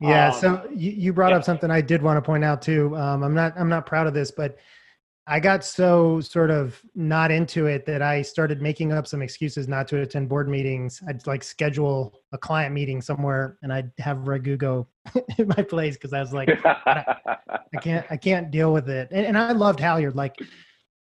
Yeah. 0.00 0.28
Um, 0.28 0.40
so 0.40 0.68
you, 0.74 0.92
you 0.92 1.12
brought 1.12 1.30
yeah. 1.30 1.38
up 1.38 1.44
something 1.44 1.70
I 1.70 1.80
did 1.80 2.02
want 2.02 2.16
to 2.16 2.22
point 2.22 2.44
out 2.44 2.62
too. 2.62 2.96
Um, 2.96 3.24
I'm 3.24 3.34
not, 3.34 3.54
I'm 3.56 3.68
not 3.68 3.86
proud 3.86 4.06
of 4.06 4.14
this, 4.14 4.30
but 4.30 4.58
I 5.30 5.40
got 5.40 5.62
so 5.62 6.20
sort 6.20 6.50
of 6.50 6.80
not 6.94 7.30
into 7.30 7.66
it 7.66 7.84
that 7.84 8.00
I 8.00 8.22
started 8.22 8.62
making 8.62 8.92
up 8.92 9.06
some 9.06 9.20
excuses 9.20 9.68
not 9.68 9.86
to 9.88 10.00
attend 10.00 10.30
board 10.30 10.48
meetings. 10.48 11.02
I'd 11.06 11.26
like 11.26 11.44
schedule 11.44 12.14
a 12.32 12.38
client 12.38 12.74
meeting 12.74 13.02
somewhere 13.02 13.58
and 13.62 13.70
I'd 13.70 13.92
have 13.98 14.26
Raghu 14.26 14.56
go 14.56 14.86
in 15.38 15.48
my 15.48 15.62
place 15.62 15.96
because 15.96 16.14
I 16.14 16.20
was 16.20 16.32
like, 16.32 16.48
I, 16.64 17.14
I, 17.74 17.76
can't, 17.82 18.06
I 18.10 18.16
can't 18.16 18.50
deal 18.50 18.72
with 18.72 18.88
it. 18.88 19.08
And, 19.12 19.26
and 19.26 19.36
I 19.36 19.52
loved 19.52 19.80
Halyard. 19.80 20.16
Like 20.16 20.34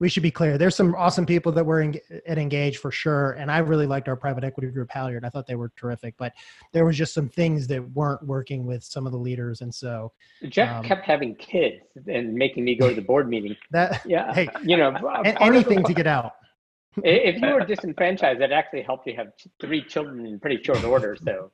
we 0.04 0.10
should 0.10 0.22
be 0.22 0.32
clear. 0.32 0.58
There's 0.58 0.76
some 0.76 0.94
awesome 0.96 1.26
people 1.26 1.54
that 1.54 1.66
were 1.66 1.80
in, 1.80 1.98
at 2.28 2.38
Engauge 2.38 2.76
for 2.76 2.92
sure, 2.92 3.32
and 3.39 3.50
I 3.50 3.60
really 3.60 3.86
liked 3.86 4.10
our 4.10 4.18
private 4.18 4.44
equity 4.44 4.68
group 4.68 4.92
Halyard. 4.92 5.24
I 5.24 5.30
thought 5.30 5.48
they 5.48 5.56
were 5.56 5.72
terrific, 5.78 6.16
but 6.18 6.34
there 6.74 6.84
was 6.84 6.98
just 6.98 7.13
some 7.13 7.30
things 7.30 7.68
that 7.68 7.82
weren't 7.92 8.22
working 8.28 8.66
with 8.66 8.84
some 8.84 9.06
of 9.06 9.13
the 9.13 9.18
leaders, 9.18 9.62
and 9.62 9.74
so 9.74 10.12
Jeff 10.50 10.76
um, 10.76 10.84
kept 10.84 11.06
having 11.06 11.36
kids 11.36 11.86
and 12.06 12.34
making 12.34 12.66
me 12.66 12.76
go 12.76 12.89
to 12.89 12.96
the 12.96 13.02
board 13.02 13.30
meeting. 13.30 13.56
That 13.72 14.02
yeah, 14.06 14.34
hey, 14.36 14.50
you 14.62 14.76
know, 14.76 14.94
anything 15.39 15.84
to 15.86 15.94
get 15.94 16.06
out. 16.06 16.34
if 17.04 17.42
you 17.42 17.54
were 17.54 17.62
disenfranchised, 17.62 18.42
that 18.42 18.52
actually 18.52 18.82
helped 18.82 19.08
you 19.08 19.16
have 19.16 19.32
three 19.62 19.86
children 19.86 20.26
in 20.26 20.38
pretty 20.38 20.62
short 20.62 20.84
order. 20.84 21.16
So, 21.24 21.50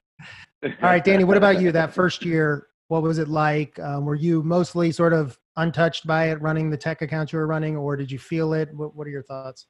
all 0.63 0.71
right, 0.81 1.03
Danny, 1.03 1.23
what 1.23 1.37
about 1.37 1.61
you? 1.61 1.71
That 1.71 1.93
first 1.93 2.25
year, 2.25 2.65
what 2.87 3.03
was 3.03 3.19
it 3.19 3.27
like? 3.27 3.77
Um, 3.77 4.05
were 4.05 4.15
you 4.15 4.41
mostly 4.41 4.91
sort 4.91 5.13
of 5.13 5.37
untouched 5.59 6.07
by 6.07 6.29
it 6.29 6.41
running 6.41 6.69
the 6.69 6.77
tech 6.77 7.01
accounts 7.01 7.31
you 7.31 7.39
were 7.39 7.47
running, 7.47 7.77
or 7.77 7.95
did 7.95 8.11
you 8.11 8.19
feel 8.19 8.53
it? 8.53 8.73
What, 8.73 8.95
what 8.95 9.07
are 9.07 9.11
your 9.11 9.23
thoughts? 9.23 9.67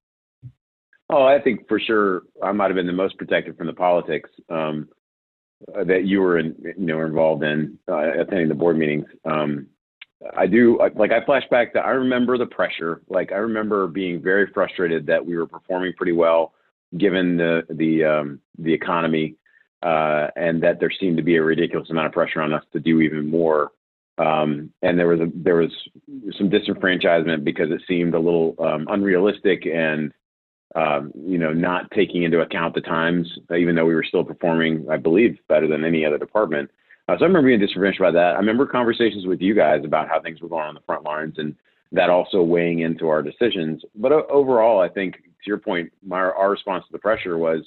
Oh, 1.11 1.23
I 1.23 1.39
think 1.41 1.67
for 1.67 1.79
sure 1.79 2.23
I 2.43 2.51
might 2.51 2.67
have 2.67 2.75
been 2.75 2.87
the 2.87 2.93
most 2.93 3.17
protected 3.17 3.57
from 3.57 3.67
the 3.67 3.73
politics 3.73 4.29
um, 4.49 4.87
that 5.85 6.05
you 6.05 6.21
were 6.21 6.37
in, 6.37 6.55
you 6.63 6.85
know, 6.85 7.01
involved 7.01 7.43
in 7.43 7.77
uh, 7.89 8.21
attending 8.21 8.47
the 8.47 8.55
board 8.55 8.77
meetings. 8.77 9.05
Um, 9.25 9.67
I 10.35 10.47
do 10.47 10.77
like 10.95 11.11
I 11.11 11.23
flash 11.25 11.43
back 11.49 11.73
to 11.73 11.79
I 11.79 11.91
remember 11.91 12.37
the 12.37 12.45
pressure. 12.45 13.01
Like 13.09 13.31
I 13.31 13.37
remember 13.37 13.87
being 13.87 14.21
very 14.21 14.47
frustrated 14.53 15.05
that 15.07 15.25
we 15.25 15.37
were 15.37 15.47
performing 15.47 15.93
pretty 15.97 16.11
well 16.11 16.53
given 16.97 17.37
the 17.37 17.63
the 17.69 18.03
um, 18.03 18.39
the 18.57 18.73
economy, 18.73 19.35
uh, 19.81 20.27
and 20.35 20.61
that 20.61 20.79
there 20.79 20.91
seemed 20.99 21.17
to 21.17 21.23
be 21.23 21.37
a 21.37 21.41
ridiculous 21.41 21.89
amount 21.89 22.07
of 22.07 22.13
pressure 22.13 22.41
on 22.41 22.53
us 22.53 22.63
to 22.73 22.79
do 22.79 23.01
even 23.01 23.29
more 23.29 23.71
um, 24.19 24.71
and 24.81 24.99
there 24.99 25.07
was 25.07 25.21
a, 25.21 25.31
there 25.33 25.55
was 25.55 25.71
some 26.37 26.49
disenfranchisement 26.49 27.43
because 27.43 27.71
it 27.71 27.81
seemed 27.87 28.13
a 28.13 28.19
little 28.19 28.55
um, 28.59 28.85
unrealistic 28.89 29.65
and 29.65 30.11
um, 30.75 31.11
you 31.15 31.37
know 31.37 31.53
not 31.53 31.89
taking 31.91 32.23
into 32.23 32.41
account 32.41 32.75
the 32.75 32.81
times, 32.81 33.27
even 33.57 33.75
though 33.75 33.85
we 33.85 33.95
were 33.95 34.03
still 34.03 34.23
performing, 34.23 34.85
I 34.91 34.97
believe, 34.97 35.37
better 35.47 35.67
than 35.67 35.85
any 35.85 36.05
other 36.05 36.17
department. 36.17 36.69
Uh, 37.07 37.17
so 37.17 37.23
I 37.23 37.27
remember 37.27 37.47
being 37.47 37.59
disenfranchised 37.59 38.01
by 38.01 38.11
that. 38.11 38.35
I 38.35 38.39
remember 38.39 38.67
conversations 38.67 39.25
with 39.25 39.41
you 39.41 39.55
guys 39.55 39.81
about 39.83 40.09
how 40.09 40.21
things 40.21 40.41
were 40.41 40.49
going 40.49 40.67
on 40.67 40.75
the 40.75 40.81
front 40.85 41.03
lines 41.03 41.35
and 41.37 41.55
that 41.91 42.11
also 42.11 42.43
weighing 42.43 42.79
into 42.79 43.07
our 43.07 43.23
decisions. 43.23 43.81
But 43.95 44.11
overall, 44.11 44.79
I 44.79 44.89
think 44.89 45.15
to 45.15 45.47
your 45.47 45.57
point, 45.57 45.91
my, 46.05 46.19
our 46.19 46.51
response 46.51 46.85
to 46.85 46.91
the 46.91 46.99
pressure 46.99 47.37
was 47.37 47.61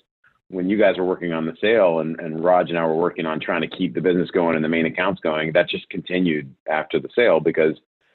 when 0.52 0.68
you 0.68 0.78
guys 0.78 0.98
were 0.98 1.04
working 1.04 1.32
on 1.32 1.46
the 1.46 1.56
sale 1.60 2.00
and, 2.00 2.20
and 2.20 2.44
Raj 2.44 2.68
and 2.68 2.78
I 2.78 2.84
were 2.84 2.94
working 2.94 3.24
on 3.24 3.40
trying 3.40 3.62
to 3.62 3.76
keep 3.76 3.94
the 3.94 4.02
business 4.02 4.30
going 4.30 4.54
and 4.54 4.62
the 4.62 4.68
main 4.68 4.84
accounts 4.84 5.20
going, 5.22 5.50
that 5.52 5.68
just 5.68 5.88
continued 5.88 6.54
after 6.68 7.00
the 7.00 7.08
sale 7.16 7.40
because 7.40 7.74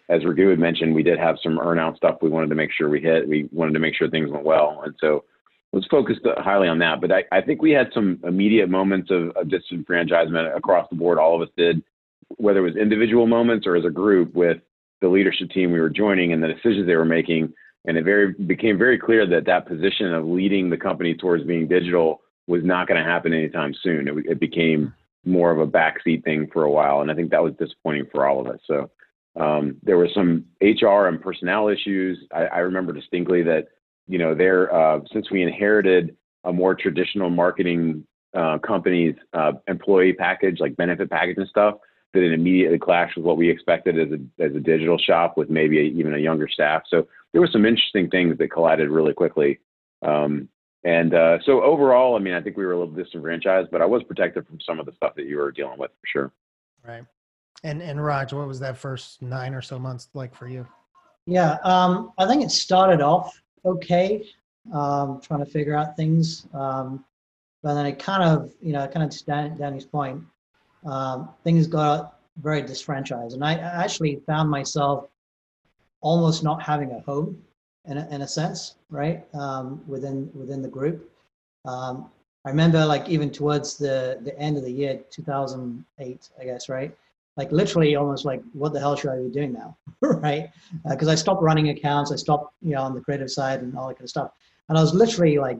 as 0.09 0.23
Raghu 0.23 0.51
had 0.51 0.59
mentioned, 0.59 0.93
we 0.93 1.03
did 1.03 1.17
have 1.17 1.37
some 1.41 1.57
earnout 1.57 1.97
stuff 1.97 2.19
we 2.21 2.29
wanted 2.29 2.49
to 2.49 2.55
make 2.55 2.71
sure 2.71 2.89
we 2.89 3.01
hit. 3.01 3.27
We 3.27 3.49
wanted 3.51 3.73
to 3.73 3.79
make 3.79 3.95
sure 3.95 4.07
things 4.07 4.29
went 4.29 4.45
well. 4.45 4.83
And 4.85 4.95
so 5.01 5.25
was 5.73 5.85
focused 5.89 6.21
uh, 6.25 6.41
highly 6.41 6.67
on 6.67 6.79
that. 6.79 7.01
But 7.01 7.11
I, 7.11 7.23
I 7.31 7.41
think 7.41 7.61
we 7.61 7.71
had 7.71 7.89
some 7.93 8.19
immediate 8.23 8.69
moments 8.69 9.09
of, 9.11 9.31
of 9.35 9.47
disenfranchisement 9.47 10.55
across 10.55 10.87
the 10.89 10.95
board. 10.95 11.17
All 11.17 11.35
of 11.35 11.41
us 11.41 11.53
did, 11.57 11.83
whether 12.37 12.59
it 12.59 12.69
was 12.69 12.77
individual 12.77 13.25
moments 13.25 13.65
or 13.65 13.75
as 13.75 13.83
a 13.83 13.89
group 13.89 14.33
with 14.35 14.59
the 15.01 15.07
leadership 15.07 15.49
team 15.49 15.71
we 15.71 15.81
were 15.81 15.89
joining 15.89 16.33
and 16.33 16.41
the 16.41 16.53
decisions 16.53 16.85
they 16.85 16.95
were 16.95 17.03
making. 17.03 17.51
And 17.85 17.97
it 17.97 18.05
very 18.05 18.33
became 18.33 18.77
very 18.77 18.99
clear 18.99 19.27
that 19.27 19.45
that 19.45 19.67
position 19.67 20.13
of 20.13 20.25
leading 20.25 20.69
the 20.69 20.77
company 20.77 21.15
towards 21.15 21.43
being 21.43 21.67
digital 21.67 22.21
was 22.47 22.63
not 22.63 22.87
going 22.87 23.01
to 23.01 23.09
happen 23.09 23.33
anytime 23.33 23.73
soon. 23.83 24.07
It, 24.07 24.13
it 24.31 24.39
became 24.39 24.93
more 25.25 25.51
of 25.51 25.59
a 25.59 25.67
backseat 25.67 26.23
thing 26.23 26.47
for 26.51 26.63
a 26.63 26.71
while, 26.71 27.01
and 27.01 27.11
I 27.11 27.13
think 27.13 27.31
that 27.31 27.43
was 27.43 27.53
disappointing 27.59 28.07
for 28.11 28.25
all 28.25 28.39
of 28.39 28.47
us. 28.47 28.59
So 28.65 28.89
um, 29.39 29.77
there 29.83 29.97
were 29.97 30.09
some 30.13 30.45
HR 30.61 31.07
and 31.07 31.21
personnel 31.21 31.67
issues. 31.67 32.17
I, 32.33 32.45
I 32.45 32.57
remember 32.59 32.93
distinctly 32.93 33.43
that 33.43 33.67
you 34.07 34.17
know 34.17 34.33
there 34.33 34.73
uh, 34.73 35.01
since 35.11 35.29
we 35.29 35.43
inherited 35.43 36.15
a 36.43 36.53
more 36.53 36.73
traditional 36.73 37.29
marketing 37.29 38.05
uh, 38.35 38.57
company's 38.59 39.15
uh, 39.33 39.53
employee 39.67 40.13
package, 40.13 40.59
like 40.59 40.77
benefit 40.77 41.09
package 41.09 41.37
and 41.37 41.47
stuff, 41.49 41.75
that 42.13 42.23
it 42.23 42.31
immediately 42.31 42.79
clashed 42.79 43.17
with 43.17 43.25
what 43.25 43.37
we 43.37 43.49
expected 43.49 43.99
as 43.99 44.19
a 44.19 44.43
as 44.43 44.55
a 44.55 44.59
digital 44.59 44.97
shop 44.97 45.37
with 45.37 45.49
maybe 45.49 45.79
a, 45.79 45.83
even 45.83 46.13
a 46.13 46.19
younger 46.19 46.47
staff. 46.47 46.83
So 46.87 47.07
there 47.31 47.41
were 47.41 47.49
some 47.51 47.65
interesting 47.65 48.09
things 48.09 48.37
that 48.37 48.51
collided 48.51 48.89
really 48.89 49.13
quickly. 49.13 49.59
Um, 50.01 50.49
and 50.83 51.13
uh, 51.13 51.39
so 51.43 51.61
overall, 51.63 52.15
I 52.15 52.19
mean, 52.19 52.33
I 52.33 52.41
think 52.41 52.57
we 52.57 52.65
were 52.65 52.73
a 52.73 52.79
little 52.79 52.93
disenfranchised, 52.93 53.69
but 53.71 53.81
I 53.81 53.85
was 53.85 54.03
protected 54.03 54.47
from 54.47 54.59
some 54.61 54.79
of 54.79 54.85
the 54.85 54.93
stuff 54.93 55.15
that 55.15 55.25
you 55.25 55.37
were 55.37 55.51
dealing 55.51 55.77
with 55.77 55.91
for 55.91 56.07
sure. 56.07 56.31
Right. 56.85 57.03
And 57.63 57.81
and 57.81 58.03
Raj, 58.03 58.33
what 58.33 58.47
was 58.47 58.59
that 58.59 58.77
first 58.77 59.21
nine 59.21 59.53
or 59.53 59.61
so 59.61 59.79
months 59.79 60.09
like 60.13 60.35
for 60.35 60.47
you? 60.47 60.67
Yeah, 61.25 61.57
um, 61.63 62.13
I 62.17 62.25
think 62.25 62.43
it 62.43 62.51
started 62.51 63.01
off 63.01 63.41
okay, 63.65 64.25
um, 64.73 65.19
trying 65.21 65.43
to 65.43 65.51
figure 65.51 65.75
out 65.75 65.97
things, 65.97 66.47
um, 66.53 67.03
but 67.63 67.73
then 67.73 67.85
it 67.85 67.99
kind 67.99 68.23
of, 68.23 68.53
you 68.61 68.71
know, 68.71 68.87
kind 68.87 69.03
of 69.03 69.09
to 69.09 69.25
Dan, 69.25 69.57
Danny's 69.57 69.85
point, 69.85 70.23
um, 70.85 71.29
things 71.43 71.67
got 71.67 72.19
very 72.41 72.61
disfranchised, 72.61 73.33
and 73.33 73.43
I 73.43 73.55
actually 73.55 74.21
found 74.25 74.49
myself 74.49 75.09
almost 76.01 76.43
not 76.43 76.61
having 76.61 76.91
a 76.91 76.99
home 77.01 77.41
in 77.87 77.97
a, 77.97 78.07
in 78.11 78.21
a 78.21 78.27
sense, 78.27 78.75
right? 78.89 79.25
Um, 79.33 79.81
within 79.87 80.29
within 80.33 80.61
the 80.61 80.67
group. 80.67 81.09
Um, 81.65 82.09
I 82.45 82.49
remember 82.49 82.85
like 82.85 83.09
even 83.09 83.29
towards 83.31 83.77
the 83.77 84.19
the 84.21 84.37
end 84.39 84.57
of 84.57 84.63
the 84.63 84.71
year, 84.71 84.99
2008, 85.09 86.29
I 86.39 86.43
guess, 86.43 86.69
right? 86.69 86.95
Like 87.35 87.51
literally 87.51 87.95
almost 87.95 88.25
like, 88.25 88.41
what 88.53 88.73
the 88.73 88.79
hell 88.79 88.95
should 88.95 89.11
I 89.11 89.17
be 89.17 89.29
doing 89.29 89.53
now, 89.53 89.77
right? 90.01 90.49
Because 90.89 91.07
uh, 91.07 91.11
I 91.11 91.15
stopped 91.15 91.43
running 91.43 91.69
accounts, 91.69 92.11
I 92.11 92.15
stopped, 92.15 92.53
you 92.61 92.71
know, 92.71 92.81
on 92.81 92.95
the 92.95 93.01
creative 93.01 93.29
side 93.29 93.61
and 93.61 93.77
all 93.77 93.87
that 93.87 93.95
kind 93.95 94.05
of 94.05 94.09
stuff, 94.09 94.31
and 94.69 94.77
I 94.77 94.81
was 94.81 94.93
literally 94.93 95.37
like, 95.37 95.59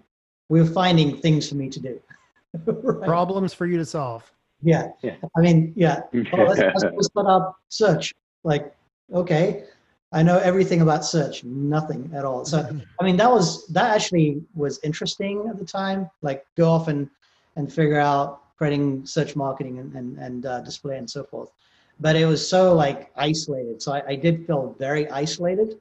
we 0.50 0.60
were 0.60 0.68
finding 0.68 1.18
things 1.18 1.50
for 1.50 1.56
me 1.56 1.70
to 1.70 1.80
do. 1.80 2.00
right? 2.66 3.08
Problems 3.08 3.54
for 3.54 3.68
you 3.68 3.78
to 3.78 3.86
solve. 3.86 4.32
Yeah. 4.64 4.88
yeah. 5.04 5.16
I 5.38 5.42
mean, 5.42 5.74
yeah. 5.76 6.02
Oh, 6.34 6.44
let's, 6.44 6.60
let's, 6.60 6.84
let's 6.84 7.10
put 7.10 7.28
up 7.28 7.58
search. 7.70 8.14
Like, 8.44 8.74
okay, 9.14 9.66
I 10.18 10.24
know 10.24 10.40
everything 10.40 10.82
about 10.82 11.06
search, 11.06 11.44
nothing 11.44 12.12
at 12.16 12.26
all. 12.26 12.44
So, 12.44 12.68
I 13.00 13.04
mean, 13.04 13.18
that 13.18 13.30
was 13.30 13.68
that 13.68 13.94
actually 13.96 14.42
was 14.56 14.80
interesting 14.84 15.46
at 15.48 15.60
the 15.60 15.66
time. 15.66 16.10
Like, 16.24 16.44
go 16.56 16.72
off 16.72 16.88
and 16.88 17.08
and 17.56 17.72
figure 17.72 18.00
out 18.00 18.42
creating 18.58 19.06
search 19.06 19.36
marketing 19.36 19.78
and 19.78 19.94
and, 19.94 20.18
and 20.18 20.46
uh, 20.48 20.62
display 20.62 20.98
and 20.98 21.08
so 21.08 21.24
forth. 21.24 21.52
But 22.00 22.16
it 22.16 22.26
was 22.26 22.42
so 22.56 22.74
like 22.74 23.12
isolated. 23.16 23.80
So 23.80 23.94
I, 23.94 24.02
I 24.14 24.16
did 24.16 24.48
feel 24.48 24.76
very 24.80 25.08
isolated, 25.12 25.80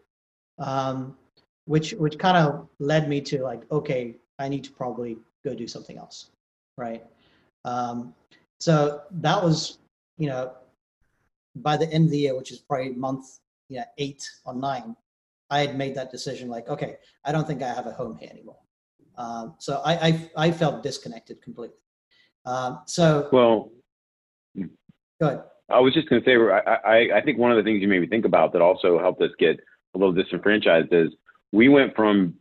um, 0.59 1.17
which 1.65 1.93
which 1.93 2.19
kind 2.19 2.37
of 2.37 2.69
led 2.79 3.09
me 3.09 3.23
to 3.23 3.43
like, 3.43 3.63
okay, 3.71 4.17
I 4.39 4.51
need 4.51 4.65
to 4.65 4.73
probably 4.73 5.17
go 5.47 5.55
do 5.55 5.67
something 5.67 5.97
else, 5.97 6.29
right? 6.77 7.03
Um, 7.65 8.15
so 8.61 9.01
that 9.13 9.43
was, 9.43 9.79
you 10.19 10.29
know, 10.29 10.53
by 11.69 11.79
the 11.79 11.91
end 11.91 12.05
of 12.05 12.11
the 12.11 12.19
year, 12.19 12.37
which 12.37 12.53
is 12.53 12.59
probably 12.59 12.91
month 12.91 13.41
you 13.69 13.79
know, 13.79 13.85
eight 13.99 14.29
or 14.45 14.55
nine, 14.55 14.97
I 15.51 15.61
had 15.61 15.77
made 15.77 15.95
that 15.95 16.11
decision 16.11 16.49
like, 16.49 16.69
okay, 16.69 16.97
I 17.25 17.33
don't 17.33 17.47
think 17.47 17.63
I 17.63 17.73
have 17.73 17.87
a 17.87 17.93
home 17.93 18.17
here 18.19 18.31
anymore. 18.31 18.59
Um, 19.17 19.55
so 19.59 19.81
I, 19.85 19.93
I, 19.95 20.31
I, 20.37 20.51
felt 20.51 20.83
disconnected 20.83 21.41
completely. 21.41 21.79
Um, 22.45 22.81
so, 22.87 23.31
well, 23.33 23.71
good. 25.21 25.41
I 25.71 25.81
was 25.81 25.95
just 25.95 26.09
going 26.11 26.23
to 26.23 26.27
say, 26.27 26.37
I, 26.37 26.75
I, 26.85 27.19
I 27.19 27.21
think 27.23 27.39
one 27.39 27.51
of 27.51 27.57
the 27.57 27.63
things 27.63 27.81
you 27.81 27.89
made 27.89 28.03
me 28.03 28.09
think 28.09 28.27
about 28.27 28.53
that 28.53 28.61
also 28.61 28.99
helped 28.99 29.23
us 29.23 29.31
get 29.39 29.59
a 29.95 29.99
little 29.99 30.13
disenfranchised 30.13 30.93
is 30.93 31.09
we 31.51 31.69
went 31.69 31.97
from 31.97 32.35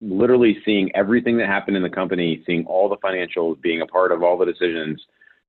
literally 0.00 0.58
seeing 0.64 0.90
everything 0.96 1.38
that 1.38 1.46
happened 1.46 1.76
in 1.76 1.84
the 1.84 1.90
company, 1.90 2.42
seeing 2.46 2.66
all 2.66 2.88
the 2.88 2.96
financials, 2.96 3.60
being 3.60 3.82
a 3.82 3.86
part 3.86 4.10
of 4.10 4.22
all 4.24 4.36
the 4.36 4.44
decisions, 4.44 5.00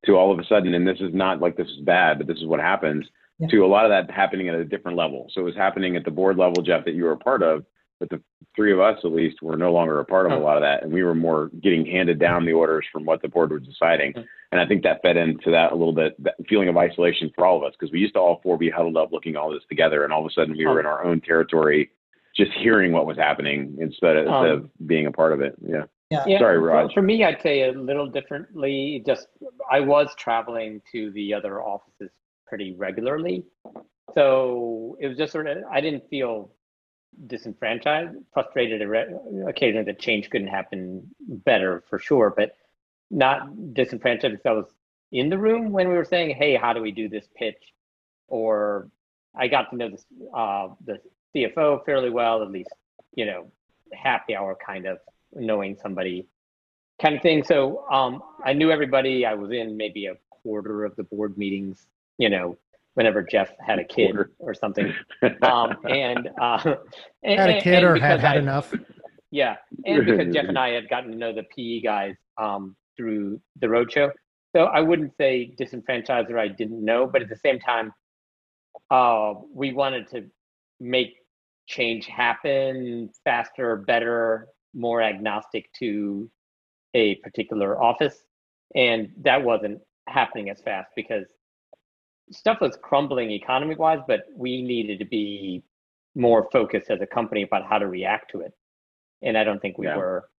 to 0.05 0.13
all 0.13 0.31
of 0.31 0.39
a 0.39 0.45
sudden, 0.45 0.73
and 0.75 0.87
this 0.87 0.99
is 0.99 1.13
not 1.13 1.39
like 1.41 1.57
this 1.57 1.67
is 1.67 1.81
bad, 1.81 2.19
but 2.19 2.27
this 2.27 2.37
is 2.37 2.45
what 2.45 2.59
happens 2.59 3.05
yeah. 3.39 3.47
to 3.47 3.65
a 3.65 3.67
lot 3.67 3.85
of 3.85 3.91
that 3.91 4.13
happening 4.13 4.49
at 4.49 4.55
a 4.55 4.65
different 4.65 4.97
level. 4.97 5.27
So 5.33 5.41
it 5.41 5.45
was 5.45 5.55
happening 5.55 5.95
at 5.95 6.05
the 6.05 6.11
board 6.11 6.37
level, 6.37 6.61
Jeff, 6.61 6.85
that 6.85 6.93
you 6.93 7.05
were 7.05 7.13
a 7.13 7.17
part 7.17 7.41
of, 7.41 7.65
but 7.99 8.09
the 8.09 8.21
three 8.55 8.71
of 8.71 8.79
us 8.79 8.97
at 9.03 9.11
least 9.11 9.41
were 9.41 9.57
no 9.57 9.71
longer 9.71 9.99
a 9.99 10.05
part 10.05 10.25
of 10.25 10.31
a 10.31 10.43
lot 10.43 10.57
of 10.57 10.63
that, 10.63 10.83
and 10.83 10.91
we 10.91 11.03
were 11.03 11.15
more 11.15 11.49
getting 11.61 11.85
handed 11.85 12.19
down 12.19 12.45
the 12.45 12.53
orders 12.53 12.85
from 12.91 13.05
what 13.05 13.21
the 13.21 13.27
board 13.27 13.51
was 13.51 13.61
deciding. 13.63 14.13
And 14.51 14.59
I 14.59 14.65
think 14.65 14.83
that 14.83 15.01
fed 15.01 15.17
into 15.17 15.51
that 15.51 15.71
a 15.71 15.75
little 15.75 15.93
bit, 15.93 16.21
that 16.23 16.35
feeling 16.47 16.69
of 16.69 16.77
isolation 16.77 17.31
for 17.35 17.45
all 17.45 17.57
of 17.57 17.63
us, 17.63 17.73
because 17.77 17.91
we 17.91 17.99
used 17.99 18.13
to 18.15 18.19
all 18.19 18.39
four 18.41 18.57
be 18.57 18.69
huddled 18.69 18.97
up 18.97 19.11
looking 19.11 19.35
all 19.35 19.51
this 19.51 19.63
together, 19.69 20.03
and 20.03 20.11
all 20.11 20.25
of 20.25 20.29
a 20.29 20.33
sudden 20.33 20.57
we 20.57 20.65
were 20.65 20.79
in 20.79 20.85
our 20.85 21.03
own 21.03 21.21
territory, 21.21 21.91
just 22.35 22.51
hearing 22.53 22.91
what 22.91 23.05
was 23.05 23.17
happening 23.17 23.77
instead 23.79 24.15
of, 24.15 24.27
um, 24.27 24.45
instead 24.45 24.57
of 24.57 24.87
being 24.87 25.05
a 25.05 25.11
part 25.11 25.33
of 25.33 25.41
it. 25.41 25.55
Yeah. 25.61 25.83
Yeah. 26.09 26.23
yeah. 26.25 26.39
Sorry, 26.39 26.57
Raj. 26.57 26.91
For 26.93 27.03
me, 27.03 27.23
I'd 27.23 27.41
say 27.43 27.69
a 27.69 27.71
little 27.71 28.07
differently. 28.07 29.03
Just 29.05 29.27
I 29.71 29.79
was 29.79 30.07
traveling 30.17 30.81
to 30.91 31.11
the 31.11 31.33
other 31.33 31.61
offices 31.61 32.09
pretty 32.49 32.73
regularly. 32.73 33.45
So 34.13 34.97
it 34.99 35.07
was 35.07 35.17
just 35.17 35.31
sort 35.31 35.47
of, 35.47 35.59
I 35.71 35.81
didn't 35.81 36.09
feel 36.09 36.51
disenfranchised, 37.27 38.15
frustrated 38.33 38.81
occasionally 39.47 39.85
that 39.85 39.99
change 39.99 40.29
couldn't 40.29 40.47
happen 40.47 41.07
better 41.19 41.83
for 41.89 41.99
sure, 41.99 42.33
but 42.35 42.55
not 43.11 43.73
disenfranchised 43.73 44.33
because 44.33 44.45
I 44.45 44.51
was 44.51 44.73
in 45.11 45.29
the 45.29 45.37
room 45.37 45.71
when 45.71 45.89
we 45.89 45.95
were 45.95 46.05
saying, 46.05 46.35
hey, 46.35 46.55
how 46.55 46.73
do 46.73 46.81
we 46.81 46.91
do 46.91 47.09
this 47.09 47.27
pitch? 47.35 47.73
Or 48.27 48.89
I 49.35 49.47
got 49.47 49.69
to 49.69 49.75
know 49.75 49.89
this, 49.89 50.05
uh, 50.35 50.69
the 50.85 50.99
CFO 51.35 51.85
fairly 51.85 52.09
well, 52.09 52.41
at 52.41 52.51
least, 52.51 52.73
you 53.15 53.25
know, 53.25 53.51
happy 53.93 54.35
hour 54.35 54.55
kind 54.65 54.85
of 54.85 54.99
knowing 55.33 55.77
somebody 55.81 56.27
kind 57.01 57.15
of 57.15 57.21
thing. 57.21 57.43
So 57.43 57.85
um, 57.89 58.21
I 58.43 58.53
knew 58.53 58.71
everybody. 58.71 59.25
I 59.25 59.33
was 59.33 59.51
in 59.51 59.77
maybe 59.77 60.07
a 60.07 60.15
quarter 60.29 60.85
of 60.85 60.95
the 60.95 61.03
board 61.03 61.37
meetings 61.37 61.87
you 62.19 62.29
know, 62.29 62.57
whenever 62.93 63.23
Jeff 63.23 63.49
had 63.65 63.79
a 63.79 63.83
kid 63.83 64.15
or 64.37 64.53
something. 64.53 64.93
Um, 65.41 65.77
and, 65.89 66.29
uh, 66.39 66.75
and, 67.23 67.39
had 67.39 67.49
a 67.49 67.61
kid 67.61 67.83
or 67.83 67.95
had 67.97 68.19
had 68.19 68.37
I, 68.37 68.39
enough. 68.39 68.73
Yeah, 69.31 69.55
and 69.85 70.05
because 70.05 70.33
Jeff 70.33 70.45
and 70.45 70.59
I 70.67 70.69
had 70.69 70.89
gotten 70.89 71.11
to 71.11 71.17
know 71.17 71.33
the 71.33 71.43
PE 71.55 71.81
guys 71.81 72.15
um, 72.37 72.75
through 72.95 73.41
the 73.59 73.67
roadshow, 73.67 74.11
so 74.55 74.63
I 74.65 74.81
wouldn't 74.81 75.15
say 75.17 75.53
disenfranchised 75.57 76.29
or 76.29 76.39
I 76.39 76.47
didn't 76.47 76.83
know, 76.83 77.05
but 77.05 77.21
at 77.21 77.29
the 77.29 77.35
same 77.35 77.59
time, 77.59 77.93
uh, 78.91 79.33
we 79.53 79.73
wanted 79.73 80.09
to 80.11 80.25
make 80.79 81.15
change 81.67 82.07
happen 82.07 83.09
faster, 83.23 83.77
better, 83.77 84.47
more 84.73 85.01
agnostic 85.01 85.71
to 85.79 86.29
a 86.93 87.15
particular 87.15 87.81
office, 87.81 88.23
and 88.75 89.09
that 89.21 89.43
wasn't 89.43 89.79
happening 90.07 90.49
as 90.49 90.61
fast 90.61 90.89
because 90.95 91.25
stuff 92.31 92.61
was 92.61 92.77
crumbling 92.81 93.31
economy 93.31 93.75
wise, 93.75 93.99
but 94.07 94.25
we 94.35 94.61
needed 94.61 94.99
to 94.99 95.05
be 95.05 95.63
more 96.15 96.49
focused 96.51 96.89
as 96.89 97.01
a 97.01 97.07
company 97.07 97.43
about 97.43 97.65
how 97.65 97.77
to 97.77 97.87
react 97.87 98.31
to 98.31 98.41
it. 98.41 98.53
And 99.21 99.37
I 99.37 99.43
don't 99.43 99.61
think 99.61 99.77
we 99.77 99.87
yeah. 99.87 99.97
were. 99.97 100.29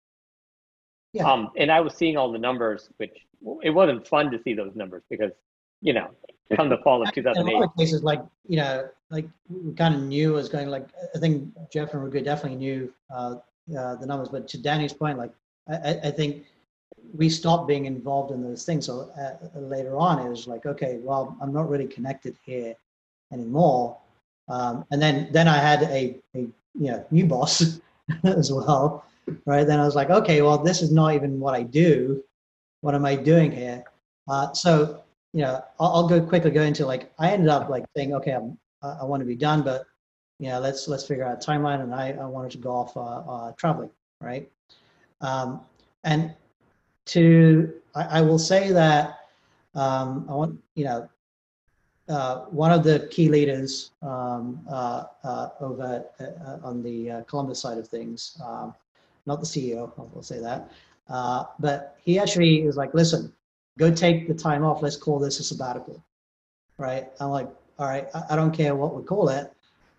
Yeah. 1.12 1.30
Um, 1.30 1.50
and 1.56 1.70
I 1.70 1.80
was 1.80 1.94
seeing 1.94 2.16
all 2.16 2.30
the 2.30 2.38
numbers, 2.38 2.88
which 2.98 3.16
it 3.62 3.70
wasn't 3.70 4.06
fun 4.06 4.30
to 4.30 4.40
see 4.42 4.54
those 4.54 4.74
numbers 4.74 5.02
because, 5.10 5.32
you 5.80 5.92
know, 5.92 6.10
come 6.54 6.68
the 6.68 6.78
fall 6.78 7.02
of 7.02 7.12
2008. 7.12 7.50
In 7.50 7.56
a 7.56 7.60
lot 7.60 7.70
of 7.70 7.76
cases, 7.76 8.02
like, 8.02 8.22
you 8.46 8.56
know, 8.56 8.88
like 9.10 9.26
we 9.48 9.72
kind 9.74 9.94
of 9.94 10.02
knew 10.02 10.32
it 10.32 10.36
was 10.36 10.48
going 10.48 10.68
like, 10.68 10.86
I 11.14 11.18
think 11.18 11.52
Jeff 11.72 11.94
and 11.94 12.04
Raghu 12.04 12.20
definitely 12.22 12.58
knew 12.58 12.92
uh, 13.12 13.36
uh, 13.76 13.96
the 13.96 14.06
numbers, 14.06 14.28
but 14.28 14.46
to 14.48 14.58
Danny's 14.58 14.92
point, 14.92 15.18
like, 15.18 15.32
I, 15.68 15.98
I 16.04 16.10
think 16.10 16.44
we 17.14 17.28
stopped 17.28 17.66
being 17.66 17.86
involved 17.86 18.32
in 18.32 18.42
those 18.42 18.64
things. 18.64 18.86
So 18.86 19.10
uh, 19.18 19.58
later 19.58 19.96
on, 19.96 20.24
it 20.24 20.28
was 20.28 20.46
like, 20.46 20.66
okay, 20.66 20.98
well, 21.02 21.36
I'm 21.40 21.52
not 21.52 21.68
really 21.68 21.86
connected 21.86 22.36
here 22.44 22.74
anymore. 23.32 23.96
Um, 24.48 24.84
and 24.90 25.00
then 25.00 25.28
then 25.32 25.46
I 25.48 25.58
had 25.58 25.82
a, 25.84 26.18
a 26.34 26.40
you 26.40 26.52
know 26.74 27.04
new 27.10 27.26
boss 27.26 27.80
as 28.24 28.52
well, 28.52 29.04
right? 29.46 29.64
Then 29.64 29.80
I 29.80 29.84
was 29.84 29.94
like, 29.94 30.10
okay, 30.10 30.42
well, 30.42 30.58
this 30.58 30.82
is 30.82 30.90
not 30.90 31.14
even 31.14 31.38
what 31.38 31.54
I 31.54 31.62
do. 31.62 32.22
What 32.80 32.94
am 32.94 33.04
I 33.04 33.14
doing 33.14 33.52
here? 33.52 33.84
Uh, 34.28 34.52
so 34.52 35.02
you 35.32 35.42
know, 35.42 35.62
I'll, 35.78 35.92
I'll, 35.94 36.08
go 36.08 36.20
quickly 36.20 36.50
go 36.50 36.62
into 36.62 36.84
like 36.84 37.12
I 37.18 37.30
ended 37.30 37.48
up 37.48 37.68
like 37.68 37.84
saying, 37.96 38.14
okay, 38.14 38.32
I'm, 38.32 38.58
I 38.82 39.04
want 39.04 39.20
to 39.20 39.26
be 39.26 39.36
done, 39.36 39.62
but 39.62 39.86
you 40.38 40.48
know, 40.48 40.58
let's 40.58 40.88
let's 40.88 41.06
figure 41.06 41.24
out 41.24 41.42
a 41.42 41.46
timeline. 41.46 41.82
And 41.82 41.94
I, 41.94 42.12
I 42.12 42.26
wanted 42.26 42.50
to 42.52 42.58
go 42.58 42.72
off 42.72 42.96
uh, 42.96 43.00
uh, 43.00 43.52
traveling, 43.52 43.90
right? 44.20 44.50
Um, 45.20 45.60
and 46.04 46.34
to 47.06 47.72
I, 47.94 48.18
I, 48.18 48.20
will 48.22 48.38
say 48.38 48.72
that 48.72 49.18
um, 49.74 50.26
I 50.28 50.34
want 50.34 50.58
you 50.74 50.84
know 50.84 51.08
uh, 52.10 52.46
one 52.46 52.72
of 52.72 52.82
the 52.82 53.06
key 53.10 53.28
leaders 53.28 53.92
um, 54.02 54.60
uh, 54.68 55.04
uh, 55.22 55.48
over 55.60 56.04
uh, 56.18 56.66
on 56.66 56.82
the 56.82 57.24
Columbus 57.28 57.60
side 57.60 57.78
of 57.78 57.86
things, 57.86 58.36
um, 58.44 58.74
not 59.26 59.38
the 59.38 59.46
CEO, 59.46 59.92
I'll 59.96 60.22
say 60.22 60.40
that, 60.40 60.72
but 61.60 61.96
he 62.02 62.18
actually 62.18 62.66
was 62.66 62.76
like, 62.76 62.94
listen, 62.94 63.32
go 63.78 63.94
take 63.94 64.26
the 64.26 64.34
time 64.34 64.64
off. 64.64 64.82
Let's 64.82 64.96
call 64.96 65.20
this 65.20 65.38
a 65.38 65.44
sabbatical, 65.44 66.02
right? 66.78 67.08
I'm 67.20 67.30
like, 67.30 67.48
all 67.78 67.86
right, 67.86 68.08
I, 68.12 68.22
I 68.30 68.36
don't 68.36 68.52
care 68.52 68.74
what 68.74 68.94
we 68.94 69.04
call 69.04 69.28
it. 69.28 69.52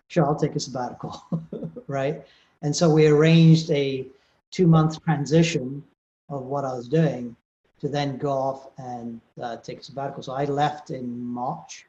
Sure, 0.08 0.26
I'll 0.26 0.36
take 0.36 0.54
a 0.54 0.60
sabbatical, 0.60 1.24
right? 1.86 2.22
And 2.60 2.76
so 2.76 2.90
we 2.90 3.06
arranged 3.06 3.70
a 3.70 4.06
two 4.50 4.66
month 4.66 5.02
transition 5.02 5.82
of 6.32 6.46
what 6.46 6.64
I 6.64 6.72
was 6.74 6.88
doing 6.88 7.36
to 7.80 7.88
then 7.88 8.16
go 8.16 8.30
off 8.30 8.68
and 8.78 9.20
uh, 9.40 9.58
take 9.58 9.80
a 9.80 9.82
sabbatical. 9.82 10.22
So 10.22 10.32
I 10.32 10.44
left 10.44 10.90
in 10.90 11.22
March 11.22 11.86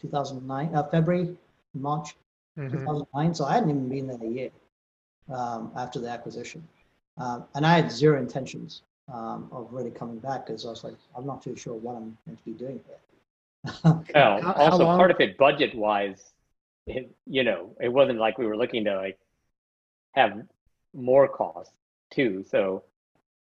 2009, 0.00 0.74
uh, 0.74 0.82
February, 0.84 1.36
March 1.74 2.16
mm-hmm. 2.58 2.76
2009. 2.76 3.34
So 3.34 3.44
I 3.44 3.54
hadn't 3.54 3.70
even 3.70 3.88
been 3.88 4.06
there 4.08 4.18
a 4.20 4.30
year 4.30 4.50
um, 5.32 5.70
after 5.76 6.00
the 6.00 6.08
acquisition. 6.08 6.66
Um, 7.18 7.44
and 7.54 7.64
I 7.64 7.76
had 7.76 7.92
zero 7.92 8.18
intentions 8.18 8.82
um, 9.12 9.48
of 9.52 9.68
really 9.70 9.90
coming 9.90 10.18
back 10.18 10.46
because 10.46 10.66
I 10.66 10.70
was 10.70 10.82
like, 10.82 10.94
I'm 11.16 11.26
not 11.26 11.42
too 11.42 11.54
sure 11.56 11.74
what 11.74 11.96
I'm 11.96 12.16
going 12.26 12.36
to 12.36 12.44
be 12.44 12.52
doing 12.52 12.80
here. 12.86 13.72
well, 14.14 14.42
how, 14.42 14.52
also 14.54 14.86
how 14.86 14.96
part 14.96 15.10
of 15.10 15.20
it 15.20 15.38
budget 15.38 15.74
wise, 15.74 16.32
it, 16.86 17.10
you 17.26 17.44
know, 17.44 17.70
it 17.80 17.88
wasn't 17.88 18.18
like 18.18 18.38
we 18.38 18.46
were 18.46 18.56
looking 18.56 18.84
to 18.84 18.96
like 18.96 19.18
have 20.12 20.42
more 20.92 21.28
costs 21.28 21.72
too. 22.10 22.44
So 22.50 22.82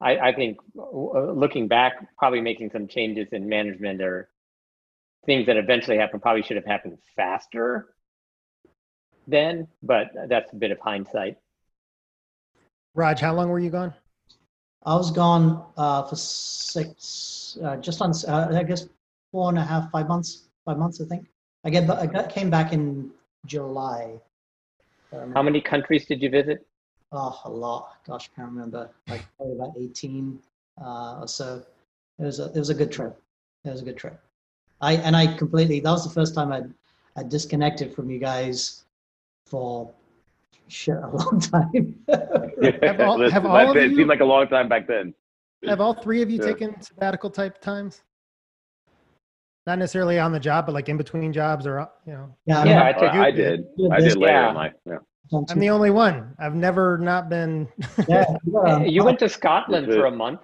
I, 0.01 0.17
I 0.17 0.33
think 0.33 0.57
uh, 0.77 1.31
looking 1.31 1.67
back, 1.67 1.93
probably 2.17 2.41
making 2.41 2.71
some 2.71 2.88
changes 2.88 3.27
in 3.31 3.49
management 3.49 4.01
or 4.01 4.29
things 5.25 5.45
that 5.47 5.57
eventually 5.57 5.97
happened 5.97 6.21
probably 6.21 6.41
should 6.41 6.55
have 6.55 6.65
happened 6.65 6.97
faster 7.15 7.88
then, 9.27 9.67
but 9.83 10.07
that's 10.27 10.51
a 10.53 10.55
bit 10.55 10.71
of 10.71 10.79
hindsight. 10.79 11.38
Raj, 12.95 13.19
how 13.19 13.33
long 13.33 13.49
were 13.49 13.59
you 13.59 13.69
gone? 13.69 13.93
I 14.85 14.95
was 14.95 15.12
gone 15.12 15.65
uh, 15.77 16.03
for 16.03 16.15
six, 16.15 17.57
uh, 17.63 17.77
just 17.77 18.01
on, 18.01 18.12
uh, 18.27 18.57
I 18.57 18.63
guess, 18.63 18.88
four 19.31 19.49
and 19.49 19.59
a 19.59 19.63
half, 19.63 19.91
five 19.91 20.07
months, 20.07 20.47
five 20.65 20.77
months, 20.77 21.01
I 21.01 21.05
think. 21.05 21.27
I 21.65 21.69
get, 21.69 21.89
I 21.89 22.05
got, 22.05 22.29
came 22.29 22.49
back 22.49 22.73
in 22.73 23.12
July. 23.45 24.19
How 25.33 25.43
many 25.43 25.59
countries 25.59 26.05
did 26.05 26.21
you 26.21 26.29
visit? 26.29 26.65
Oh, 27.12 27.39
a 27.45 27.50
lot. 27.50 27.98
Gosh, 28.06 28.30
I 28.34 28.41
can't 28.41 28.52
remember. 28.52 28.89
Like 29.08 29.26
probably 29.38 29.56
about 29.56 29.74
18 29.80 30.39
uh, 30.82 31.19
or 31.22 31.28
so. 31.28 31.63
It 32.19 32.24
was 32.24 32.39
a, 32.39 32.45
it 32.45 32.60
was 32.60 32.69
a 32.69 32.76
good 32.76 32.91
trip. 32.91 33.19
It 33.65 33.72
was 33.72 33.82
a 33.82 33.86
good 33.86 33.98
trip. 33.98 34.19
I 34.82 34.93
and 34.93 35.15
I 35.15 35.36
completely. 35.36 35.80
That 35.80 35.91
was 35.91 36.04
the 36.04 36.13
first 36.13 36.36
time 36.36 36.52
I 36.52 36.63
I 37.15 37.24
disconnected 37.24 37.93
from 37.93 38.10
you 38.10 38.19
guys 38.19 38.84
for 39.45 39.91
shit 40.67 40.95
a 40.95 41.08
long 41.15 41.39
time. 41.39 41.95
have 42.84 43.00
all, 43.00 43.30
have 43.30 43.45
all 43.45 43.76
it 43.76 43.89
you, 43.89 43.98
seemed 43.98 44.10
like 44.10 44.22
a 44.22 44.26
long 44.26 44.48
time 44.48 44.69
back 44.69 44.88
then. 44.88 45.13
Have 45.65 45.82
all 45.82 45.93
three 45.93 46.22
of 46.22 46.30
you 46.30 46.39
yeah. 46.39 46.45
taken 46.45 46.82
sabbatical 46.82 47.30
type 47.30 47.60
times? 47.60 48.02
Not 49.67 49.80
necessarily 49.80 50.17
on 50.17 50.32
the 50.32 50.39
job, 50.39 50.65
but 50.65 50.74
like 50.74 50.88
in 50.88 50.98
between 50.98 51.34
jobs, 51.34 51.67
or 51.67 51.89
you 52.06 52.13
know. 52.13 52.36
Yeah, 52.45 52.63
yeah, 52.63 52.82
I, 52.82 52.91
I, 52.91 53.26
I 53.26 53.32
did. 53.32 53.65
I 53.91 54.00
did 54.00 54.17
later 54.17 54.34
yeah. 54.34 54.50
in 54.50 54.56
life. 54.56 54.74
Yeah. 54.86 54.98
I'm 55.31 55.59
the 55.59 55.69
only 55.69 55.91
one. 55.91 56.35
I've 56.39 56.55
never 56.55 56.97
not 56.97 57.29
been. 57.29 57.67
yeah, 58.07 58.25
you 58.83 59.03
went 59.03 59.19
to 59.19 59.29
Scotland 59.29 59.87
for 59.87 60.05
a 60.05 60.11
month. 60.11 60.41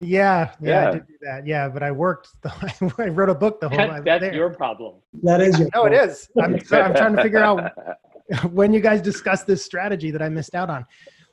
Yeah, 0.00 0.52
yeah, 0.60 0.68
yeah, 0.68 0.88
I 0.88 0.92
did 0.92 1.06
do 1.06 1.14
that. 1.22 1.46
Yeah, 1.46 1.68
but 1.68 1.82
I 1.82 1.92
worked. 1.92 2.28
The, 2.42 2.92
I 2.98 3.08
wrote 3.08 3.30
a 3.30 3.34
book 3.34 3.60
the 3.60 3.68
whole 3.68 3.78
time. 3.78 4.04
That's 4.04 4.20
there. 4.20 4.34
your 4.34 4.50
problem. 4.50 4.96
That 5.22 5.40
is 5.40 5.58
your. 5.58 5.68
No, 5.74 5.84
it 5.84 5.92
is. 5.92 6.28
I'm, 6.40 6.58
so 6.64 6.80
I'm 6.80 6.94
trying 6.94 7.16
to 7.16 7.22
figure 7.22 7.38
out 7.38 7.70
when 8.50 8.72
you 8.72 8.80
guys 8.80 9.00
discussed 9.00 9.46
this 9.46 9.64
strategy 9.64 10.10
that 10.10 10.22
I 10.22 10.28
missed 10.28 10.54
out 10.54 10.70
on. 10.70 10.84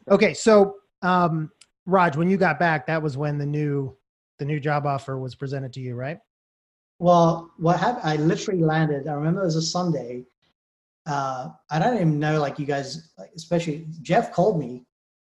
Okay, 0.10 0.34
so 0.34 0.75
um, 1.02 1.52
Raj, 1.86 2.15
when 2.15 2.30
you 2.30 2.38
got 2.38 2.60
back, 2.60 2.86
that 2.88 3.02
was 3.02 3.17
when 3.17 3.38
the 3.38 3.45
new 3.45 3.95
the 4.38 4.45
new 4.45 4.60
job 4.60 4.86
offer 4.86 5.17
was 5.17 5.36
presented 5.36 5.73
to 5.73 5.80
you, 5.80 5.95
right? 5.95 6.19
Well, 6.99 7.52
what 7.58 7.80
happened? 7.80 8.04
I 8.04 8.17
literally 8.17 8.62
landed. 8.62 9.08
I 9.08 9.13
remember 9.13 9.41
it 9.41 9.45
was 9.45 9.56
a 9.56 9.62
Sunday, 9.62 10.25
uh, 11.10 11.50
I 11.72 11.80
don't 11.80 11.95
even 11.95 12.19
know, 12.19 12.39
like 12.39 12.60
you 12.60 12.65
guys, 12.65 13.12
especially 13.36 13.88
Jeff 14.02 14.32
called 14.32 14.60
me, 14.60 14.86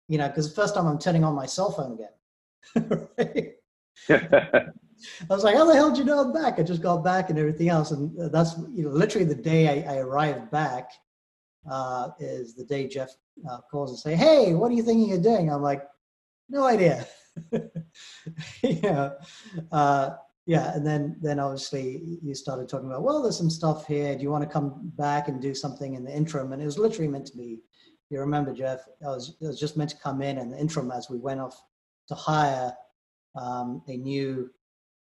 you 0.08 0.18
know, 0.18 0.28
because 0.28 0.48
the 0.48 0.54
first 0.54 0.74
time 0.74 0.86
I'm 0.86 0.98
turning 0.98 1.24
on 1.24 1.34
my 1.34 1.46
cell 1.46 1.70
phone 1.70 1.98
again. 1.98 3.08
I 4.08 5.34
was 5.34 5.44
like, 5.44 5.56
how 5.56 5.64
the 5.64 5.74
hell 5.74 5.90
did 5.90 5.98
you 5.98 6.04
know 6.04 6.20
I'm 6.20 6.32
back? 6.32 6.58
I 6.58 6.62
just 6.62 6.82
got 6.82 7.02
back 7.02 7.30
and 7.30 7.38
everything 7.38 7.68
else. 7.68 7.90
And 7.90 8.32
that's, 8.32 8.56
you 8.70 8.84
know, 8.84 8.90
literally 8.90 9.26
the 9.26 9.34
day 9.34 9.84
I, 9.84 9.94
I 9.94 9.98
arrived 9.98 10.50
back 10.50 10.90
uh, 11.70 12.10
is 12.18 12.54
the 12.54 12.64
day 12.64 12.86
Jeff 12.86 13.10
uh, 13.48 13.58
calls 13.70 13.90
and 13.90 13.98
say, 13.98 14.14
hey, 14.14 14.54
what 14.54 14.70
are 14.70 14.74
you 14.74 14.82
thinking 14.82 15.12
of 15.12 15.22
doing? 15.22 15.50
I'm 15.50 15.62
like, 15.62 15.82
no 16.48 16.64
idea. 16.64 17.06
yeah. 18.62 19.10
Uh, 19.70 20.10
yeah 20.46 20.74
and 20.74 20.86
then 20.86 21.16
then 21.20 21.38
obviously 21.38 22.18
you 22.22 22.34
started 22.34 22.68
talking 22.68 22.88
about 22.88 23.02
well 23.02 23.22
there's 23.22 23.38
some 23.38 23.50
stuff 23.50 23.86
here. 23.86 24.16
Do 24.16 24.22
you 24.22 24.30
want 24.30 24.44
to 24.44 24.50
come 24.50 24.92
back 24.96 25.28
and 25.28 25.40
do 25.40 25.54
something 25.54 25.94
in 25.94 26.04
the 26.04 26.14
interim? 26.14 26.52
And 26.52 26.60
it 26.60 26.64
was 26.66 26.78
literally 26.78 27.08
meant 27.08 27.26
to 27.26 27.36
be. 27.36 27.60
You 28.10 28.20
remember 28.20 28.52
jeff 28.52 28.80
i 29.02 29.08
was, 29.08 29.36
was 29.40 29.58
just 29.58 29.78
meant 29.78 29.88
to 29.90 29.96
come 29.96 30.20
in 30.20 30.36
and 30.36 30.52
the 30.52 30.58
interim 30.58 30.90
as 30.90 31.08
we 31.08 31.18
went 31.18 31.40
off 31.40 31.58
to 32.08 32.14
hire 32.14 32.76
um, 33.34 33.82
a 33.88 33.96
new 33.96 34.50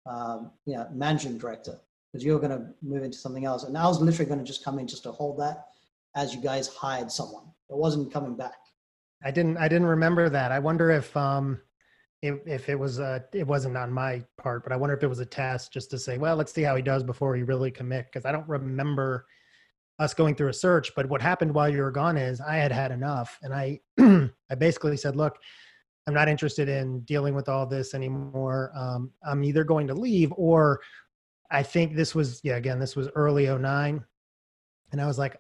um, 0.06 0.52
you 0.65 0.75
know 0.75 0.88
managing 0.93 1.38
director 1.38 1.80
because 2.12 2.23
you 2.23 2.34
were 2.34 2.39
going 2.39 2.52
to 2.52 2.67
move 2.82 3.04
into 3.04 3.17
something 3.17 3.45
else. 3.45 3.63
And 3.63 3.78
i 3.78 3.88
was 3.88 4.02
literally 4.02 4.28
going 4.28 4.39
to 4.39 4.45
just 4.45 4.63
come 4.63 4.80
in 4.80 4.88
just 4.88 5.04
to 5.04 5.12
hold 5.12 5.39
that 5.39 5.67
as 6.15 6.34
you 6.34 6.41
guys 6.41 6.67
hired 6.67 7.12
someone. 7.12 7.45
It 7.69 7.78
wasn't 7.78 8.12
coming 8.12 8.36
back. 8.36 8.58
I 9.23 9.32
didn't 9.32 9.58
i 9.58 9.67
didn't 9.67 9.88
remember 9.88 10.30
that. 10.30 10.52
I 10.52 10.60
wonder 10.60 10.91
if 10.91 11.15
um 11.17 11.60
if, 12.21 12.45
if 12.45 12.69
it 12.69 12.77
was 12.77 12.99
a, 12.99 13.23
it 13.34 13.47
wasn't 13.47 13.77
on 13.77 13.91
my 13.91 14.23
part, 14.38 14.63
but 14.63 14.71
I 14.73 14.75
wonder 14.75 14.95
if 14.95 15.03
it 15.03 15.08
was 15.08 15.19
a 15.19 15.25
test 15.25 15.71
just 15.71 15.89
to 15.91 15.99
say, 15.99 16.17
well, 16.17 16.36
let's 16.36 16.53
see 16.53 16.63
how 16.63 16.75
he 16.75 16.82
does 16.82 17.03
before 17.03 17.36
he 17.36 17.43
really 17.43 17.71
commit. 17.71 18.05
Because 18.05 18.25
I 18.25 18.32
don't 18.32 18.47
remember 18.47 19.25
us 19.99 20.13
going 20.13 20.36
through 20.36 20.49
a 20.49 20.53
search. 20.53 20.93
But 20.95 21.08
what 21.08 21.21
happened 21.21 21.53
while 21.53 21.69
you 21.69 21.82
were 21.82 21.91
gone 21.91 22.17
is 22.17 22.41
I 22.41 22.55
had 22.55 22.71
had 22.71 22.91
enough, 22.91 23.38
and 23.41 23.53
I 23.53 23.79
I 23.99 24.55
basically 24.58 24.97
said, 24.97 25.15
look, 25.15 25.38
I'm 26.08 26.13
not 26.13 26.27
interested 26.27 26.69
in 26.69 27.01
dealing 27.01 27.36
with 27.36 27.47
all 27.47 27.65
this 27.65 27.93
anymore. 27.93 28.71
Um, 28.75 29.12
I'm 29.23 29.43
either 29.43 29.63
going 29.63 29.88
to 29.88 29.93
leave 29.93 30.34
or 30.36 30.82
I 31.51 31.63
think 31.63 31.95
this 31.95 32.13
was 32.13 32.41
yeah 32.43 32.55
again 32.55 32.79
this 32.79 32.95
was 32.95 33.10
early 33.15 33.45
09 33.47 34.03
and 34.91 35.01
I 35.01 35.05
was 35.05 35.17
like 35.17 35.38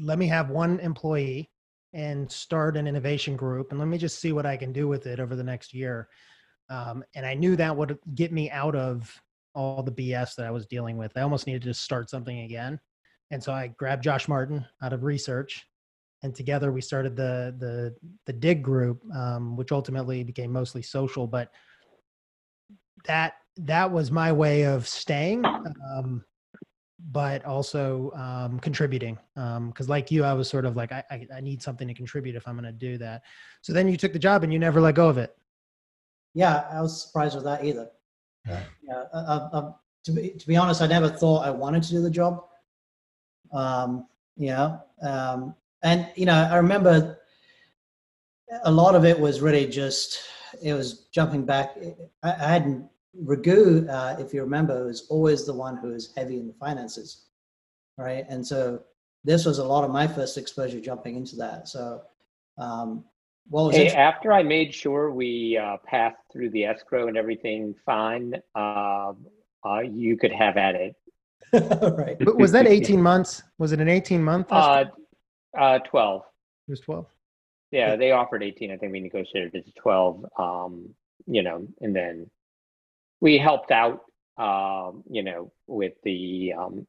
let 0.00 0.18
me 0.18 0.26
have 0.28 0.50
one 0.50 0.80
employee 0.80 1.50
and 1.96 2.30
start 2.30 2.76
an 2.76 2.86
innovation 2.86 3.36
group 3.36 3.70
and 3.70 3.80
let 3.80 3.88
me 3.88 3.96
just 3.96 4.20
see 4.20 4.30
what 4.30 4.44
I 4.44 4.58
can 4.58 4.70
do 4.70 4.86
with 4.86 5.06
it 5.06 5.18
over 5.18 5.34
the 5.34 5.42
next 5.42 5.72
year. 5.72 6.08
Um, 6.68 7.02
and 7.14 7.24
I 7.24 7.32
knew 7.32 7.56
that 7.56 7.74
would 7.74 7.98
get 8.14 8.32
me 8.32 8.50
out 8.50 8.76
of 8.76 9.10
all 9.54 9.82
the 9.82 9.90
BS 9.90 10.34
that 10.34 10.44
I 10.44 10.50
was 10.50 10.66
dealing 10.66 10.98
with. 10.98 11.16
I 11.16 11.22
almost 11.22 11.46
needed 11.46 11.62
to 11.62 11.72
start 11.72 12.10
something 12.10 12.40
again. 12.40 12.78
And 13.30 13.42
so 13.42 13.50
I 13.50 13.68
grabbed 13.68 14.04
Josh 14.04 14.28
Martin 14.28 14.66
out 14.82 14.92
of 14.92 15.04
research 15.04 15.66
and 16.22 16.34
together 16.34 16.70
we 16.70 16.82
started 16.82 17.16
the, 17.16 17.54
the, 17.58 17.94
the 18.26 18.32
dig 18.34 18.62
group, 18.62 19.02
um, 19.14 19.56
which 19.56 19.72
ultimately 19.72 20.22
became 20.22 20.52
mostly 20.52 20.82
social, 20.82 21.26
but 21.26 21.50
that, 23.06 23.34
that 23.56 23.90
was 23.90 24.10
my 24.10 24.32
way 24.32 24.66
of 24.66 24.86
staying. 24.86 25.46
Um, 25.46 26.26
but 26.98 27.44
also 27.44 28.10
um, 28.14 28.58
contributing. 28.60 29.18
Because, 29.34 29.86
um, 29.86 29.88
like 29.88 30.10
you, 30.10 30.24
I 30.24 30.32
was 30.32 30.48
sort 30.48 30.64
of 30.64 30.76
like, 30.76 30.92
I, 30.92 31.04
I, 31.10 31.26
I 31.36 31.40
need 31.40 31.62
something 31.62 31.86
to 31.86 31.94
contribute 31.94 32.36
if 32.36 32.48
I'm 32.48 32.54
going 32.54 32.64
to 32.64 32.72
do 32.72 32.98
that. 32.98 33.22
So 33.62 33.72
then 33.72 33.88
you 33.88 33.96
took 33.96 34.12
the 34.12 34.18
job 34.18 34.44
and 34.44 34.52
you 34.52 34.58
never 34.58 34.80
let 34.80 34.94
go 34.94 35.08
of 35.08 35.18
it. 35.18 35.36
Yeah, 36.34 36.64
I 36.70 36.80
was 36.80 37.06
surprised 37.06 37.34
with 37.34 37.44
that 37.44 37.64
either. 37.64 37.88
Yeah. 38.46 38.62
yeah 38.82 39.02
uh, 39.12 39.16
uh, 39.16 39.48
uh, 39.52 39.72
to, 40.04 40.12
be, 40.12 40.30
to 40.30 40.46
be 40.46 40.56
honest, 40.56 40.82
I 40.82 40.86
never 40.86 41.08
thought 41.08 41.46
I 41.46 41.50
wanted 41.50 41.82
to 41.84 41.90
do 41.90 42.02
the 42.02 42.10
job. 42.10 42.44
Um, 43.52 44.06
yeah. 44.36 44.78
Um, 45.02 45.54
and, 45.82 46.08
you 46.14 46.26
know, 46.26 46.48
I 46.50 46.56
remember 46.56 47.18
a 48.64 48.70
lot 48.70 48.94
of 48.94 49.04
it 49.04 49.18
was 49.18 49.40
really 49.40 49.66
just 49.66 50.20
it 50.62 50.72
was 50.72 51.06
jumping 51.12 51.44
back. 51.44 51.76
I, 52.22 52.32
I 52.32 52.48
hadn't 52.48 52.88
Raghu, 53.20 53.86
uh, 53.88 54.16
if 54.18 54.32
you 54.34 54.42
remember, 54.42 54.86
was 54.86 55.06
always 55.08 55.44
the 55.46 55.54
one 55.54 55.76
who 55.76 55.88
was 55.88 56.12
heavy 56.16 56.38
in 56.38 56.46
the 56.46 56.54
finances, 56.54 57.26
right? 57.96 58.24
And 58.28 58.46
so 58.46 58.80
this 59.24 59.44
was 59.44 59.58
a 59.58 59.64
lot 59.64 59.84
of 59.84 59.90
my 59.90 60.06
first 60.06 60.38
exposure 60.38 60.80
jumping 60.80 61.16
into 61.16 61.36
that. 61.36 61.68
So, 61.68 62.02
um, 62.58 63.04
well, 63.48 63.70
hey, 63.70 63.90
after 63.90 64.32
I 64.32 64.42
made 64.42 64.74
sure 64.74 65.10
we 65.10 65.56
uh, 65.56 65.76
passed 65.84 66.18
through 66.32 66.50
the 66.50 66.64
escrow 66.64 67.06
and 67.06 67.16
everything 67.16 67.74
fine, 67.84 68.34
uh, 68.54 69.12
uh, 69.64 69.80
you 69.80 70.16
could 70.16 70.32
have 70.32 70.56
at 70.56 70.74
it. 70.74 70.96
right. 71.52 72.16
But 72.18 72.36
was 72.36 72.52
that 72.52 72.66
18 72.68 73.00
months? 73.00 73.42
Was 73.58 73.72
it 73.72 73.80
an 73.80 73.88
18 73.88 74.22
month? 74.22 74.48
Uh, 74.50 74.86
uh, 75.56 75.78
12. 75.80 76.22
It 76.66 76.70
was 76.70 76.80
12. 76.80 77.06
Yeah, 77.70 77.96
they 77.96 78.12
offered 78.12 78.42
18. 78.42 78.70
I 78.70 78.76
think 78.76 78.92
we 78.92 79.00
negotiated 79.00 79.54
it 79.54 79.66
to 79.66 79.72
12. 79.72 80.26
Um, 80.38 80.94
you 81.26 81.42
know, 81.42 81.66
and 81.80 81.94
then 81.94 82.30
we 83.20 83.38
helped 83.38 83.70
out, 83.70 84.02
um, 84.36 85.02
you 85.10 85.22
know, 85.22 85.52
with 85.66 85.94
the 86.02 86.52
um, 86.58 86.86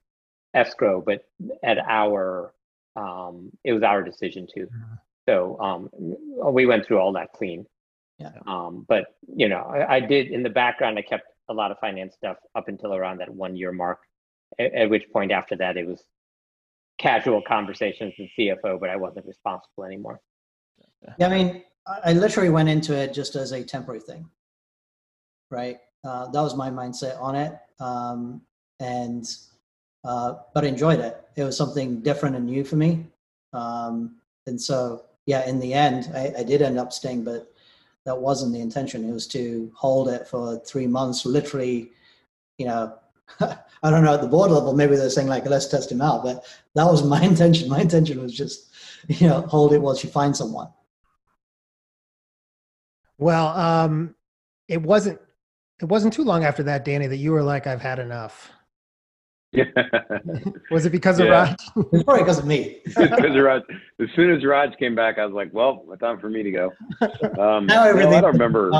escrow, 0.54 1.02
but 1.02 1.24
at 1.64 1.78
our, 1.80 2.54
um, 2.96 3.52
it 3.64 3.74
was 3.74 3.84
our 3.84 4.04
decision 4.04 4.48
to. 4.56 4.62
Mm-hmm. 4.62 4.94
So 5.28 5.60
um, 5.60 5.90
we 6.52 6.66
went 6.66 6.86
through 6.86 7.00
all 7.00 7.14
that 7.14 7.34
clean. 7.34 7.66
Yeah. 8.18 8.32
Um, 8.48 8.86
but 8.88 9.06
you 9.28 9.50
know, 9.50 9.62
I, 9.62 9.96
I, 9.96 10.00
did 10.00 10.28
in 10.32 10.42
the 10.42 10.50
background. 10.50 10.98
I 10.98 11.04
kept 11.04 11.28
a 11.50 11.54
lot 11.54 11.70
of 11.70 11.78
finance 11.80 12.16
stuff 12.16 12.38
up 12.56 12.68
until 12.68 12.96
around 12.96 13.20
that 13.20 13.30
one 13.30 13.56
year 13.56 13.72
mark. 13.72 14.00
At, 14.58 14.74
at 14.74 14.90
which 14.90 15.04
point, 15.12 15.32
after 15.32 15.56
that, 15.58 15.78
it 15.78 15.86
was 15.86 16.04
casual 16.98 17.42
conversations 17.42 18.14
with 18.18 18.30
CFO, 18.38 18.80
but 18.80 18.90
I 18.90 18.96
wasn't 18.96 19.28
responsible 19.28 19.84
anymore. 19.84 20.20
Yeah, 21.20 21.28
I 21.28 21.30
mean, 21.30 21.64
I 21.86 22.14
literally 22.14 22.50
went 22.50 22.70
into 22.70 22.94
it 22.94 23.14
just 23.14 23.36
as 23.36 23.52
a 23.52 23.64
temporary 23.64 24.02
thing, 24.02 24.30
right? 25.50 25.78
Uh, 26.04 26.28
that 26.32 26.42
was 26.42 26.56
my 26.56 26.70
mindset 26.70 27.20
on 27.22 27.36
it, 27.36 27.58
um, 27.80 28.42
and 28.80 29.26
uh, 30.04 30.36
but 30.54 30.64
I 30.64 30.68
enjoyed 30.68 31.00
it. 31.00 31.22
It 31.36 31.44
was 31.44 31.58
something 31.58 32.02
different 32.02 32.36
and 32.36 32.46
new 32.46 32.64
for 32.64 32.76
me, 32.76 33.06
um, 33.54 34.16
and 34.46 34.60
so 34.62 35.06
yeah, 35.26 35.48
in 35.48 35.60
the 35.60 35.74
end, 35.74 36.10
I, 36.16 36.34
I 36.40 36.44
did 36.44 36.62
end 36.62 36.80
up 36.80 36.94
staying, 36.94 37.24
but 37.24 37.52
that 38.06 38.18
wasn't 38.18 38.54
the 38.54 38.62
intention. 38.62 39.08
It 39.08 39.14
was 39.14 39.28
to 39.28 39.70
hold 39.76 40.08
it 40.08 40.28
for 40.28 40.58
three 40.66 40.88
months, 40.88 41.26
literally, 41.26 41.92
you 42.58 42.66
know. 42.66 42.98
I 43.84 43.92
don't 43.92 44.04
know 44.04 44.14
at 44.14 44.22
the 44.22 44.28
board 44.28 44.50
level, 44.50 44.74
maybe 44.74 44.96
they're 44.96 45.10
saying 45.10 45.28
like, 45.28 45.46
let's 45.46 45.68
test 45.68 45.92
him 45.92 46.02
out, 46.02 46.24
but 46.24 46.46
that 46.74 46.86
was 46.86 47.04
my 47.08 47.22
intention. 47.22 47.70
My 47.70 47.82
intention 47.82 48.22
was 48.22 48.34
just, 48.34 48.74
you 49.08 49.28
know, 49.28 49.42
hold 49.42 49.74
it 49.74 49.82
while 49.82 49.96
she 49.96 50.08
finds 50.08 50.40
someone. 50.40 50.70
Well, 53.18 53.48
um, 53.48 54.16
it 54.68 54.82
wasn't 54.82 55.20
it 55.80 55.86
wasn't 55.86 56.14
too 56.14 56.24
long 56.24 56.44
after 56.44 56.64
that, 56.64 56.84
Danny, 56.86 57.08
that 57.08 57.18
you 57.18 57.32
were 57.32 57.44
like, 57.44 57.68
"I've 57.68 57.82
had 57.82 58.00
enough." 58.00 58.52
Yeah. 59.54 59.64
was 60.72 60.86
it 60.86 60.92
because 60.92 61.20
of 61.20 61.28
Yeah. 61.28 61.32
Raj? 61.32 61.56
It's 61.94 62.04
probably 62.04 62.24
because 62.24 62.40
of 62.40 62.46
me. 62.46 62.82
Because 62.86 63.38
Raj, 63.38 63.62
as 64.02 64.08
soon 64.16 64.30
as 64.36 64.44
Raj 64.44 64.76
came 64.78 64.94
back, 64.96 65.18
I 65.18 65.26
was 65.26 65.34
like, 65.34 65.54
"Well, 65.54 65.86
it's 65.92 66.02
time 66.02 66.20
for 66.20 66.30
me 66.30 66.44
to 66.44 66.52
go." 66.52 66.74
Um, 67.42 67.66
Now 67.66 67.84
no, 67.84 67.90
everything- 67.90 68.14
I 68.16 68.22
don't 68.22 68.34
remember. 68.34 68.72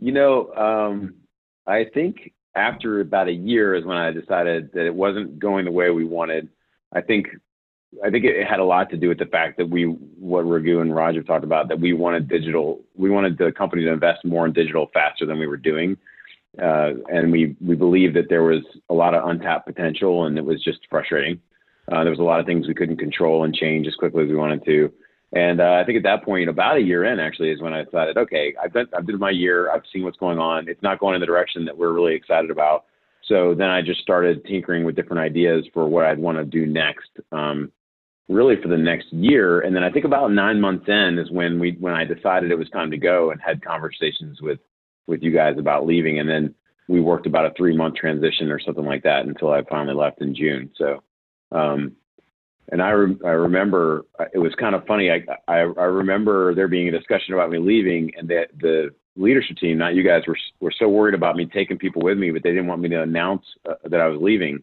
You 0.00 0.12
know, 0.12 0.52
um, 0.54 1.14
I 1.66 1.84
think 1.92 2.32
after 2.54 3.00
about 3.00 3.28
a 3.28 3.32
year 3.32 3.74
is 3.74 3.84
when 3.84 3.96
I 3.96 4.12
decided 4.12 4.70
that 4.72 4.86
it 4.86 4.94
wasn't 4.94 5.38
going 5.38 5.64
the 5.64 5.72
way 5.72 5.90
we 5.90 6.04
wanted. 6.04 6.48
I 6.92 7.00
think, 7.00 7.26
I 8.04 8.10
think 8.10 8.24
it 8.24 8.46
had 8.46 8.60
a 8.60 8.64
lot 8.64 8.90
to 8.90 8.96
do 8.96 9.08
with 9.08 9.18
the 9.18 9.26
fact 9.26 9.56
that 9.58 9.70
we, 9.70 9.84
what 9.84 10.42
Raghu 10.42 10.80
and 10.80 10.94
Roger 10.94 11.22
talked 11.22 11.44
about, 11.44 11.68
that 11.68 11.80
we 11.80 11.94
wanted 11.94 12.28
digital, 12.28 12.80
we 12.96 13.10
wanted 13.10 13.38
the 13.38 13.50
company 13.50 13.84
to 13.84 13.92
invest 13.92 14.24
more 14.24 14.46
in 14.46 14.52
digital 14.52 14.90
faster 14.92 15.24
than 15.24 15.38
we 15.38 15.46
were 15.46 15.56
doing, 15.56 15.96
uh, 16.62 16.90
and 17.10 17.32
we 17.32 17.56
we 17.60 17.74
believed 17.74 18.14
that 18.16 18.28
there 18.28 18.42
was 18.42 18.62
a 18.90 18.94
lot 18.94 19.14
of 19.14 19.28
untapped 19.28 19.66
potential, 19.66 20.26
and 20.26 20.36
it 20.36 20.44
was 20.44 20.62
just 20.62 20.80
frustrating. 20.90 21.40
Uh, 21.90 22.02
there 22.02 22.10
was 22.10 22.20
a 22.20 22.22
lot 22.22 22.40
of 22.40 22.46
things 22.46 22.68
we 22.68 22.74
couldn't 22.74 22.98
control 22.98 23.44
and 23.44 23.54
change 23.54 23.86
as 23.86 23.94
quickly 23.94 24.24
as 24.24 24.28
we 24.28 24.36
wanted 24.36 24.62
to. 24.64 24.92
And 25.32 25.60
uh, 25.60 25.78
I 25.80 25.84
think 25.84 25.96
at 25.98 26.02
that 26.04 26.24
point, 26.24 26.48
about 26.48 26.76
a 26.76 26.80
year 26.80 27.04
in, 27.04 27.20
actually, 27.20 27.50
is 27.50 27.60
when 27.60 27.74
I 27.74 27.84
decided, 27.84 28.16
okay, 28.16 28.54
I've 28.62 28.72
done, 28.72 28.86
I've 28.96 29.06
done 29.06 29.18
my 29.18 29.30
year. 29.30 29.70
I've 29.70 29.82
seen 29.92 30.04
what's 30.04 30.16
going 30.16 30.38
on. 30.38 30.68
It's 30.68 30.82
not 30.82 31.00
going 31.00 31.14
in 31.14 31.20
the 31.20 31.26
direction 31.26 31.64
that 31.66 31.76
we're 31.76 31.92
really 31.92 32.14
excited 32.14 32.50
about. 32.50 32.84
So 33.26 33.54
then 33.54 33.68
I 33.68 33.82
just 33.82 34.00
started 34.00 34.44
tinkering 34.46 34.84
with 34.84 34.96
different 34.96 35.20
ideas 35.20 35.66
for 35.74 35.86
what 35.86 36.06
I'd 36.06 36.18
want 36.18 36.38
to 36.38 36.44
do 36.44 36.66
next, 36.66 37.10
um, 37.30 37.70
really 38.28 38.56
for 38.60 38.68
the 38.68 38.76
next 38.76 39.12
year. 39.12 39.60
And 39.60 39.74
then 39.74 39.82
I 39.82 39.90
think 39.90 40.04
about 40.04 40.32
nine 40.32 40.60
months 40.60 40.84
in 40.88 41.18
is 41.18 41.30
when 41.30 41.58
we 41.58 41.76
when 41.80 41.94
I 41.94 42.04
decided 42.04 42.50
it 42.50 42.58
was 42.58 42.68
time 42.70 42.90
to 42.90 42.98
go 42.98 43.30
and 43.30 43.40
had 43.40 43.64
conversations 43.64 44.40
with 44.40 44.60
with 45.06 45.22
you 45.22 45.32
guys 45.32 45.56
about 45.58 45.86
leaving. 45.86 46.18
And 46.18 46.28
then 46.28 46.54
we 46.88 47.00
worked 47.00 47.26
about 47.26 47.46
a 47.46 47.54
three 47.56 47.76
month 47.76 47.96
transition 47.96 48.50
or 48.50 48.60
something 48.60 48.84
like 48.84 49.02
that 49.02 49.26
until 49.26 49.50
I 49.50 49.62
finally 49.68 49.94
left 49.94 50.20
in 50.20 50.34
June. 50.34 50.70
So. 50.76 51.02
Um, 51.50 51.96
and 52.70 52.82
I, 52.82 52.90
re- 52.90 53.18
I 53.24 53.30
remember 53.30 54.04
it 54.32 54.38
was 54.38 54.54
kind 54.60 54.74
of 54.74 54.86
funny. 54.86 55.10
I, 55.10 55.24
I, 55.50 55.60
I 55.60 55.84
remember 55.84 56.54
there 56.54 56.68
being 56.68 56.88
a 56.88 56.92
discussion 56.92 57.34
about 57.34 57.50
me 57.50 57.58
leaving, 57.58 58.12
and 58.16 58.28
that 58.28 58.48
the 58.60 58.90
leadership 59.16 59.56
team, 59.56 59.78
not 59.78 59.94
you 59.94 60.02
guys, 60.02 60.22
were 60.26 60.36
were 60.60 60.72
so 60.78 60.88
worried 60.88 61.14
about 61.14 61.36
me 61.36 61.46
taking 61.46 61.78
people 61.78 62.02
with 62.02 62.18
me, 62.18 62.30
but 62.30 62.42
they 62.42 62.50
didn't 62.50 62.66
want 62.66 62.82
me 62.82 62.88
to 62.90 63.02
announce 63.02 63.44
uh, 63.68 63.74
that 63.84 64.00
I 64.00 64.06
was 64.06 64.20
leaving, 64.20 64.62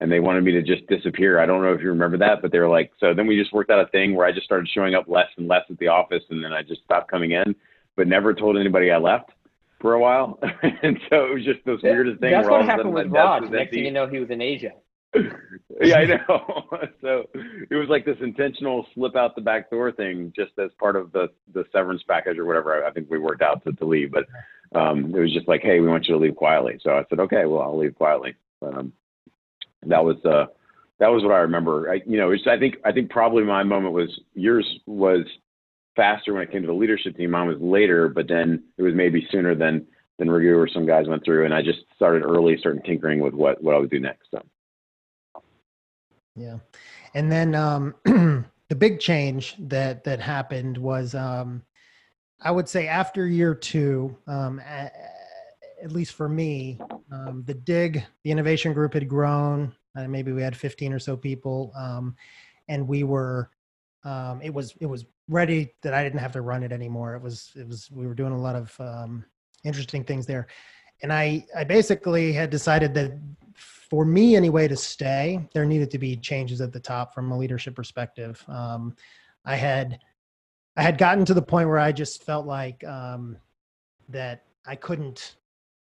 and 0.00 0.10
they 0.10 0.20
wanted 0.20 0.44
me 0.44 0.52
to 0.52 0.62
just 0.62 0.86
disappear. 0.86 1.38
I 1.40 1.46
don't 1.46 1.62
know 1.62 1.72
if 1.72 1.80
you 1.80 1.88
remember 1.88 2.16
that, 2.18 2.40
but 2.42 2.52
they 2.52 2.58
were 2.58 2.68
like, 2.68 2.90
so 2.98 3.12
then 3.14 3.26
we 3.26 3.38
just 3.38 3.52
worked 3.52 3.70
out 3.70 3.84
a 3.84 3.88
thing 3.88 4.14
where 4.14 4.26
I 4.26 4.32
just 4.32 4.46
started 4.46 4.68
showing 4.72 4.94
up 4.94 5.08
less 5.08 5.28
and 5.36 5.46
less 5.46 5.64
at 5.70 5.78
the 5.78 5.88
office, 5.88 6.22
and 6.30 6.42
then 6.42 6.52
I 6.52 6.62
just 6.62 6.82
stopped 6.84 7.10
coming 7.10 7.32
in, 7.32 7.54
but 7.96 8.08
never 8.08 8.34
told 8.34 8.56
anybody 8.56 8.90
I 8.90 8.98
left 8.98 9.30
for 9.80 9.94
a 9.94 10.00
while, 10.00 10.38
and 10.82 10.98
so 11.08 11.26
it 11.26 11.34
was 11.34 11.44
just 11.44 11.60
this 11.64 11.80
weirdest 11.82 12.20
thing. 12.20 12.32
That's 12.32 12.48
what 12.48 12.64
happened 12.64 12.94
with 12.94 13.06
my 13.08 13.18
desk 13.18 13.24
Raj. 13.24 13.42
was 13.42 13.50
Next 13.50 13.60
empty. 13.60 13.76
thing 13.76 13.84
you 13.84 13.92
know, 13.92 14.06
he 14.06 14.18
was 14.18 14.30
in 14.30 14.40
Asia. 14.40 14.72
yeah, 15.82 15.96
I 15.96 16.04
know. 16.04 16.64
so 17.00 17.24
it 17.34 17.74
was 17.74 17.88
like 17.88 18.04
this 18.04 18.18
intentional 18.20 18.86
slip 18.94 19.16
out 19.16 19.34
the 19.34 19.40
back 19.40 19.70
door 19.70 19.90
thing, 19.90 20.32
just 20.36 20.52
as 20.58 20.70
part 20.78 20.96
of 20.96 21.12
the 21.12 21.28
the 21.52 21.64
severance 21.72 22.02
package 22.06 22.38
or 22.38 22.44
whatever. 22.44 22.84
I, 22.84 22.88
I 22.88 22.92
think 22.92 23.10
we 23.10 23.18
worked 23.18 23.42
out 23.42 23.64
to, 23.64 23.72
to 23.72 23.84
leave, 23.84 24.12
but 24.12 24.26
um, 24.78 25.14
it 25.14 25.18
was 25.18 25.32
just 25.32 25.48
like, 25.48 25.62
hey, 25.62 25.80
we 25.80 25.88
want 25.88 26.06
you 26.06 26.14
to 26.14 26.20
leave 26.20 26.36
quietly. 26.36 26.78
So 26.82 26.92
I 26.92 27.04
said, 27.08 27.18
okay, 27.20 27.44
well, 27.46 27.62
I'll 27.62 27.76
leave 27.78 27.96
quietly. 27.96 28.34
Um, 28.62 28.92
that 29.86 30.04
was 30.04 30.16
uh, 30.24 30.46
that 30.98 31.08
was 31.08 31.22
what 31.22 31.32
I 31.32 31.38
remember. 31.38 31.90
I, 31.90 32.02
you 32.06 32.18
know, 32.18 32.30
it's, 32.30 32.46
I 32.46 32.58
think 32.58 32.76
I 32.84 32.92
think 32.92 33.10
probably 33.10 33.44
my 33.44 33.62
moment 33.62 33.94
was 33.94 34.20
yours 34.34 34.66
was 34.86 35.24
faster 35.96 36.34
when 36.34 36.42
it 36.42 36.52
came 36.52 36.62
to 36.62 36.66
the 36.66 36.72
leadership 36.72 37.16
team. 37.16 37.30
Mine 37.30 37.48
was 37.48 37.60
later, 37.60 38.08
but 38.08 38.28
then 38.28 38.62
it 38.76 38.82
was 38.82 38.94
maybe 38.94 39.26
sooner 39.30 39.54
than 39.54 39.86
than 40.18 40.30
Raghu 40.30 40.56
or 40.58 40.68
some 40.68 40.86
guys 40.86 41.08
went 41.08 41.24
through, 41.24 41.46
and 41.46 41.54
I 41.54 41.62
just 41.62 41.80
started 41.96 42.22
early, 42.22 42.58
started 42.58 42.84
tinkering 42.84 43.20
with 43.20 43.34
what 43.34 43.62
what 43.62 43.74
I 43.74 43.78
would 43.78 43.90
do 43.90 44.00
next. 44.00 44.28
So. 44.30 44.42
Yeah. 46.36 46.58
And 47.14 47.30
then 47.30 47.54
um, 47.54 47.94
the 48.04 48.74
big 48.76 49.00
change 49.00 49.56
that 49.58 50.04
that 50.04 50.20
happened 50.20 50.78
was 50.78 51.14
um, 51.14 51.62
I 52.42 52.50
would 52.50 52.68
say 52.68 52.86
after 52.86 53.26
year 53.26 53.54
two, 53.54 54.16
um, 54.26 54.60
a- 54.60 54.90
at 55.82 55.92
least 55.92 56.12
for 56.14 56.28
me, 56.28 56.78
um, 57.10 57.42
the 57.46 57.54
dig, 57.54 58.04
the 58.24 58.30
innovation 58.30 58.72
group 58.72 58.94
had 58.94 59.08
grown. 59.08 59.74
Uh, 59.96 60.06
maybe 60.06 60.32
we 60.32 60.42
had 60.42 60.56
15 60.56 60.92
or 60.92 60.98
so 60.98 61.16
people, 61.16 61.72
um, 61.76 62.14
and 62.68 62.86
we 62.86 63.02
were. 63.02 63.50
Um, 64.02 64.40
it 64.42 64.54
was 64.54 64.74
it 64.80 64.86
was 64.86 65.04
ready 65.28 65.74
that 65.82 65.92
I 65.92 66.02
didn't 66.02 66.20
have 66.20 66.32
to 66.32 66.40
run 66.40 66.62
it 66.62 66.72
anymore. 66.72 67.14
It 67.14 67.22
was 67.22 67.52
it 67.54 67.66
was 67.66 67.90
we 67.90 68.06
were 68.06 68.14
doing 68.14 68.32
a 68.32 68.40
lot 68.40 68.56
of 68.56 68.74
um, 68.80 69.24
interesting 69.64 70.04
things 70.04 70.26
there, 70.26 70.46
and 71.02 71.12
I 71.12 71.44
I 71.56 71.64
basically 71.64 72.32
had 72.32 72.48
decided 72.48 72.94
that 72.94 73.12
for 73.90 74.04
me 74.04 74.36
anyway 74.36 74.68
to 74.68 74.76
stay 74.76 75.46
there 75.52 75.66
needed 75.66 75.90
to 75.90 75.98
be 75.98 76.16
changes 76.16 76.60
at 76.60 76.72
the 76.72 76.78
top 76.78 77.12
from 77.12 77.32
a 77.32 77.36
leadership 77.36 77.74
perspective 77.74 78.42
um, 78.48 78.94
i 79.44 79.56
had 79.56 79.98
i 80.76 80.82
had 80.82 80.96
gotten 80.96 81.24
to 81.24 81.34
the 81.34 81.42
point 81.42 81.68
where 81.68 81.78
i 81.78 81.90
just 81.90 82.22
felt 82.22 82.46
like 82.46 82.84
um, 82.84 83.36
that 84.08 84.44
i 84.66 84.76
couldn't 84.76 85.36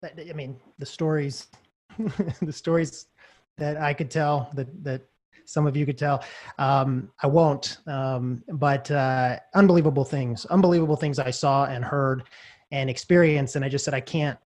i 0.04 0.32
mean 0.32 0.56
the 0.78 0.86
stories 0.86 1.48
the 2.42 2.52
stories 2.52 3.06
that 3.58 3.76
i 3.76 3.92
could 3.92 4.10
tell 4.10 4.50
that 4.54 4.68
that 4.84 5.02
some 5.44 5.66
of 5.66 5.76
you 5.76 5.86
could 5.86 5.98
tell 5.98 6.24
um, 6.58 7.10
i 7.22 7.26
won't 7.26 7.78
um, 7.86 8.42
but 8.54 8.90
uh, 8.90 9.38
unbelievable 9.54 10.04
things 10.04 10.44
unbelievable 10.46 10.96
things 10.96 11.18
i 11.18 11.30
saw 11.30 11.64
and 11.66 11.84
heard 11.84 12.24
and 12.72 12.90
experienced 12.90 13.56
and 13.56 13.64
i 13.64 13.68
just 13.68 13.84
said 13.84 13.94
i 13.94 14.00
can't 14.00 14.38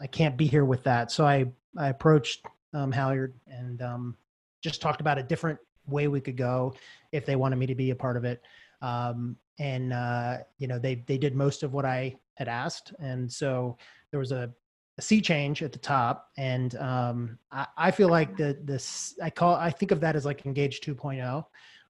i 0.00 0.06
can't 0.06 0.36
be 0.36 0.46
here 0.46 0.64
with 0.64 0.82
that 0.84 1.10
so 1.10 1.26
i 1.26 1.44
i 1.76 1.88
approached 1.88 2.46
um, 2.74 2.92
Halyard 2.92 3.34
and 3.46 3.80
um, 3.80 4.16
just 4.62 4.82
talked 4.82 5.00
about 5.00 5.18
a 5.18 5.22
different 5.22 5.58
way 5.86 6.08
we 6.08 6.20
could 6.20 6.36
go 6.36 6.74
if 7.12 7.24
they 7.24 7.36
wanted 7.36 7.56
me 7.56 7.66
to 7.66 7.74
be 7.74 7.90
a 7.90 7.94
part 7.94 8.16
of 8.16 8.24
it. 8.24 8.42
Um, 8.82 9.36
and 9.58 9.92
uh, 9.92 10.38
you 10.58 10.66
know, 10.66 10.78
they 10.78 11.04
they 11.06 11.16
did 11.16 11.34
most 11.34 11.62
of 11.62 11.72
what 11.72 11.84
I 11.84 12.16
had 12.34 12.48
asked, 12.48 12.92
and 12.98 13.30
so 13.30 13.78
there 14.10 14.18
was 14.18 14.32
a, 14.32 14.50
a 14.98 15.02
sea 15.02 15.20
change 15.20 15.62
at 15.62 15.72
the 15.72 15.78
top. 15.78 16.30
And 16.36 16.74
um, 16.76 17.38
I, 17.50 17.66
I 17.76 17.90
feel 17.90 18.08
like 18.08 18.36
the 18.36 18.58
this 18.62 19.18
I 19.22 19.30
call 19.30 19.54
I 19.54 19.70
think 19.70 19.90
of 19.90 20.00
that 20.00 20.16
as 20.16 20.24
like 20.24 20.44
Engauge 20.44 20.80
2.0, 20.80 21.44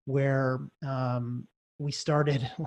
where 0.06 0.60
um, 0.86 1.46
we 1.78 1.92
started. 1.92 2.50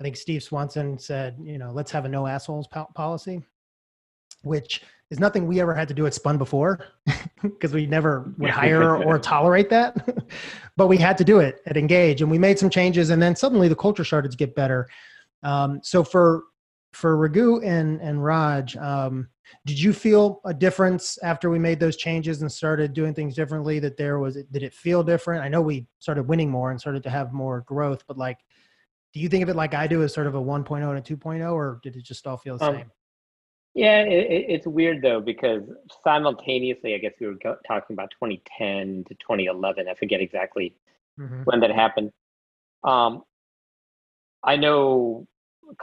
I 0.00 0.02
think 0.02 0.16
Steve 0.16 0.42
Swanson 0.42 0.98
said, 0.98 1.36
you 1.40 1.56
know, 1.56 1.70
let's 1.72 1.92
have 1.92 2.04
a 2.04 2.08
no 2.08 2.26
assholes 2.26 2.66
po- 2.66 2.88
policy, 2.96 3.42
which 4.42 4.82
is 5.10 5.20
nothing 5.20 5.46
we 5.46 5.60
ever 5.60 5.72
had 5.72 5.86
to 5.86 5.94
do 5.94 6.04
at 6.06 6.14
Spun 6.14 6.36
before 6.36 6.84
because 7.42 7.72
we 7.72 7.86
never 7.86 8.34
would 8.38 8.50
hire 8.50 8.96
or 8.96 9.18
tolerate 9.20 9.70
that. 9.70 10.26
but 10.76 10.88
we 10.88 10.96
had 10.96 11.16
to 11.18 11.24
do 11.24 11.38
it 11.38 11.62
at 11.66 11.76
Engauge 11.76 12.20
and 12.20 12.30
we 12.30 12.38
made 12.38 12.58
some 12.58 12.68
changes 12.68 13.10
and 13.10 13.22
then 13.22 13.36
suddenly 13.36 13.68
the 13.68 13.76
culture 13.76 14.04
started 14.04 14.32
to 14.32 14.36
get 14.36 14.56
better. 14.56 14.88
Um, 15.44 15.78
so 15.84 16.02
for 16.02 16.44
for 16.94 17.16
Raghu 17.16 17.60
and 17.60 18.00
and 18.00 18.24
Raj, 18.24 18.76
um, 18.76 19.28
did 19.66 19.78
you 19.80 19.92
feel 19.92 20.40
a 20.44 20.54
difference 20.54 21.18
after 21.22 21.50
we 21.50 21.58
made 21.58 21.80
those 21.80 21.96
changes 21.96 22.40
and 22.40 22.50
started 22.50 22.92
doing 22.92 23.14
things 23.14 23.34
differently? 23.34 23.78
That 23.78 23.96
there 23.96 24.18
was 24.18 24.34
did 24.34 24.62
it 24.62 24.72
feel 24.74 25.02
different? 25.02 25.44
I 25.44 25.48
know 25.48 25.60
we 25.60 25.86
started 25.98 26.24
winning 26.28 26.50
more 26.50 26.70
and 26.70 26.80
started 26.80 27.02
to 27.02 27.10
have 27.10 27.32
more 27.32 27.62
growth, 27.62 28.04
but 28.06 28.16
like, 28.16 28.38
do 29.12 29.20
you 29.20 29.28
think 29.28 29.42
of 29.42 29.48
it 29.48 29.56
like 29.56 29.74
I 29.74 29.86
do 29.86 30.02
as 30.02 30.14
sort 30.14 30.26
of 30.26 30.34
a 30.34 30.40
1.0 30.40 30.88
and 30.88 30.98
a 30.98 31.02
2.0, 31.02 31.52
or 31.52 31.80
did 31.82 31.96
it 31.96 32.04
just 32.04 32.26
all 32.26 32.36
feel 32.36 32.58
the 32.58 32.64
Um, 32.64 32.74
same? 32.76 32.90
Yeah, 33.74 34.02
it, 34.02 34.46
it's 34.48 34.66
weird 34.66 35.02
though 35.02 35.20
because 35.20 35.62
simultaneously, 36.04 36.94
I 36.94 36.98
guess 36.98 37.12
we 37.20 37.26
were 37.26 37.34
go- 37.34 37.58
talking 37.66 37.94
about 37.94 38.10
2010 38.12 39.04
to 39.08 39.14
2011. 39.14 39.88
I 39.88 39.94
forget 39.94 40.20
exactly 40.20 40.76
Mhm. 41.18 41.44
when 41.44 41.60
that 41.60 41.72
happened. 41.72 42.12
Um, 42.84 43.24
I 44.44 44.56
know 44.56 45.26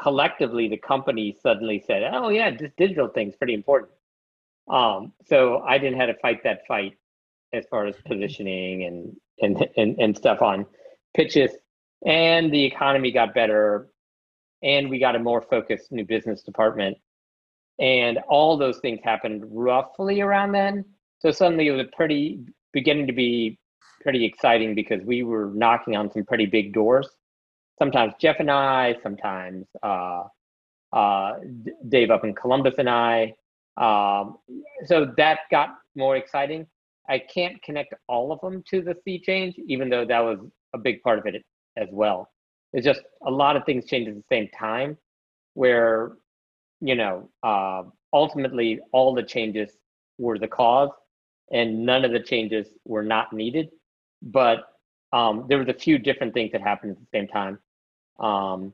collectively 0.02 0.68
the 0.68 0.78
company 0.78 1.36
suddenly 1.42 1.84
said, 1.86 2.10
"Oh 2.14 2.30
yeah, 2.30 2.52
this 2.52 2.72
digital 2.78 3.08
thing's 3.08 3.36
pretty 3.36 3.54
important." 3.54 3.92
Um, 4.70 5.14
so 5.26 5.60
I 5.60 5.78
didn't 5.78 6.00
have 6.00 6.10
to 6.10 6.20
fight 6.22 6.44
that 6.44 6.66
fight 6.68 6.98
as 7.54 7.66
far 7.70 7.86
as 7.86 7.96
positioning 8.06 8.84
and 8.84 9.16
and 9.42 9.68
and, 9.78 10.00
and 10.00 10.18
stuff 10.18 10.42
on 10.42 10.66
pitches, 11.16 11.52
and 12.06 12.52
the 12.54 12.64
economy 12.64 13.12
got 13.12 13.34
better, 13.34 13.90
and 14.64 14.90
we 14.90 15.00
got 15.00 15.16
a 15.16 15.20
more 15.20 15.42
focused 15.42 15.92
new 15.92 16.06
business 16.06 16.44
department, 16.44 16.98
and 17.80 18.20
all 18.30 18.58
those 18.58 18.80
things 18.80 19.00
happened 19.04 19.44
roughly 19.50 20.22
around 20.22 20.52
then. 20.54 20.86
So 21.20 21.32
suddenly 21.32 21.68
it 21.68 21.72
was 21.72 21.88
pretty 21.96 22.40
beginning 22.74 23.08
to 23.08 23.14
be 23.14 23.60
pretty 24.02 24.26
exciting 24.26 24.74
because 24.76 25.04
we 25.04 25.24
were 25.24 25.52
knocking 25.54 25.96
on 25.96 26.12
some 26.12 26.26
pretty 26.26 26.46
big 26.46 26.74
doors. 26.74 27.08
Sometimes 27.82 28.14
Jeff 28.22 28.36
and 28.40 28.52
I, 28.52 28.96
sometimes 29.02 29.66
uh, 29.82 30.26
uh, 30.94 31.34
Dave 31.90 32.12
up 32.12 32.24
in 32.24 32.36
Columbus 32.36 32.76
and 32.78 32.88
I. 32.88 33.34
Um, 33.78 34.38
so 34.86 35.12
that 35.18 35.40
got 35.50 35.70
more 35.96 36.16
exciting. 36.16 36.68
I 37.10 37.18
can't 37.20 37.62
connect 37.64 37.96
all 38.08 38.32
of 38.32 38.40
them 38.42 38.64
to 38.70 38.82
the 38.84 38.96
sea 39.04 39.20
change, 39.20 39.56
even 39.68 39.90
though 39.90 40.06
that 40.06 40.20
was 40.20 40.40
a 40.76 40.78
big 40.78 41.02
part 41.02 41.18
of 41.18 41.26
it 41.26 41.44
as 41.78 41.88
well. 41.92 42.30
It's 42.74 42.86
just 42.86 43.02
a 43.26 43.32
lot 43.32 43.56
of 43.56 43.66
things 43.66 43.86
changed 43.86 44.10
at 44.10 44.16
the 44.16 44.24
same 44.30 44.48
time, 44.50 44.98
where 45.56 46.14
you 46.82 46.96
know 46.96 47.30
uh, 47.42 47.84
ultimately 48.14 48.80
all 48.92 49.16
the 49.16 49.24
changes 49.24 49.72
were 50.20 50.38
the 50.38 50.48
cause, 50.48 50.92
and 51.52 51.84
none 51.86 52.06
of 52.06 52.12
the 52.12 52.22
changes 52.22 52.68
were 52.86 53.04
not 53.04 53.34
needed 53.34 53.70
but 54.22 54.66
um, 55.14 55.46
there 55.50 55.58
was 55.58 55.68
a 55.68 55.74
few 55.74 55.98
different 55.98 56.34
things 56.34 56.52
that 56.52 56.62
happened 56.62 56.92
at 56.92 57.00
the 57.00 57.08
same 57.18 57.28
time. 57.28 57.60
Um, 58.22 58.74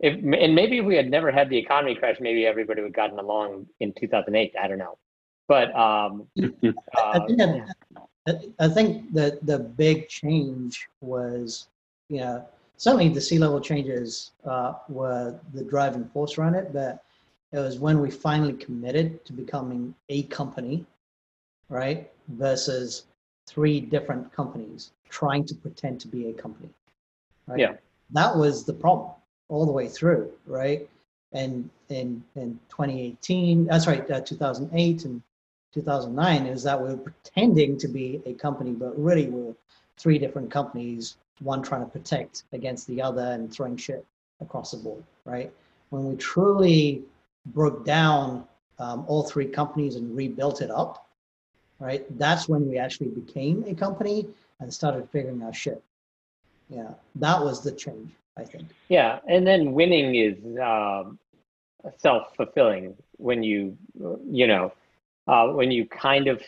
if 0.00 0.14
and 0.14 0.54
maybe 0.54 0.78
if 0.78 0.84
we 0.84 0.96
had 0.96 1.10
never 1.10 1.30
had 1.30 1.50
the 1.50 1.58
economy 1.58 1.94
crash, 1.94 2.16
maybe 2.20 2.46
everybody 2.46 2.80
would 2.80 2.88
have 2.88 2.94
gotten 2.94 3.18
along 3.18 3.66
in 3.80 3.92
2008. 3.92 4.54
I 4.60 4.66
don't 4.66 4.78
know, 4.78 4.96
but 5.46 5.74
um, 5.76 6.26
I 6.38 6.72
uh, 6.98 7.26
think 7.26 7.38
that, 7.38 7.74
I- 8.26 8.64
I 8.64 8.68
think 8.68 9.12
that 9.12 9.44
the 9.44 9.58
big 9.58 10.08
change 10.08 10.88
was, 11.00 11.68
you 12.08 12.18
know, 12.20 12.46
certainly 12.76 13.08
the 13.10 13.20
C-level 13.20 13.60
changes 13.60 14.32
uh, 14.46 14.74
were 14.88 15.38
the 15.52 15.64
driving 15.64 16.06
force 16.06 16.38
around 16.38 16.54
it, 16.54 16.72
but 16.72 17.02
it 17.52 17.58
was 17.58 17.78
when 17.78 18.00
we 18.00 18.10
finally 18.10 18.52
committed 18.54 19.24
to 19.26 19.32
becoming 19.32 19.94
a 20.08 20.22
company, 20.24 20.86
right? 21.68 22.10
Versus 22.28 23.04
three 23.46 23.80
different 23.80 24.32
companies 24.32 24.92
trying 25.08 25.44
to 25.44 25.54
pretend 25.54 26.00
to 26.00 26.08
be 26.08 26.28
a 26.28 26.32
company. 26.32 26.70
Right? 27.46 27.58
Yeah. 27.58 27.72
That 28.12 28.36
was 28.36 28.64
the 28.64 28.72
problem 28.72 29.10
all 29.48 29.66
the 29.66 29.72
way 29.72 29.88
through, 29.88 30.32
right? 30.46 30.88
And 31.32 31.70
in 31.88 32.22
in 32.34 32.58
2018, 32.68 33.66
that's 33.66 33.86
right, 33.86 34.08
uh, 34.10 34.20
2008 34.20 35.04
and 35.04 35.22
2009 35.72 36.46
is 36.46 36.62
that 36.64 36.80
we 36.80 36.88
were 36.88 36.96
pretending 36.96 37.78
to 37.78 37.88
be 37.88 38.20
a 38.26 38.32
company, 38.34 38.72
but 38.72 38.98
really 38.98 39.28
we're 39.28 39.54
three 39.96 40.18
different 40.18 40.50
companies, 40.50 41.16
one 41.40 41.62
trying 41.62 41.84
to 41.84 41.90
protect 41.90 42.44
against 42.52 42.86
the 42.88 43.00
other 43.00 43.22
and 43.22 43.52
throwing 43.52 43.76
shit 43.76 44.04
across 44.40 44.72
the 44.72 44.78
board, 44.78 45.04
right? 45.24 45.52
When 45.90 46.06
we 46.06 46.16
truly 46.16 47.02
broke 47.46 47.84
down 47.84 48.44
um, 48.78 49.04
all 49.06 49.22
three 49.22 49.46
companies 49.46 49.96
and 49.96 50.16
rebuilt 50.16 50.62
it 50.62 50.70
up, 50.70 51.06
right? 51.78 52.04
That's 52.18 52.48
when 52.48 52.68
we 52.68 52.78
actually 52.78 53.08
became 53.08 53.64
a 53.66 53.74
company 53.74 54.26
and 54.58 54.72
started 54.72 55.08
figuring 55.10 55.42
our 55.42 55.52
shit. 55.52 55.82
Yeah, 56.70 56.94
that 57.16 57.42
was 57.42 57.62
the 57.62 57.72
change, 57.72 58.12
I 58.38 58.44
think. 58.44 58.68
yeah, 58.88 59.18
and 59.28 59.46
then 59.46 59.72
winning 59.72 60.14
is 60.14 60.36
um, 60.62 61.18
self 61.98 62.34
fulfilling 62.36 62.94
when 63.16 63.42
you 63.42 63.76
you 64.30 64.46
know 64.46 64.72
uh, 65.26 65.48
when 65.48 65.70
you 65.70 65.86
kind 65.86 66.28
of 66.28 66.42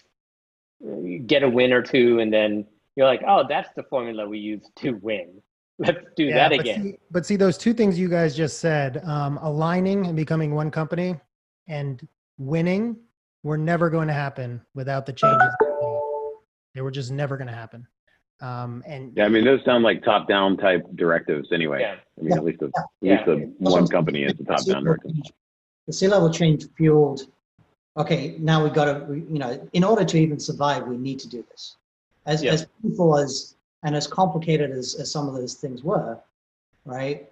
get 1.26 1.42
a 1.42 1.48
win 1.48 1.72
or 1.72 1.82
two, 1.82 2.20
and 2.20 2.32
then 2.32 2.66
you're 2.96 3.06
like, 3.06 3.22
oh, 3.26 3.44
that's 3.48 3.70
the 3.74 3.82
formula 3.84 4.28
we 4.28 4.38
use 4.38 4.62
to 4.76 4.92
win. 4.92 5.42
Let's 5.78 6.04
do 6.16 6.30
that 6.32 6.50
but 6.50 6.60
again. 6.60 6.82
See, 6.82 6.98
but 7.10 7.26
see, 7.26 7.36
those 7.36 7.58
two 7.58 7.72
things 7.72 7.98
you 7.98 8.08
guys 8.08 8.36
just 8.36 8.58
said, 8.58 9.02
um, 9.04 9.38
aligning 9.42 10.06
and 10.06 10.14
becoming 10.14 10.54
one 10.54 10.70
company 10.70 11.18
and 11.66 12.06
winning, 12.38 12.96
were 13.42 13.58
never 13.58 13.90
going 13.90 14.08
to 14.08 14.14
happen 14.14 14.60
without 14.74 15.06
the 15.06 15.12
changes. 15.12 15.38
that 15.38 15.66
we 15.80 15.86
made. 15.86 16.00
They 16.74 16.80
were 16.80 16.90
just 16.90 17.10
never 17.10 17.36
going 17.36 17.48
to 17.48 17.54
happen. 17.54 17.86
Um, 18.40 18.82
and 18.86 19.12
Yeah, 19.16 19.26
I 19.26 19.28
mean, 19.28 19.44
those 19.44 19.64
sound 19.64 19.84
like 19.84 20.02
top-down 20.02 20.56
type 20.56 20.84
directives 20.96 21.52
anyway. 21.52 21.80
Yeah. 21.80 21.96
I 22.18 22.22
mean, 22.22 22.32
at 22.32 22.44
least 22.44 22.60
the, 22.60 22.66
at 22.66 22.84
Yeah. 23.00 23.24
least 23.24 23.58
the 23.60 23.70
one 23.70 23.86
company 23.86 24.24
is 24.24 24.32
the 24.32 24.44
The 24.44 24.52
top-down 24.54 24.84
directive. 24.84 25.12
The 25.86 25.92
C-level 25.92 26.30
change 26.30 26.66
fueled, 26.76 27.26
okay, 27.96 28.36
now 28.38 28.64
we 28.64 28.70
got 28.70 28.86
to, 28.86 29.14
you 29.14 29.38
know, 29.38 29.68
in 29.72 29.84
order 29.84 30.04
to 30.04 30.18
even 30.18 30.38
survive, 30.40 30.86
we 30.86 30.96
need 30.96 31.18
to 31.20 31.28
do 31.28 31.44
this. 31.50 31.76
As, 32.26 32.42
Yeah. 32.42 32.52
as 32.52 32.66
painful 32.82 33.18
as, 33.18 33.56
and 33.84 33.94
as 33.94 34.06
complicated 34.06 34.70
as, 34.70 34.94
as 34.94 35.10
some 35.10 35.28
of 35.28 35.34
those 35.34 35.54
things 35.54 35.82
were, 35.82 36.18
right? 36.84 37.28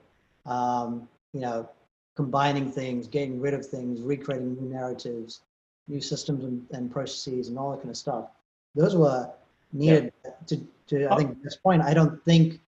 Um, 0.46 1.08
you 1.32 1.40
know, 1.40 1.68
combining 2.16 2.70
things, 2.70 3.06
getting 3.06 3.40
rid 3.40 3.54
of 3.54 3.64
things, 3.64 4.00
recreating 4.02 4.54
new 4.54 4.68
narratives, 4.68 5.40
new 5.88 6.00
systems 6.00 6.44
and, 6.44 6.66
and 6.72 6.90
processes 6.90 7.48
and 7.48 7.58
all 7.58 7.70
that 7.70 7.78
kind 7.78 7.90
of 7.90 7.96
stuff. 7.96 8.26
Those 8.74 8.96
were 8.96 9.28
needed 9.72 10.12
to, 10.46 10.60
to, 10.90 11.08
I 11.12 11.16
think 11.16 11.30
at 11.30 11.42
this 11.42 11.56
point, 11.56 11.82
I 11.82 11.94
don't 11.94 12.22
think 12.24 12.60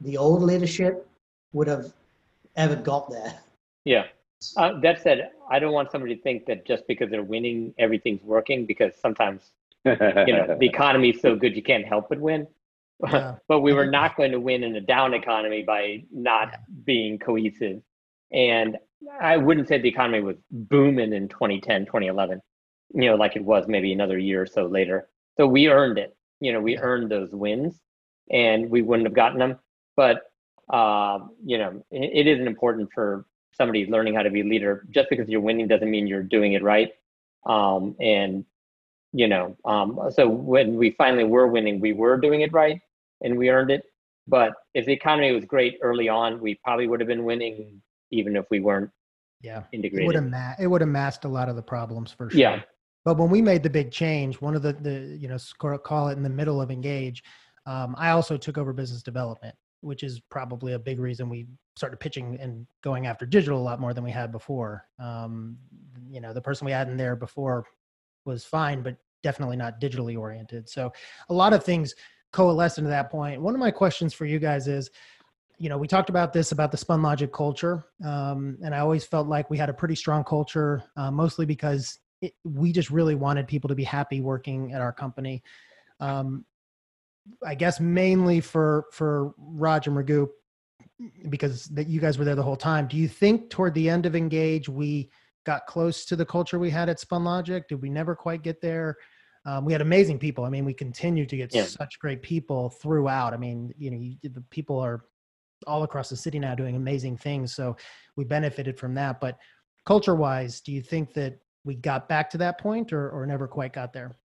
the 0.00 0.16
old 0.16 0.42
leadership 0.42 1.06
would 1.52 1.66
have 1.68 1.92
ever 2.56 2.76
got 2.76 3.10
there. 3.10 3.34
Yeah. 3.84 4.04
Uh, 4.56 4.78
that 4.80 5.02
said, 5.02 5.30
I 5.50 5.58
don't 5.58 5.72
want 5.72 5.90
somebody 5.90 6.16
to 6.16 6.22
think 6.22 6.46
that 6.46 6.66
just 6.66 6.86
because 6.86 7.10
they're 7.10 7.22
winning, 7.22 7.74
everything's 7.78 8.22
working. 8.22 8.66
Because 8.66 8.92
sometimes 9.00 9.52
you 9.84 9.96
know 9.96 10.56
the 10.58 10.66
economy 10.74 11.10
is 11.10 11.20
so 11.20 11.36
good 11.36 11.54
you 11.56 11.62
can't 11.62 11.86
help 11.86 12.08
but 12.08 12.20
win. 12.20 12.46
Yeah. 13.12 13.34
but 13.46 13.60
we 13.60 13.74
were 13.74 13.84
not 13.84 14.16
going 14.16 14.32
to 14.32 14.40
win 14.40 14.64
in 14.64 14.74
a 14.76 14.80
down 14.80 15.12
economy 15.12 15.62
by 15.62 16.04
not 16.10 16.48
Yeah. 16.52 16.58
being 16.84 17.18
cohesive. 17.18 17.82
And 18.32 18.78
I 19.20 19.36
wouldn't 19.36 19.68
say 19.68 19.78
the 19.78 19.88
economy 19.90 20.22
was 20.22 20.36
booming 20.50 21.12
in 21.12 21.28
2010, 21.28 21.84
2011, 21.84 22.40
you 22.94 23.10
know, 23.10 23.16
like 23.16 23.36
it 23.36 23.44
was 23.44 23.66
maybe 23.68 23.92
another 23.92 24.16
year 24.18 24.40
or 24.40 24.46
so 24.46 24.64
later. 24.64 25.08
So 25.36 25.46
we 25.46 25.68
earned 25.68 25.98
it. 25.98 26.15
You 26.40 26.52
know, 26.52 26.60
we 26.60 26.78
earned 26.78 27.10
those 27.10 27.32
wins 27.32 27.80
and 28.30 28.70
we 28.70 28.82
wouldn't 28.82 29.06
have 29.06 29.14
gotten 29.14 29.38
them. 29.38 29.58
But, 29.96 30.30
um, 30.72 31.30
you 31.44 31.58
know, 31.58 31.82
it, 31.90 32.26
it 32.26 32.26
isn't 32.26 32.46
important 32.46 32.90
for 32.92 33.24
somebody 33.52 33.86
learning 33.86 34.14
how 34.14 34.22
to 34.22 34.30
be 34.30 34.42
a 34.42 34.44
leader. 34.44 34.86
Just 34.90 35.08
because 35.10 35.28
you're 35.28 35.40
winning 35.40 35.68
doesn't 35.68 35.90
mean 35.90 36.06
you're 36.06 36.22
doing 36.22 36.52
it 36.52 36.62
right. 36.62 36.92
Um, 37.46 37.96
and, 38.00 38.44
you 39.12 39.28
know, 39.28 39.56
um, 39.64 40.00
so 40.10 40.28
when 40.28 40.76
we 40.76 40.90
finally 40.92 41.24
were 41.24 41.46
winning, 41.46 41.80
we 41.80 41.92
were 41.92 42.18
doing 42.18 42.42
it 42.42 42.52
right 42.52 42.80
and 43.22 43.38
we 43.38 43.50
earned 43.50 43.70
it. 43.70 43.84
But 44.28 44.52
if 44.74 44.86
the 44.86 44.92
economy 44.92 45.32
was 45.32 45.44
great 45.44 45.78
early 45.82 46.08
on, 46.08 46.40
we 46.40 46.56
probably 46.56 46.88
would 46.88 47.00
have 47.00 47.06
been 47.06 47.24
winning, 47.24 47.80
even 48.10 48.36
if 48.36 48.44
we 48.50 48.60
weren't 48.60 48.90
yeah, 49.40 49.58
it 49.58 49.78
would 49.78 49.84
integrated. 49.84 50.14
have 50.14 50.30
ma- 50.30 50.54
it 50.58 50.66
would 50.66 50.80
have 50.80 50.90
masked 50.90 51.24
a 51.24 51.28
lot 51.28 51.48
of 51.48 51.56
the 51.56 51.62
problems 51.62 52.10
for 52.10 52.30
sure. 52.30 52.40
Yeah. 52.40 52.62
But 53.06 53.18
when 53.18 53.30
we 53.30 53.40
made 53.40 53.62
the 53.62 53.70
big 53.70 53.92
change, 53.92 54.40
one 54.40 54.56
of 54.56 54.62
the 54.62 54.72
the 54.72 55.16
you 55.16 55.28
know 55.28 55.38
call 55.78 56.08
it 56.08 56.16
in 56.16 56.24
the 56.24 56.28
middle 56.28 56.60
of 56.60 56.70
Engauge, 56.70 57.22
um, 57.64 57.94
I 57.96 58.10
also 58.10 58.36
took 58.36 58.58
over 58.58 58.72
business 58.72 59.00
development, 59.00 59.54
which 59.80 60.02
is 60.02 60.20
probably 60.28 60.72
a 60.72 60.78
big 60.78 60.98
reason 60.98 61.28
we 61.28 61.46
started 61.76 62.00
pitching 62.00 62.36
and 62.40 62.66
going 62.82 63.06
after 63.06 63.24
digital 63.24 63.60
a 63.60 63.62
lot 63.62 63.80
more 63.80 63.94
than 63.94 64.02
we 64.02 64.10
had 64.10 64.32
before. 64.32 64.88
Um, 64.98 65.56
you 66.10 66.20
know, 66.20 66.32
the 66.32 66.40
person 66.40 66.64
we 66.64 66.72
had 66.72 66.88
in 66.88 66.96
there 66.96 67.14
before 67.14 67.64
was 68.24 68.44
fine, 68.44 68.82
but 68.82 68.96
definitely 69.22 69.56
not 69.56 69.80
digitally 69.80 70.18
oriented. 70.18 70.68
So 70.68 70.92
a 71.28 71.34
lot 71.34 71.52
of 71.52 71.62
things 71.62 71.94
coalesced 72.32 72.78
into 72.78 72.90
that 72.90 73.08
point. 73.08 73.40
One 73.40 73.54
of 73.54 73.60
my 73.60 73.70
questions 73.70 74.14
for 74.14 74.26
you 74.26 74.40
guys 74.40 74.66
is 74.66 74.90
you 75.58 75.70
know, 75.70 75.78
we 75.78 75.86
talked 75.86 76.10
about 76.10 76.34
this 76.34 76.52
about 76.52 76.70
the 76.70 76.76
Spunlogic 76.76 77.32
culture, 77.32 77.86
um, 78.04 78.58
and 78.62 78.74
I 78.74 78.80
always 78.80 79.06
felt 79.06 79.26
like 79.26 79.48
we 79.48 79.56
had 79.56 79.70
a 79.70 79.72
pretty 79.72 79.94
strong 79.94 80.22
culture, 80.22 80.82
uh, 80.98 81.10
mostly 81.10 81.46
because 81.46 81.98
it, 82.20 82.34
we 82.44 82.72
just 82.72 82.90
really 82.90 83.14
wanted 83.14 83.46
people 83.46 83.68
to 83.68 83.74
be 83.74 83.84
happy 83.84 84.20
working 84.20 84.72
at 84.72 84.80
our 84.80 84.92
company. 84.92 85.42
Um, 86.00 86.44
I 87.44 87.54
guess 87.54 87.80
mainly 87.80 88.40
for 88.40 88.86
for 88.92 89.34
Raj 89.36 89.86
and 89.86 89.96
Raghu, 89.96 90.28
because 91.28 91.64
that 91.66 91.88
you 91.88 92.00
guys 92.00 92.18
were 92.18 92.24
there 92.24 92.34
the 92.36 92.42
whole 92.42 92.56
time. 92.56 92.86
Do 92.86 92.96
you 92.96 93.08
think 93.08 93.50
toward 93.50 93.74
the 93.74 93.88
end 93.88 94.06
of 94.06 94.12
Engauge 94.12 94.68
we 94.68 95.10
got 95.44 95.66
close 95.66 96.04
to 96.06 96.16
the 96.16 96.26
culture 96.26 96.58
we 96.58 96.70
had 96.70 96.88
at 96.88 97.00
Spunlogic? 97.00 97.68
Did 97.68 97.82
we 97.82 97.90
never 97.90 98.14
quite 98.14 98.42
get 98.42 98.60
there? 98.60 98.96
Um, 99.44 99.64
we 99.64 99.72
had 99.72 99.80
amazing 99.80 100.18
people. 100.18 100.44
I 100.44 100.50
mean, 100.50 100.64
we 100.64 100.74
continue 100.74 101.24
to 101.24 101.36
get 101.36 101.54
Yeah. 101.54 101.64
such 101.64 101.98
great 102.00 102.20
people 102.20 102.70
throughout. 102.70 103.32
I 103.32 103.36
mean, 103.36 103.72
you 103.78 103.90
know, 103.92 103.96
you, 103.96 104.16
the 104.22 104.40
people 104.50 104.78
are 104.80 105.04
all 105.66 105.84
across 105.84 106.08
the 106.08 106.16
city 106.16 106.38
now 106.40 106.54
doing 106.54 106.74
amazing 106.74 107.16
things. 107.16 107.54
So 107.54 107.76
we 108.16 108.24
benefited 108.24 108.76
from 108.76 108.94
that. 108.94 109.20
But 109.20 109.38
culture 109.84 110.16
wise, 110.16 110.60
do 110.60 110.72
you 110.72 110.82
think 110.82 111.14
that 111.14 111.38
we 111.66 111.74
got 111.74 112.08
back 112.08 112.30
to 112.30 112.38
that 112.38 112.58
point 112.58 112.92
or, 112.92 113.10
or 113.10 113.26
never 113.26 113.46
quite 113.46 113.72
got 113.72 113.92
there? 113.92 114.16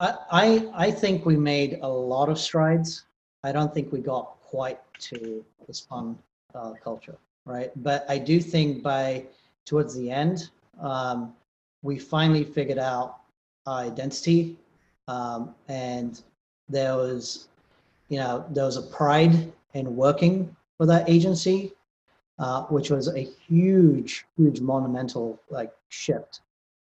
I, 0.00 0.68
I, 0.74 0.90
think 0.90 1.26
we 1.26 1.36
made 1.36 1.80
a 1.82 1.88
lot 1.88 2.28
of 2.28 2.38
strides. 2.38 3.04
I 3.42 3.50
don't 3.52 3.74
think 3.74 3.92
we 3.92 3.98
got 3.98 4.36
quite 4.42 4.80
to 5.00 5.44
the 5.66 5.74
spun 5.74 6.16
uh, 6.54 6.74
culture, 6.82 7.16
right? 7.44 7.70
But 7.82 8.06
I 8.08 8.16
do 8.18 8.40
think 8.40 8.82
by 8.82 9.24
towards 9.66 9.96
the 9.96 10.10
end, 10.10 10.50
um, 10.80 11.34
we 11.82 11.98
finally 11.98 12.44
figured 12.44 12.78
out 12.78 13.18
our 13.66 13.80
identity, 13.80 14.56
um, 15.08 15.54
and 15.66 16.22
there 16.68 16.96
was, 16.96 17.48
you 18.08 18.18
know, 18.18 18.44
there 18.50 18.64
was 18.64 18.76
a 18.76 18.82
pride 18.82 19.52
in 19.74 19.96
working 19.96 20.54
for 20.76 20.86
that 20.86 21.08
agency, 21.10 21.72
uh, 22.38 22.62
which 22.66 22.90
was 22.90 23.08
a 23.08 23.28
huge, 23.48 24.26
huge 24.36 24.60
monumental 24.60 25.40
like 25.50 25.72
shift 25.88 26.40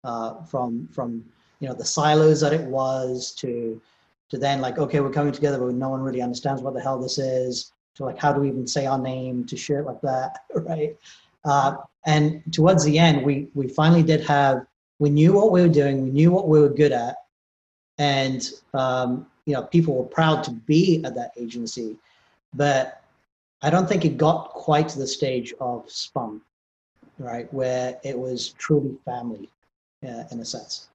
uh, 0.04 0.42
from 0.44 0.88
from 0.88 1.24
you 1.60 1.68
know 1.68 1.74
the 1.74 1.86
silos 1.86 2.42
that 2.42 2.54
it 2.54 2.66
was 2.66 3.32
to 3.36 3.82
to 4.30 4.38
then 4.38 4.62
like 4.62 4.78
okay 4.78 5.00
we're 5.00 5.12
coming 5.12 5.34
together 5.34 5.58
but 5.58 5.74
no 5.74 5.90
one 5.90 6.02
really 6.02 6.22
understands 6.22 6.62
what 6.62 6.74
the 6.74 6.82
hell 6.82 7.00
this 7.00 7.18
is. 7.18 7.72
To 7.96 8.06
like 8.06 8.18
how 8.18 8.32
do 8.32 8.42
we 8.42 8.48
even 8.48 8.68
say 8.68 8.86
our 8.86 9.00
name 9.00 9.46
to 9.46 9.58
shit 9.58 9.86
like 9.86 10.02
that 10.02 10.40
right? 10.56 10.96
Uh, 11.44 11.78
and 12.06 12.42
towards 12.54 12.84
the 12.84 12.98
end 12.98 13.26
we 13.26 13.48
we 13.54 13.68
finally 13.68 14.04
did 14.04 14.22
have 14.22 14.66
we 15.00 15.10
knew 15.10 15.34
what 15.34 15.52
we 15.52 15.62
were 15.62 15.74
doing 15.74 16.04
we 16.04 16.10
knew 16.10 16.32
what 16.32 16.48
we 16.48 16.60
were 16.60 16.70
good 16.70 16.92
at 16.92 17.16
and 17.98 18.52
um, 18.74 19.28
you 19.46 19.54
know 19.54 19.64
people 19.64 19.96
were 19.96 20.06
proud 20.06 20.44
to 20.46 20.52
be 20.52 21.04
at 21.04 21.16
that 21.16 21.32
agency. 21.38 21.98
But 22.54 23.02
i 23.62 23.70
don't 23.70 23.88
think 23.88 24.06
it 24.06 24.18
got 24.18 24.50
quite 24.52 24.88
to 24.90 25.00
the 25.00 25.06
stage 25.06 25.54
of 25.60 25.84
spun 25.92 26.42
right 27.18 27.54
where 27.54 28.00
it 28.04 28.18
was 28.18 28.50
truly 28.58 28.96
family 29.06 29.50
uh, 30.04 30.24
in 30.32 30.40
a 30.40 30.46
sense 30.46 30.90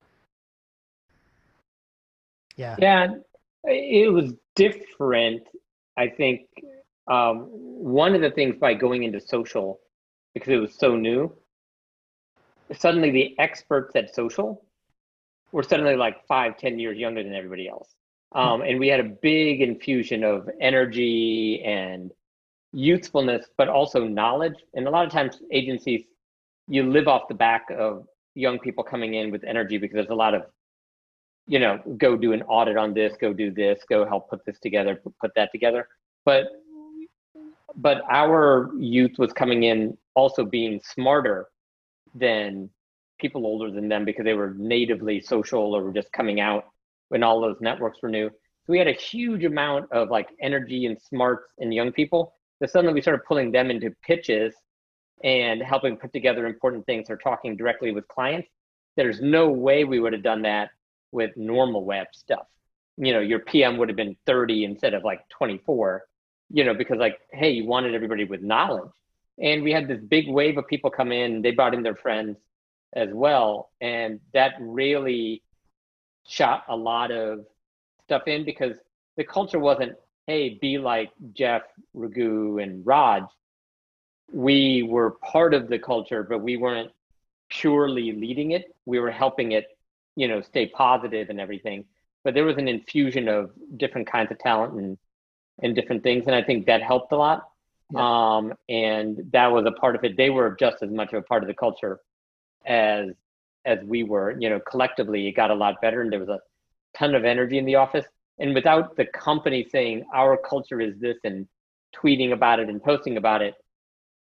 Yeah. 2.55 2.75
Yeah, 2.79 3.07
it 3.65 4.11
was 4.11 4.33
different. 4.55 5.43
I 5.97 6.07
think 6.07 6.47
um, 7.07 7.47
one 7.49 8.15
of 8.15 8.21
the 8.21 8.31
things 8.31 8.55
by 8.57 8.73
going 8.73 9.03
into 9.03 9.19
social, 9.19 9.79
because 10.33 10.49
it 10.49 10.57
was 10.57 10.73
so 10.75 10.95
new, 10.95 11.33
suddenly 12.73 13.11
the 13.11 13.35
experts 13.39 13.95
at 13.95 14.13
social 14.13 14.65
were 15.51 15.63
suddenly 15.63 15.95
like 15.95 16.25
five, 16.27 16.57
ten 16.57 16.79
years 16.79 16.97
younger 16.97 17.23
than 17.23 17.33
everybody 17.33 17.67
else. 17.67 17.89
Um, 18.33 18.61
and 18.61 18.79
we 18.79 18.87
had 18.89 18.99
a 18.99 19.03
big 19.03 19.61
infusion 19.61 20.23
of 20.23 20.49
energy 20.59 21.63
and 21.63 22.11
youthfulness, 22.73 23.45
but 23.57 23.69
also 23.69 24.05
knowledge. 24.05 24.55
And 24.73 24.87
a 24.87 24.89
lot 24.89 25.05
of 25.05 25.11
times, 25.11 25.39
agencies, 25.51 26.03
you 26.67 26.83
live 26.83 27.07
off 27.07 27.29
the 27.29 27.35
back 27.35 27.67
of 27.69 28.07
young 28.35 28.59
people 28.59 28.83
coming 28.83 29.15
in 29.15 29.31
with 29.31 29.43
energy 29.43 29.77
because 29.77 29.95
there's 29.95 30.09
a 30.09 30.15
lot 30.15 30.33
of 30.33 30.43
you 31.47 31.59
know, 31.59 31.79
go 31.97 32.17
do 32.17 32.33
an 32.33 32.41
audit 32.43 32.77
on 32.77 32.93
this, 32.93 33.13
go 33.19 33.31
do 33.33 33.51
this, 33.51 33.79
go 33.87 34.05
help 34.05 34.29
put 34.29 34.43
this 34.45 34.59
together, 34.59 34.99
put, 35.21 35.31
that 35.35 35.51
together. 35.51 35.87
But 36.25 36.45
but 37.77 38.01
our 38.09 38.71
youth 38.77 39.17
was 39.17 39.33
coming 39.33 39.63
in 39.63 39.97
also 40.15 40.45
being 40.45 40.79
smarter 40.83 41.47
than 42.13 42.69
people 43.19 43.45
older 43.45 43.69
than 43.69 43.89
them 43.89 44.05
because 44.05 44.23
they 44.23 44.33
were 44.33 44.53
natively 44.57 45.19
social 45.19 45.75
or 45.75 45.83
were 45.83 45.93
just 45.93 46.11
coming 46.13 46.39
out 46.39 46.65
when 47.09 47.21
all 47.21 47.41
those 47.41 47.57
networks 47.59 48.01
were 48.01 48.09
new. 48.09 48.29
So 48.29 48.71
we 48.71 48.79
had 48.79 48.87
a 48.87 48.93
huge 48.93 49.43
amount 49.43 49.91
of 49.91 50.09
like 50.09 50.29
energy 50.41 50.85
and 50.85 50.97
smarts 50.99 51.47
in 51.57 51.71
young 51.71 51.91
people. 51.91 52.33
So 52.59 52.67
suddenly 52.67 52.93
we 52.93 53.01
started 53.01 53.25
pulling 53.27 53.51
them 53.51 53.69
into 53.69 53.91
pitches 54.07 54.53
and 55.23 55.61
helping 55.61 55.97
put 55.97 56.13
together 56.13 56.45
important 56.45 56.85
things 56.85 57.09
or 57.09 57.17
talking 57.17 57.55
directly 57.55 57.91
with 57.91 58.07
clients. 58.07 58.49
There's 58.95 59.21
no 59.21 59.49
way 59.49 59.83
we 59.83 59.99
would 59.99 60.13
have 60.13 60.23
done 60.23 60.43
that 60.43 60.69
with 61.11 61.35
normal 61.35 61.83
web 61.83 62.07
stuff. 62.13 62.45
You 62.97 63.13
know, 63.13 63.19
your 63.19 63.39
PM 63.39 63.77
would 63.77 63.89
have 63.89 63.95
been 63.95 64.15
30 64.25 64.65
instead 64.65 64.93
of 64.93 65.03
like 65.03 65.27
24, 65.29 66.03
you 66.49 66.63
know, 66.63 66.73
because 66.73 66.97
like, 66.97 67.19
hey, 67.31 67.51
you 67.51 67.65
wanted 67.65 67.93
everybody 67.93 68.23
with 68.23 68.41
knowledge. 68.41 68.91
And 69.41 69.63
we 69.63 69.71
had 69.71 69.87
this 69.87 69.99
big 69.99 70.29
wave 70.29 70.57
of 70.57 70.67
people 70.67 70.89
come 70.89 71.11
in, 71.11 71.41
they 71.41 71.51
brought 71.51 71.73
in 71.73 71.83
their 71.83 71.95
friends 71.95 72.37
as 72.93 73.09
well. 73.11 73.71
And 73.81 74.19
that 74.33 74.53
really 74.59 75.43
shot 76.27 76.63
a 76.69 76.75
lot 76.75 77.11
of 77.11 77.45
stuff 78.05 78.27
in 78.27 78.45
because 78.45 78.77
the 79.17 79.23
culture 79.23 79.59
wasn't, 79.59 79.93
hey, 80.27 80.57
be 80.61 80.77
like 80.77 81.11
Jeff, 81.33 81.63
Raghu, 81.93 82.59
and 82.59 82.85
Raj. 82.85 83.23
We 84.31 84.83
were 84.83 85.11
part 85.11 85.53
of 85.53 85.67
the 85.67 85.79
culture, 85.79 86.23
but 86.23 86.39
we 86.39 86.57
weren't 86.57 86.91
purely 87.49 88.11
leading 88.11 88.51
it. 88.51 88.75
We 88.85 88.99
were 88.99 89.11
helping 89.11 89.51
it 89.53 89.67
you 90.15 90.27
know 90.27 90.41
stay 90.41 90.67
positive 90.67 91.29
and 91.29 91.39
everything. 91.39 91.85
But 92.23 92.33
there 92.33 92.45
was 92.45 92.57
an 92.57 92.67
infusion 92.67 93.27
of 93.27 93.51
different 93.77 94.07
kinds 94.07 94.31
of 94.31 94.39
talent 94.39 94.73
and 94.73 94.97
and 95.61 95.73
different 95.73 96.03
things 96.03 96.25
and 96.27 96.35
i 96.35 96.43
think 96.43 96.65
that 96.65 96.81
helped 96.81 97.11
a 97.11 97.17
lot. 97.17 97.49
Yeah. 97.93 98.01
um 98.01 98.53
and 98.67 99.29
that 99.31 99.51
was 99.51 99.65
a 99.65 99.71
part 99.71 99.95
of 99.95 100.03
it. 100.03 100.17
They 100.17 100.29
were 100.29 100.55
just 100.59 100.81
as 100.81 100.89
much 100.89 101.13
of 101.13 101.19
a 101.19 101.21
part 101.21 101.43
of 101.43 101.47
the 101.47 101.53
culture 101.53 101.99
as 102.65 103.09
as 103.65 103.79
we 103.83 104.03
were. 104.03 104.35
You 104.39 104.49
know 104.49 104.59
collectively 104.59 105.27
it 105.27 105.33
got 105.33 105.51
a 105.51 105.55
lot 105.55 105.81
better 105.81 106.01
and 106.01 106.11
there 106.11 106.19
was 106.19 106.29
a 106.29 106.39
ton 106.97 107.15
of 107.15 107.25
energy 107.25 107.57
in 107.57 107.65
the 107.65 107.75
office. 107.75 108.05
And 108.39 108.53
without 108.53 108.97
the 108.97 109.05
company 109.05 109.67
saying 109.71 110.05
our 110.13 110.35
culture 110.35 110.81
is 110.81 110.97
this 110.99 111.17
and 111.23 111.47
tweeting 111.95 112.33
about 112.33 112.59
it 112.59 112.67
and 112.67 112.83
posting 112.83 113.15
about 113.17 113.41
it 113.41 113.55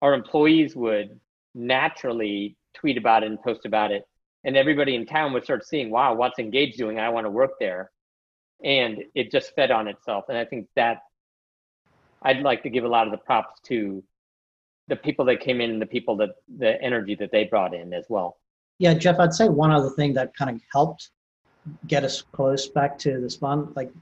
our 0.03 0.14
employees 0.14 0.74
would 0.76 1.18
naturally 1.55 2.57
tweet 2.74 2.96
about 2.96 3.22
it 3.22 3.26
and 3.26 3.42
post 3.42 3.66
about 3.66 3.90
it 3.90 4.05
and 4.44 4.57
everybody 4.57 4.94
in 4.94 5.07
town 5.07 5.32
would 5.32 5.44
start 5.44 5.66
seeing, 5.66 5.90
wow, 5.90 6.14
what's 6.14 6.38
Engauge 6.38 6.76
doing? 6.76 6.98
I 6.98 7.09
want 7.11 7.26
to 7.26 7.30
work 7.30 7.53
there. 7.61 7.90
And 8.64 9.05
it 9.14 9.30
just 9.30 9.55
fed 9.55 9.70
on 9.70 9.88
itself. 9.88 10.24
And 10.28 10.38
I 10.38 10.44
think 10.44 10.66
that 10.76 10.98
I'd 12.22 12.42
like 12.42 12.62
to 12.62 12.70
give 12.70 12.84
a 12.84 12.88
lot 12.88 13.07
of 13.07 13.12
the 13.12 13.18
props 13.18 13.61
to 13.64 14.03
the 14.88 14.96
people 14.96 15.24
that 15.26 15.40
came 15.40 15.61
in 15.61 15.70
and 15.70 15.80
the 15.80 15.86
people 15.86 16.16
that 16.16 16.30
the 16.59 16.80
energy 16.82 17.14
that 17.16 17.30
they 17.32 17.44
brought 17.44 17.74
in 17.74 17.92
as 17.92 18.07
well. 18.09 18.38
Yeah, 18.78 18.94
Jeff, 18.94 19.18
I'd 19.18 19.34
say 19.34 19.48
one 19.48 19.70
other 19.70 19.90
thing 19.90 20.14
that 20.14 20.34
kind 20.34 20.51
of 20.51 20.61
helped 20.72 21.11
get 21.86 22.03
us 22.03 22.22
close 22.32 22.66
back 22.68 22.98
to 22.98 23.20
this 23.20 23.34
spun, 23.34 23.72
like 23.76 23.92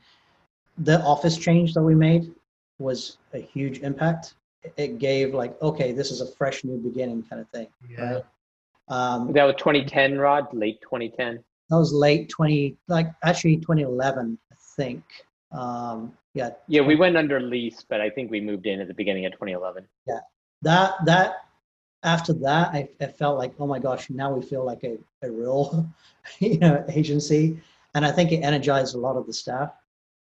the 0.79 1.01
office 1.03 1.37
change 1.37 1.75
that 1.75 1.83
we 1.83 1.95
made 1.95 2.33
was 2.79 3.19
a 3.35 3.39
huge 3.39 3.81
impact. 3.81 4.35
It 4.77 4.99
gave 4.99 5.35
like, 5.35 5.61
okay, 5.63 5.93
this 5.93 6.11
is 6.11 6.21
a 6.21 6.27
fresh 6.27 6.65
new 6.65 6.79
beginning 6.79 7.23
kind 7.29 7.41
of 7.41 7.49
thing. 7.51 7.69
Yeah. 7.89 8.15
Right. 8.15 8.25
Um, 8.89 9.33
That 9.33 9.45
was 9.45 9.55
2010, 9.59 10.19
Rod, 10.19 10.53
late 10.53 10.81
2010. 10.83 11.43
that 11.71 11.77
was 11.77 11.93
late 11.93 12.29
20, 12.31 12.77
like 12.89 13.09
actually 13.23 13.57
2011, 13.59 14.39
I 14.51 14.57
think. 14.77 15.03
Um, 15.53 16.13
yeah, 16.35 16.51
Yeah, 16.69 16.83
we 16.83 16.97
went 16.97 17.17
under 17.17 17.41
lease, 17.41 17.85
but 17.89 18.01
I 18.01 18.11
think 18.11 18.31
we 18.31 18.41
moved 18.41 18.67
in 18.67 18.81
at 18.81 18.89
the 18.89 18.95
beginning 18.95 19.27
of 19.27 19.33
2011. 19.33 19.87
yeah 20.07 20.21
that 20.63 20.95
that 21.05 21.45
after 22.03 22.33
that 22.33 22.71
I, 22.75 22.89
I 23.01 23.07
felt 23.07 23.39
like 23.39 23.53
oh 23.61 23.67
my 23.67 23.79
gosh 23.79 24.11
now 24.11 24.33
we 24.33 24.43
feel 24.45 24.65
like 24.65 24.83
a, 24.83 24.99
a 25.23 25.31
real 25.31 25.89
you 26.41 26.59
know 26.59 26.85
agency 26.89 27.61
and 27.95 28.05
i 28.05 28.11
think 28.11 28.33
it 28.33 28.39
energized 28.39 28.97
a 28.97 28.99
lot 28.99 29.17
of 29.17 29.25
the 29.29 29.33
staff 29.33 29.71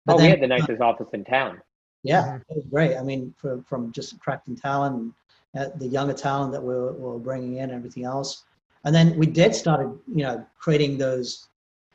oh, 0.08 0.16
then- 0.16 0.24
we 0.24 0.30
had 0.30 0.40
the 0.40 0.46
nicest 0.46 0.80
office 0.80 1.08
in 1.12 1.22
town. 1.24 1.60
Yeah 2.02 2.22
Mhm. 2.24 2.40
it 2.50 2.56
was 2.56 2.64
great 2.66 2.96
i 2.96 3.02
mean 3.02 3.34
from, 3.38 3.62
from 3.64 3.92
just 3.92 4.12
attracting 4.12 4.56
talent 4.56 4.94
and 4.96 5.12
uh, 5.58 5.68
the 5.76 5.86
younger 5.86 6.14
talent 6.14 6.50
that 6.52 6.62
we 6.62 6.74
were, 6.74 6.92
we're 6.92 7.18
bringing 7.18 7.56
in 7.56 7.64
and 7.64 7.72
everything 7.72 8.04
else 8.04 8.44
and 8.84 8.94
then 8.94 9.16
we 9.16 9.26
did 9.26 9.54
started 9.54 9.90
you 10.08 10.22
know 10.24 10.44
creating 10.58 10.98
those 10.98 11.48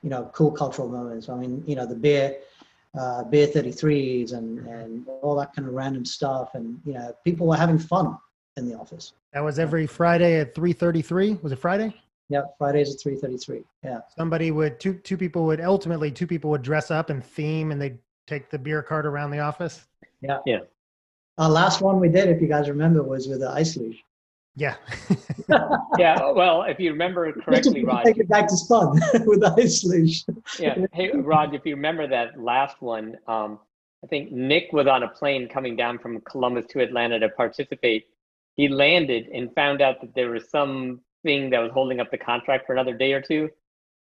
you 0.04 0.10
know 0.10 0.30
cool 0.34 0.52
cultural 0.52 0.88
moments 0.88 1.28
i 1.30 1.36
mean 1.36 1.64
you 1.68 1.76
know 1.76 1.86
the 1.86 1.96
beer 1.96 2.38
uh, 2.98 3.24
beer 3.26 3.48
33s 3.48 4.34
and 4.34 4.60
and 4.68 5.08
all 5.22 5.36
that 5.36 5.54
kind 5.54 5.68
of 5.68 5.74
random 5.74 6.06
stuff 6.06 6.56
and 6.56 6.80
you 6.86 6.94
know 6.94 7.14
people 7.26 7.46
were 7.48 7.58
having 7.58 7.78
fun 7.80 8.18
in 8.58 8.68
the 8.68 8.76
office 8.76 9.14
That 9.34 9.44
was 9.44 9.60
every 9.60 9.86
Friday 9.86 10.40
at 10.40 10.56
3:33. 10.56 11.42
Was 11.44 11.52
it 11.52 11.60
Friday? 11.60 11.94
Yeah, 12.30 12.42
Fridays 12.58 12.94
at 12.94 13.00
three 13.00 13.16
thirty-three. 13.16 13.64
Yeah, 13.84 14.00
Somebody 14.18 14.50
would 14.52 14.80
two 14.80 14.96
two 15.10 15.16
people 15.16 15.46
would 15.46 15.62
ultimately 15.62 16.10
two 16.12 16.26
people 16.28 16.50
would 16.50 16.64
dress 16.64 16.90
up 16.90 17.10
and 17.12 17.24
theme 17.24 17.72
and 17.72 17.80
they'd 17.82 18.00
take 18.28 18.50
the 18.50 18.60
beer 18.60 18.84
cart 18.84 19.06
around 19.06 19.32
the 19.32 19.40
office. 19.40 19.86
Yeah. 20.22 20.40
Yeah. 20.46 20.60
Our 21.38 21.50
last 21.50 21.82
one 21.82 22.00
we 22.00 22.10
did, 22.10 22.30
if 22.30 22.42
you 22.42 22.48
guys 22.48 22.70
remember, 22.70 23.02
was 23.04 23.28
with 23.28 23.40
the 23.40 23.50
ice 23.50 23.76
luge. 23.78 24.04
Yeah. 24.56 24.76
yeah. 26.00 26.32
Well, 26.32 26.64
if 26.64 26.80
you 26.80 26.92
remember 26.92 27.32
correctly, 27.32 27.84
Rod. 27.86 28.04
Take 28.06 28.18
it 28.18 28.28
back 28.28 28.48
to 28.48 28.58
Spun 28.58 28.94
with 29.26 29.42
the 29.42 29.54
ice 29.58 29.84
luge. 29.84 30.26
yeah. 30.60 30.76
Hey, 30.94 31.12
Rod, 31.12 31.54
if 31.54 31.66
you 31.66 31.76
remember 31.76 32.08
that 32.08 32.40
last 32.42 32.82
one, 32.82 33.18
um, 33.28 33.60
I 34.04 34.08
think 34.08 34.32
Nick 34.32 34.74
was 34.74 34.88
on 34.88 35.04
a 35.04 35.08
plane 35.08 35.48
coming 35.48 35.76
down 35.76 36.00
from 36.00 36.22
Columbus 36.22 36.66
to 36.70 36.82
Atlanta 36.82 37.20
to 37.20 37.30
participate. 37.30 38.08
He 38.56 38.68
landed 38.68 39.28
and 39.28 39.54
found 39.54 39.82
out 39.82 40.02
that 40.02 40.16
there 40.16 40.32
was 40.32 40.50
something 40.50 41.00
that 41.52 41.60
was 41.60 41.72
holding 41.72 42.00
up 42.00 42.10
the 42.10 42.18
contract 42.18 42.66
for 42.66 42.74
another 42.74 42.96
day 42.96 43.14
or 43.14 43.22
two. 43.22 43.50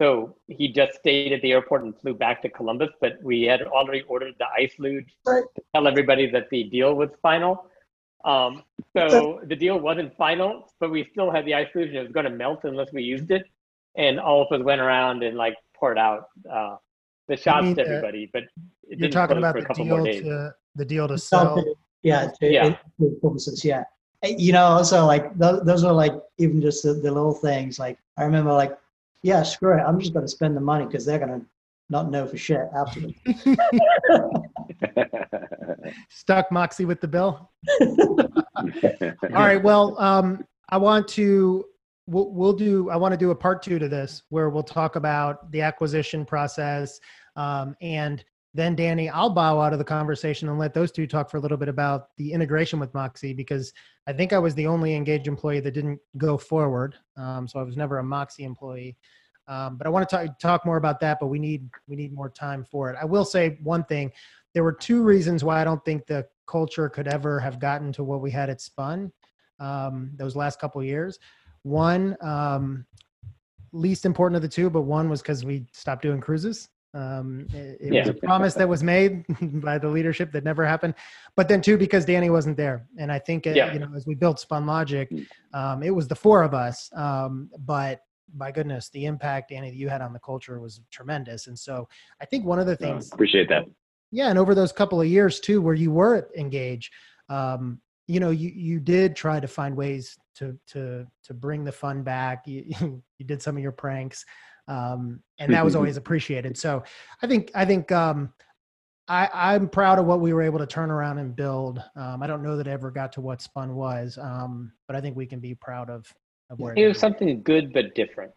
So 0.04 0.36
he 0.48 0.68
just 0.68 0.96
stayed 1.00 1.32
at 1.32 1.42
the 1.42 1.54
airport 1.54 1.86
and 1.86 1.98
flew 1.98 2.14
back 2.14 2.42
to 2.42 2.50
Columbus, 2.50 2.90
but 3.00 3.14
we 3.24 3.44
had 3.44 3.62
already 3.62 4.02
ordered 4.02 4.36
the 4.38 4.48
ice 4.58 4.74
luge 4.78 5.16
right. 5.26 5.46
to 5.56 5.62
tell 5.74 5.88
everybody 5.88 6.30
that 6.30 6.50
the 6.50 6.66
deal 6.66 6.94
was 6.94 7.10
final. 7.22 7.70
Um, 8.26 8.64
so 8.98 9.40
the 9.46 9.56
deal 9.56 9.80
wasn't 9.80 10.14
final, 10.18 10.70
but 10.82 10.92
we 10.92 11.08
still 11.14 11.32
had 11.32 11.46
the 11.46 11.54
ice 11.54 11.70
luge 11.74 11.88
and 11.88 11.98
it 12.00 12.04
was 12.04 12.12
going 12.12 12.26
to 12.26 12.32
melt 12.32 12.66
unless 12.66 12.92
we 12.92 13.02
used 13.02 13.32
it. 13.32 13.46
And 13.96 14.20
all 14.20 14.42
of 14.42 14.52
us 14.52 14.62
went 14.66 14.82
around 14.82 15.24
and 15.24 15.38
like 15.38 15.56
poured 15.74 15.98
out 15.98 16.26
uh, 16.52 16.76
the 17.30 17.38
shots 17.38 17.68
mean, 17.68 17.76
to 17.76 17.88
everybody. 17.88 18.30
But 18.34 18.44
it 18.90 19.00
You're 19.00 19.10
talking 19.10 19.38
about 19.38 19.56
the 19.56 19.74
deal 19.74 20.04
to 20.04 20.54
the 20.76 20.86
deal 20.86 21.08
to 21.08 21.18
sell. 21.18 21.64
Yeah, 22.02 22.30
to, 22.42 22.52
Yeah. 22.52 22.76
to 23.00 23.18
purposes, 23.22 23.64
yeah. 23.64 23.86
You 24.22 24.52
know, 24.52 24.66
also 24.66 25.06
like 25.06 25.34
those, 25.38 25.64
those 25.64 25.86
are 25.86 25.94
like 25.94 26.14
even 26.40 26.60
just 26.60 26.84
the, 26.84 26.92
the 26.92 27.10
little 27.10 27.34
things. 27.34 27.80
Like 27.80 27.98
I 28.18 28.24
remember, 28.24 28.52
like, 28.52 28.78
yeah, 29.24 29.42
screw 29.42 29.78
it, 29.78 29.82
I'm 29.82 30.00
just 30.00 30.14
going 30.14 30.26
to 30.26 30.32
spend 30.32 30.56
the 30.56 30.62
money 30.62 30.86
because 30.86 31.06
they're 31.06 31.18
going 31.18 31.42
to 31.42 31.46
not 31.90 32.12
know 32.12 32.28
for 32.28 32.38
shit 32.38 32.62
afterwards. 32.76 33.16
Stuck 36.10 36.52
Moxie 36.52 36.86
with 36.86 37.02
the 37.02 37.08
bill. 37.08 37.52
All 37.82 38.18
right. 39.32 39.62
Well, 39.62 40.00
um, 40.00 40.46
I 40.70 40.78
want 40.78 41.08
to. 41.10 41.66
We'll, 42.06 42.32
we'll 42.32 42.54
do. 42.54 42.90
I 42.90 42.98
want 42.98 43.14
to 43.14 43.18
do 43.18 43.32
a 43.32 43.36
part 43.36 43.64
two 43.64 43.80
to 43.80 43.88
this, 43.88 44.24
where 44.30 44.50
we'll 44.50 44.62
talk 44.62 44.98
about 44.98 45.50
the 45.52 45.62
acquisition 45.62 46.26
process, 46.26 47.00
um, 47.38 47.78
and 47.82 48.24
then 48.54 48.76
Danny, 48.76 49.10
I'll 49.10 49.32
bow 49.32 49.60
out 49.60 49.74
of 49.74 49.80
the 49.80 49.86
conversation 49.86 50.48
and 50.48 50.60
let 50.60 50.74
those 50.74 50.92
two 50.92 51.08
talk 51.08 51.30
for 51.30 51.38
a 51.38 51.40
little 51.40 51.58
bit 51.58 51.70
about 51.70 52.16
the 52.18 52.32
integration 52.32 52.80
with 52.80 52.94
Moxie 52.94 53.34
because 53.34 53.74
I 54.06 54.14
think 54.14 54.32
I 54.32 54.38
was 54.38 54.54
the 54.54 54.68
only 54.68 54.94
engaged 54.96 55.28
employee 55.28 55.60
that 55.62 55.74
didn't 55.74 56.00
go 56.18 56.38
forward. 56.38 56.96
Um, 57.18 57.48
so 57.48 57.60
I 57.60 57.64
was 57.64 57.76
never 57.76 57.98
a 57.98 58.04
Moxie 58.04 58.44
employee. 58.44 58.96
Um, 59.48 59.78
but 59.78 59.88
I 59.88 59.90
want 59.90 60.08
to 60.08 60.16
talk, 60.16 60.40
talk 60.40 60.66
more 60.66 60.78
about 60.78 61.00
that, 61.02 61.20
but 61.20 61.28
we 61.28 61.40
need 61.40 61.70
we 61.88 61.96
need 61.96 62.14
more 62.14 62.30
time 62.30 62.64
for 62.64 62.90
it. 62.90 62.98
I 63.02 63.06
will 63.06 63.26
say 63.26 63.60
one 63.64 63.84
thing: 63.84 64.12
there 64.54 64.64
were 64.64 64.72
two 64.72 65.04
reasons 65.04 65.44
why 65.44 65.60
I 65.60 65.64
don't 65.64 65.84
think 65.84 66.06
the 66.06 66.26
culture 66.48 66.88
could 66.90 67.08
ever 67.08 67.40
have 67.40 67.60
gotten 67.60 67.92
to 67.94 68.04
what 68.04 68.22
we 68.22 68.32
had 68.32 68.50
at 68.50 68.62
Spun 68.62 69.12
um, 69.60 70.12
those 70.16 70.36
last 70.36 70.60
couple 70.60 70.82
years. 70.84 71.20
One, 71.64 72.16
um, 72.22 72.86
least 73.72 74.06
important 74.06 74.36
of 74.36 74.42
the 74.42 74.48
two, 74.48 74.70
but 74.70 74.82
one 74.82 75.10
was 75.10 75.22
because 75.22 75.44
we 75.44 75.66
stopped 75.74 76.04
doing 76.04 76.22
cruises. 76.22 76.70
Um, 76.94 77.48
it, 77.54 77.78
it 77.82 77.94
was 77.94 78.10
a 78.10 78.14
promise 78.14 78.54
that 78.56 78.70
was 78.70 78.84
made 78.84 79.26
by 79.62 79.78
the 79.78 79.88
leadership 79.90 80.32
that 80.34 80.44
never 80.44 80.66
happened. 80.66 80.94
But 81.36 81.48
then 81.48 81.62
too, 81.62 81.78
because 81.78 82.06
Danny 82.06 82.30
wasn't 82.30 82.56
there, 82.58 82.86
and 83.00 83.12
I 83.12 83.20
think 83.20 83.48
uh, 83.48 83.52
Yeah. 83.52 83.74
you 83.74 83.80
know 83.80 83.90
as 83.96 84.06
we 84.06 84.16
built 84.16 84.38
Spunlogic, 84.48 85.08
um, 85.54 85.82
it 85.84 85.90
was 85.90 86.08
the 86.08 86.16
four 86.16 86.44
of 86.44 86.54
us. 86.54 86.90
Um, 86.96 87.50
but 87.60 88.02
my 88.36 88.52
goodness, 88.52 88.90
the 88.90 89.06
impact 89.06 89.50
Danny 89.50 89.70
that 89.70 89.76
you 89.76 89.90
had 89.90 90.02
on 90.02 90.14
the 90.14 90.20
culture 90.20 90.60
was 90.60 90.82
tremendous. 90.92 91.48
And 91.48 91.58
so 91.58 91.88
I 92.22 92.26
think 92.26 92.46
one 92.46 92.60
of 92.60 92.66
the 92.68 92.76
things 92.76 93.12
Appreciate 93.12 93.50
that. 93.50 93.66
yeah 94.12 94.30
and 94.30 94.40
over 94.40 94.54
those 94.56 94.72
couple 94.72 95.00
of 95.02 95.08
years 95.08 95.40
too 95.40 95.62
where 95.62 95.74
you 95.76 95.92
were 95.92 96.30
engaged 96.38 96.92
um 97.30 97.80
you 98.08 98.20
know 98.20 98.30
you 98.32 98.50
you 98.50 98.80
did 98.80 99.16
try 99.16 99.40
to 99.40 99.48
find 99.48 99.76
ways 99.76 100.18
to 100.36 100.58
to 100.68 101.06
to 101.24 101.34
bring 101.34 101.64
the 101.64 101.72
fun 101.72 102.04
back 102.04 102.48
you 102.48 102.64
you 103.20 103.26
did 103.26 103.42
some 103.42 103.56
of 103.58 103.62
your 103.64 103.72
pranks 103.72 104.26
um 104.68 105.20
and 105.40 105.54
that 105.54 105.64
was 105.64 105.76
always 105.76 105.98
appreciated 105.98 106.58
so 106.58 106.82
i 107.22 107.28
think 107.28 107.52
i 107.56 107.66
think 107.66 107.92
um 107.92 108.32
I, 109.10 109.30
I'm 109.34 109.68
proud 109.68 110.00
of 110.00 110.06
what 110.06 110.22
we 110.22 110.32
were 110.32 110.42
able 110.42 110.60
to 110.60 110.66
turn 110.66 110.90
around 110.90 111.18
and 111.18 111.36
build. 111.36 111.84
Um, 111.98 112.24
I 112.24 112.28
don't 112.28 112.42
know 112.42 112.56
that 112.56 112.68
it 112.68 112.72
ever 112.72 112.90
got 112.90 113.12
to 113.12 113.20
what 113.20 113.42
Spun 113.42 113.76
was, 113.76 114.18
um, 114.18 114.72
but 114.88 114.96
I 114.96 115.02
think 115.02 115.18
we 115.18 115.26
can 115.26 115.42
be 115.42 115.56
proud 115.56 115.90
of, 115.90 116.06
of 116.50 116.58
where 116.58 116.74
It 116.78 116.88
was 116.88 117.00
something 117.00 117.44
good 117.44 117.74
but 117.74 117.96
different. 117.96 118.32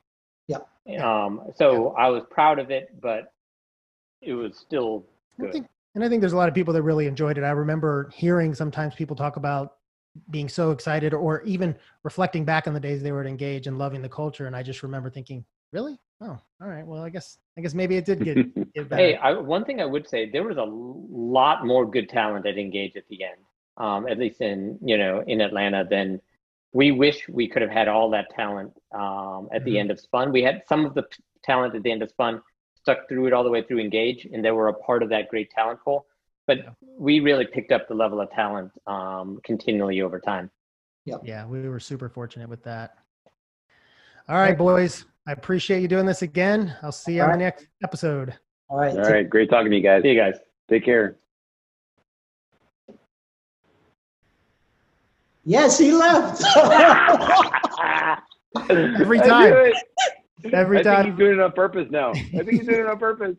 Yeah. 0.87 1.25
Um, 1.25 1.41
so 1.57 1.91
I 1.91 2.09
was 2.09 2.23
proud 2.31 2.59
of 2.59 2.71
it, 2.71 3.01
but 3.01 3.33
it 4.23 4.35
was 4.35 4.57
still 4.57 5.05
I 5.39 5.43
good. 5.43 5.53
think, 5.53 5.67
and 5.95 6.05
I 6.05 6.09
think 6.09 6.21
there's 6.21 6.33
a 6.33 6.37
lot 6.37 6.49
of 6.49 6.55
people 6.55 6.73
that 6.75 6.83
really 6.83 7.07
enjoyed 7.07 7.39
it. 7.39 7.45
I 7.45 7.51
remember 7.51 8.11
hearing 8.15 8.55
sometimes 8.55 8.95
people 8.95 9.17
talk 9.17 9.37
about 9.37 9.75
being 10.31 10.49
so 10.49 10.71
excited 10.71 11.13
or 11.13 11.43
even 11.43 11.77
reflecting 12.05 12.45
back 12.45 12.67
on 12.67 12.75
the 12.75 12.81
days 12.81 13.03
they 13.03 13.13
were 13.13 13.25
engaged 13.25 13.67
and 13.67 13.79
loving 13.79 14.01
the 14.01 14.09
culture. 14.09 14.47
And 14.47 14.55
I 14.55 14.63
just 14.63 14.83
remember 14.83 15.11
thinking, 15.11 15.45
really? 15.73 15.99
Oh, 16.21 16.39
all 16.61 16.69
right. 16.69 16.87
Well, 16.87 17.03
I 17.03 17.11
guess, 17.11 17.39
I 17.59 17.61
guess 17.61 17.75
maybe 17.75 17.97
it 17.97 18.05
did 18.05 18.25
get, 18.25 18.35
get 18.75 18.89
better. 18.89 18.97
Hey, 19.03 19.17
I, 19.17 19.33
one 19.33 19.65
thing 19.65 19.81
I 19.81 19.85
would 19.85 20.09
say, 20.09 20.31
there 20.31 20.45
was 20.45 20.57
a 20.57 20.65
lot 20.65 21.67
more 21.67 21.89
good 21.89 22.09
talent 22.09 22.47
at 22.47 22.57
Engauge 22.57 22.97
at 22.97 23.07
the 23.09 23.23
end, 23.25 23.41
um, 23.77 24.09
at 24.09 24.19
least 24.19 24.41
in 24.41 24.79
you 24.83 24.97
know 24.97 25.23
in 25.27 25.41
Atlanta. 25.41 25.87
Than 25.89 26.21
we 26.73 26.93
wish 26.93 27.29
we 27.29 27.49
could 27.49 27.63
have 27.63 27.71
had 27.71 27.89
all 27.89 28.11
that 28.11 28.31
talent 28.31 28.73
um, 28.95 29.49
at 29.53 29.65
the 29.65 29.75
Mhm. 29.75 29.81
end 29.81 29.91
of 29.91 30.01
Spun. 30.01 30.33
We 30.33 30.43
had 30.43 30.63
some 30.67 30.85
of 30.87 30.95
the 30.95 31.03
p- 31.03 31.23
talent 31.43 31.75
at 31.75 31.83
the 31.83 31.91
end 31.91 32.03
of 32.03 32.11
Spun 32.11 32.43
stuck 32.75 33.09
through 33.09 33.27
it 33.27 33.33
all 33.33 33.45
the 33.45 33.51
way 33.51 33.63
through 33.63 33.79
Engauge, 33.83 34.33
and 34.33 34.45
they 34.45 34.51
were 34.53 34.69
a 34.69 34.75
part 34.75 35.03
of 35.03 35.09
that 35.11 35.29
great 35.29 35.51
talent 35.51 35.81
pool. 35.85 36.07
But 36.47 36.59
Yeah. 36.59 36.71
we 36.81 37.21
really 37.21 37.47
picked 37.47 37.73
up 37.73 37.89
the 37.89 37.95
level 37.95 38.21
of 38.21 38.31
talent 38.31 38.73
um, 38.87 39.41
continually 39.45 40.01
over 40.01 40.21
time. 40.21 40.51
Yeah, 41.05 41.17
yeah, 41.23 41.47
we 41.47 41.69
were 41.69 41.81
super 41.81 42.09
fortunate 42.09 42.49
with 42.49 42.63
that. 42.65 42.99
All 44.29 44.37
right, 44.37 44.57
boys. 44.57 45.05
I 45.27 45.33
appreciate 45.33 45.81
you 45.83 45.89
doing 45.89 46.07
this 46.07 46.23
again. 46.23 46.77
I'll 46.83 46.93
see 46.93 47.15
you 47.17 47.23
on 47.23 47.31
All 47.31 47.33
the 47.37 47.39
next 47.45 47.67
episode. 47.83 48.35
All 48.69 48.79
right. 48.79 48.93
All 48.93 48.99
right. 49.03 49.29
Great 49.29 49.51
talking 49.51 49.71
to 49.71 49.77
you 49.77 49.83
guys. 49.83 50.03
See 50.03 50.11
you 50.11 50.19
guys. 50.21 50.35
Take 50.69 50.85
care. 50.85 51.17
Yes, 55.45 55.79
he 55.79 55.93
left. 55.93 56.43
Every 58.71 59.19
time. 59.21 59.51
knew 59.51 59.57
it. 59.57 59.75
Every 60.53 60.79
I 60.81 60.83
think 60.83 60.97
time. 60.97 61.07
he's 61.07 61.19
doing 61.19 61.33
it 61.35 61.41
on 61.41 61.53
purpose 61.53 61.89
now. 61.91 62.11
I 62.11 62.15
think 62.15 62.51
he's 62.51 62.67
doing 62.67 62.81
it 62.81 62.87
on 62.87 62.99
purpose. 62.99 63.37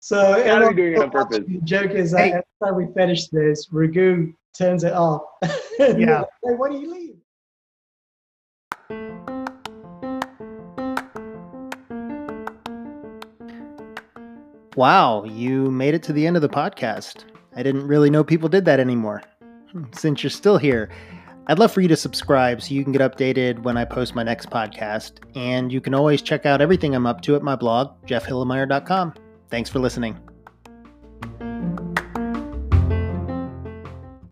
so 0.00 0.42
Gotta 0.44 0.68
be 0.70 0.74
doing 0.74 0.92
it 0.94 0.98
on 1.00 1.10
purpose. 1.10 1.38
The 1.46 1.60
joke 1.64 1.90
is 1.92 2.10
that 2.12 2.18
Hey. 2.20 2.30
every 2.32 2.42
time 2.64 2.74
we 2.76 2.86
finish 2.94 3.28
this, 3.28 3.68
Raghu 3.72 4.32
turns 4.56 4.84
it 4.84 4.92
off. 4.92 5.22
Yeah. 5.78 6.20
like, 6.20 6.28
Hey, 6.44 6.54
why 6.56 6.70
do 6.70 6.78
you 6.78 6.90
leave? 6.92 7.16
Wow, 14.76 15.24
you 15.24 15.70
made 15.70 15.94
it 15.94 16.02
to 16.04 16.12
the 16.12 16.26
end 16.26 16.36
of 16.36 16.42
the 16.42 16.48
podcast. 16.48 17.24
I 17.56 17.62
didn't 17.62 17.86
really 17.86 18.10
know 18.10 18.22
people 18.22 18.48
did 18.48 18.66
that 18.66 18.78
anymore. 18.78 19.22
Hmm, 19.72 19.84
Since 19.92 20.22
you're 20.22 20.30
still 20.30 20.58
here, 20.58 20.90
I'd 21.46 21.58
love 21.58 21.72
for 21.72 21.80
you 21.80 21.88
to 21.88 21.96
subscribe 21.96 22.60
so 22.60 22.74
you 22.74 22.82
can 22.84 22.92
get 22.92 23.00
updated 23.00 23.62
when 23.62 23.76
I 23.78 23.84
post 23.86 24.14
my 24.14 24.22
next 24.22 24.50
podcast. 24.50 25.20
And 25.34 25.72
you 25.72 25.80
can 25.80 25.94
always 25.94 26.20
check 26.20 26.44
out 26.44 26.60
everything 26.60 26.94
I'm 26.94 27.06
up 27.06 27.22
to 27.22 27.36
at 27.36 27.42
my 27.42 27.56
blog, 27.56 27.94
jeffhilimire.com. 28.06 29.14
Thanks 29.48 29.70
for 29.70 29.78
listening. 29.78 30.35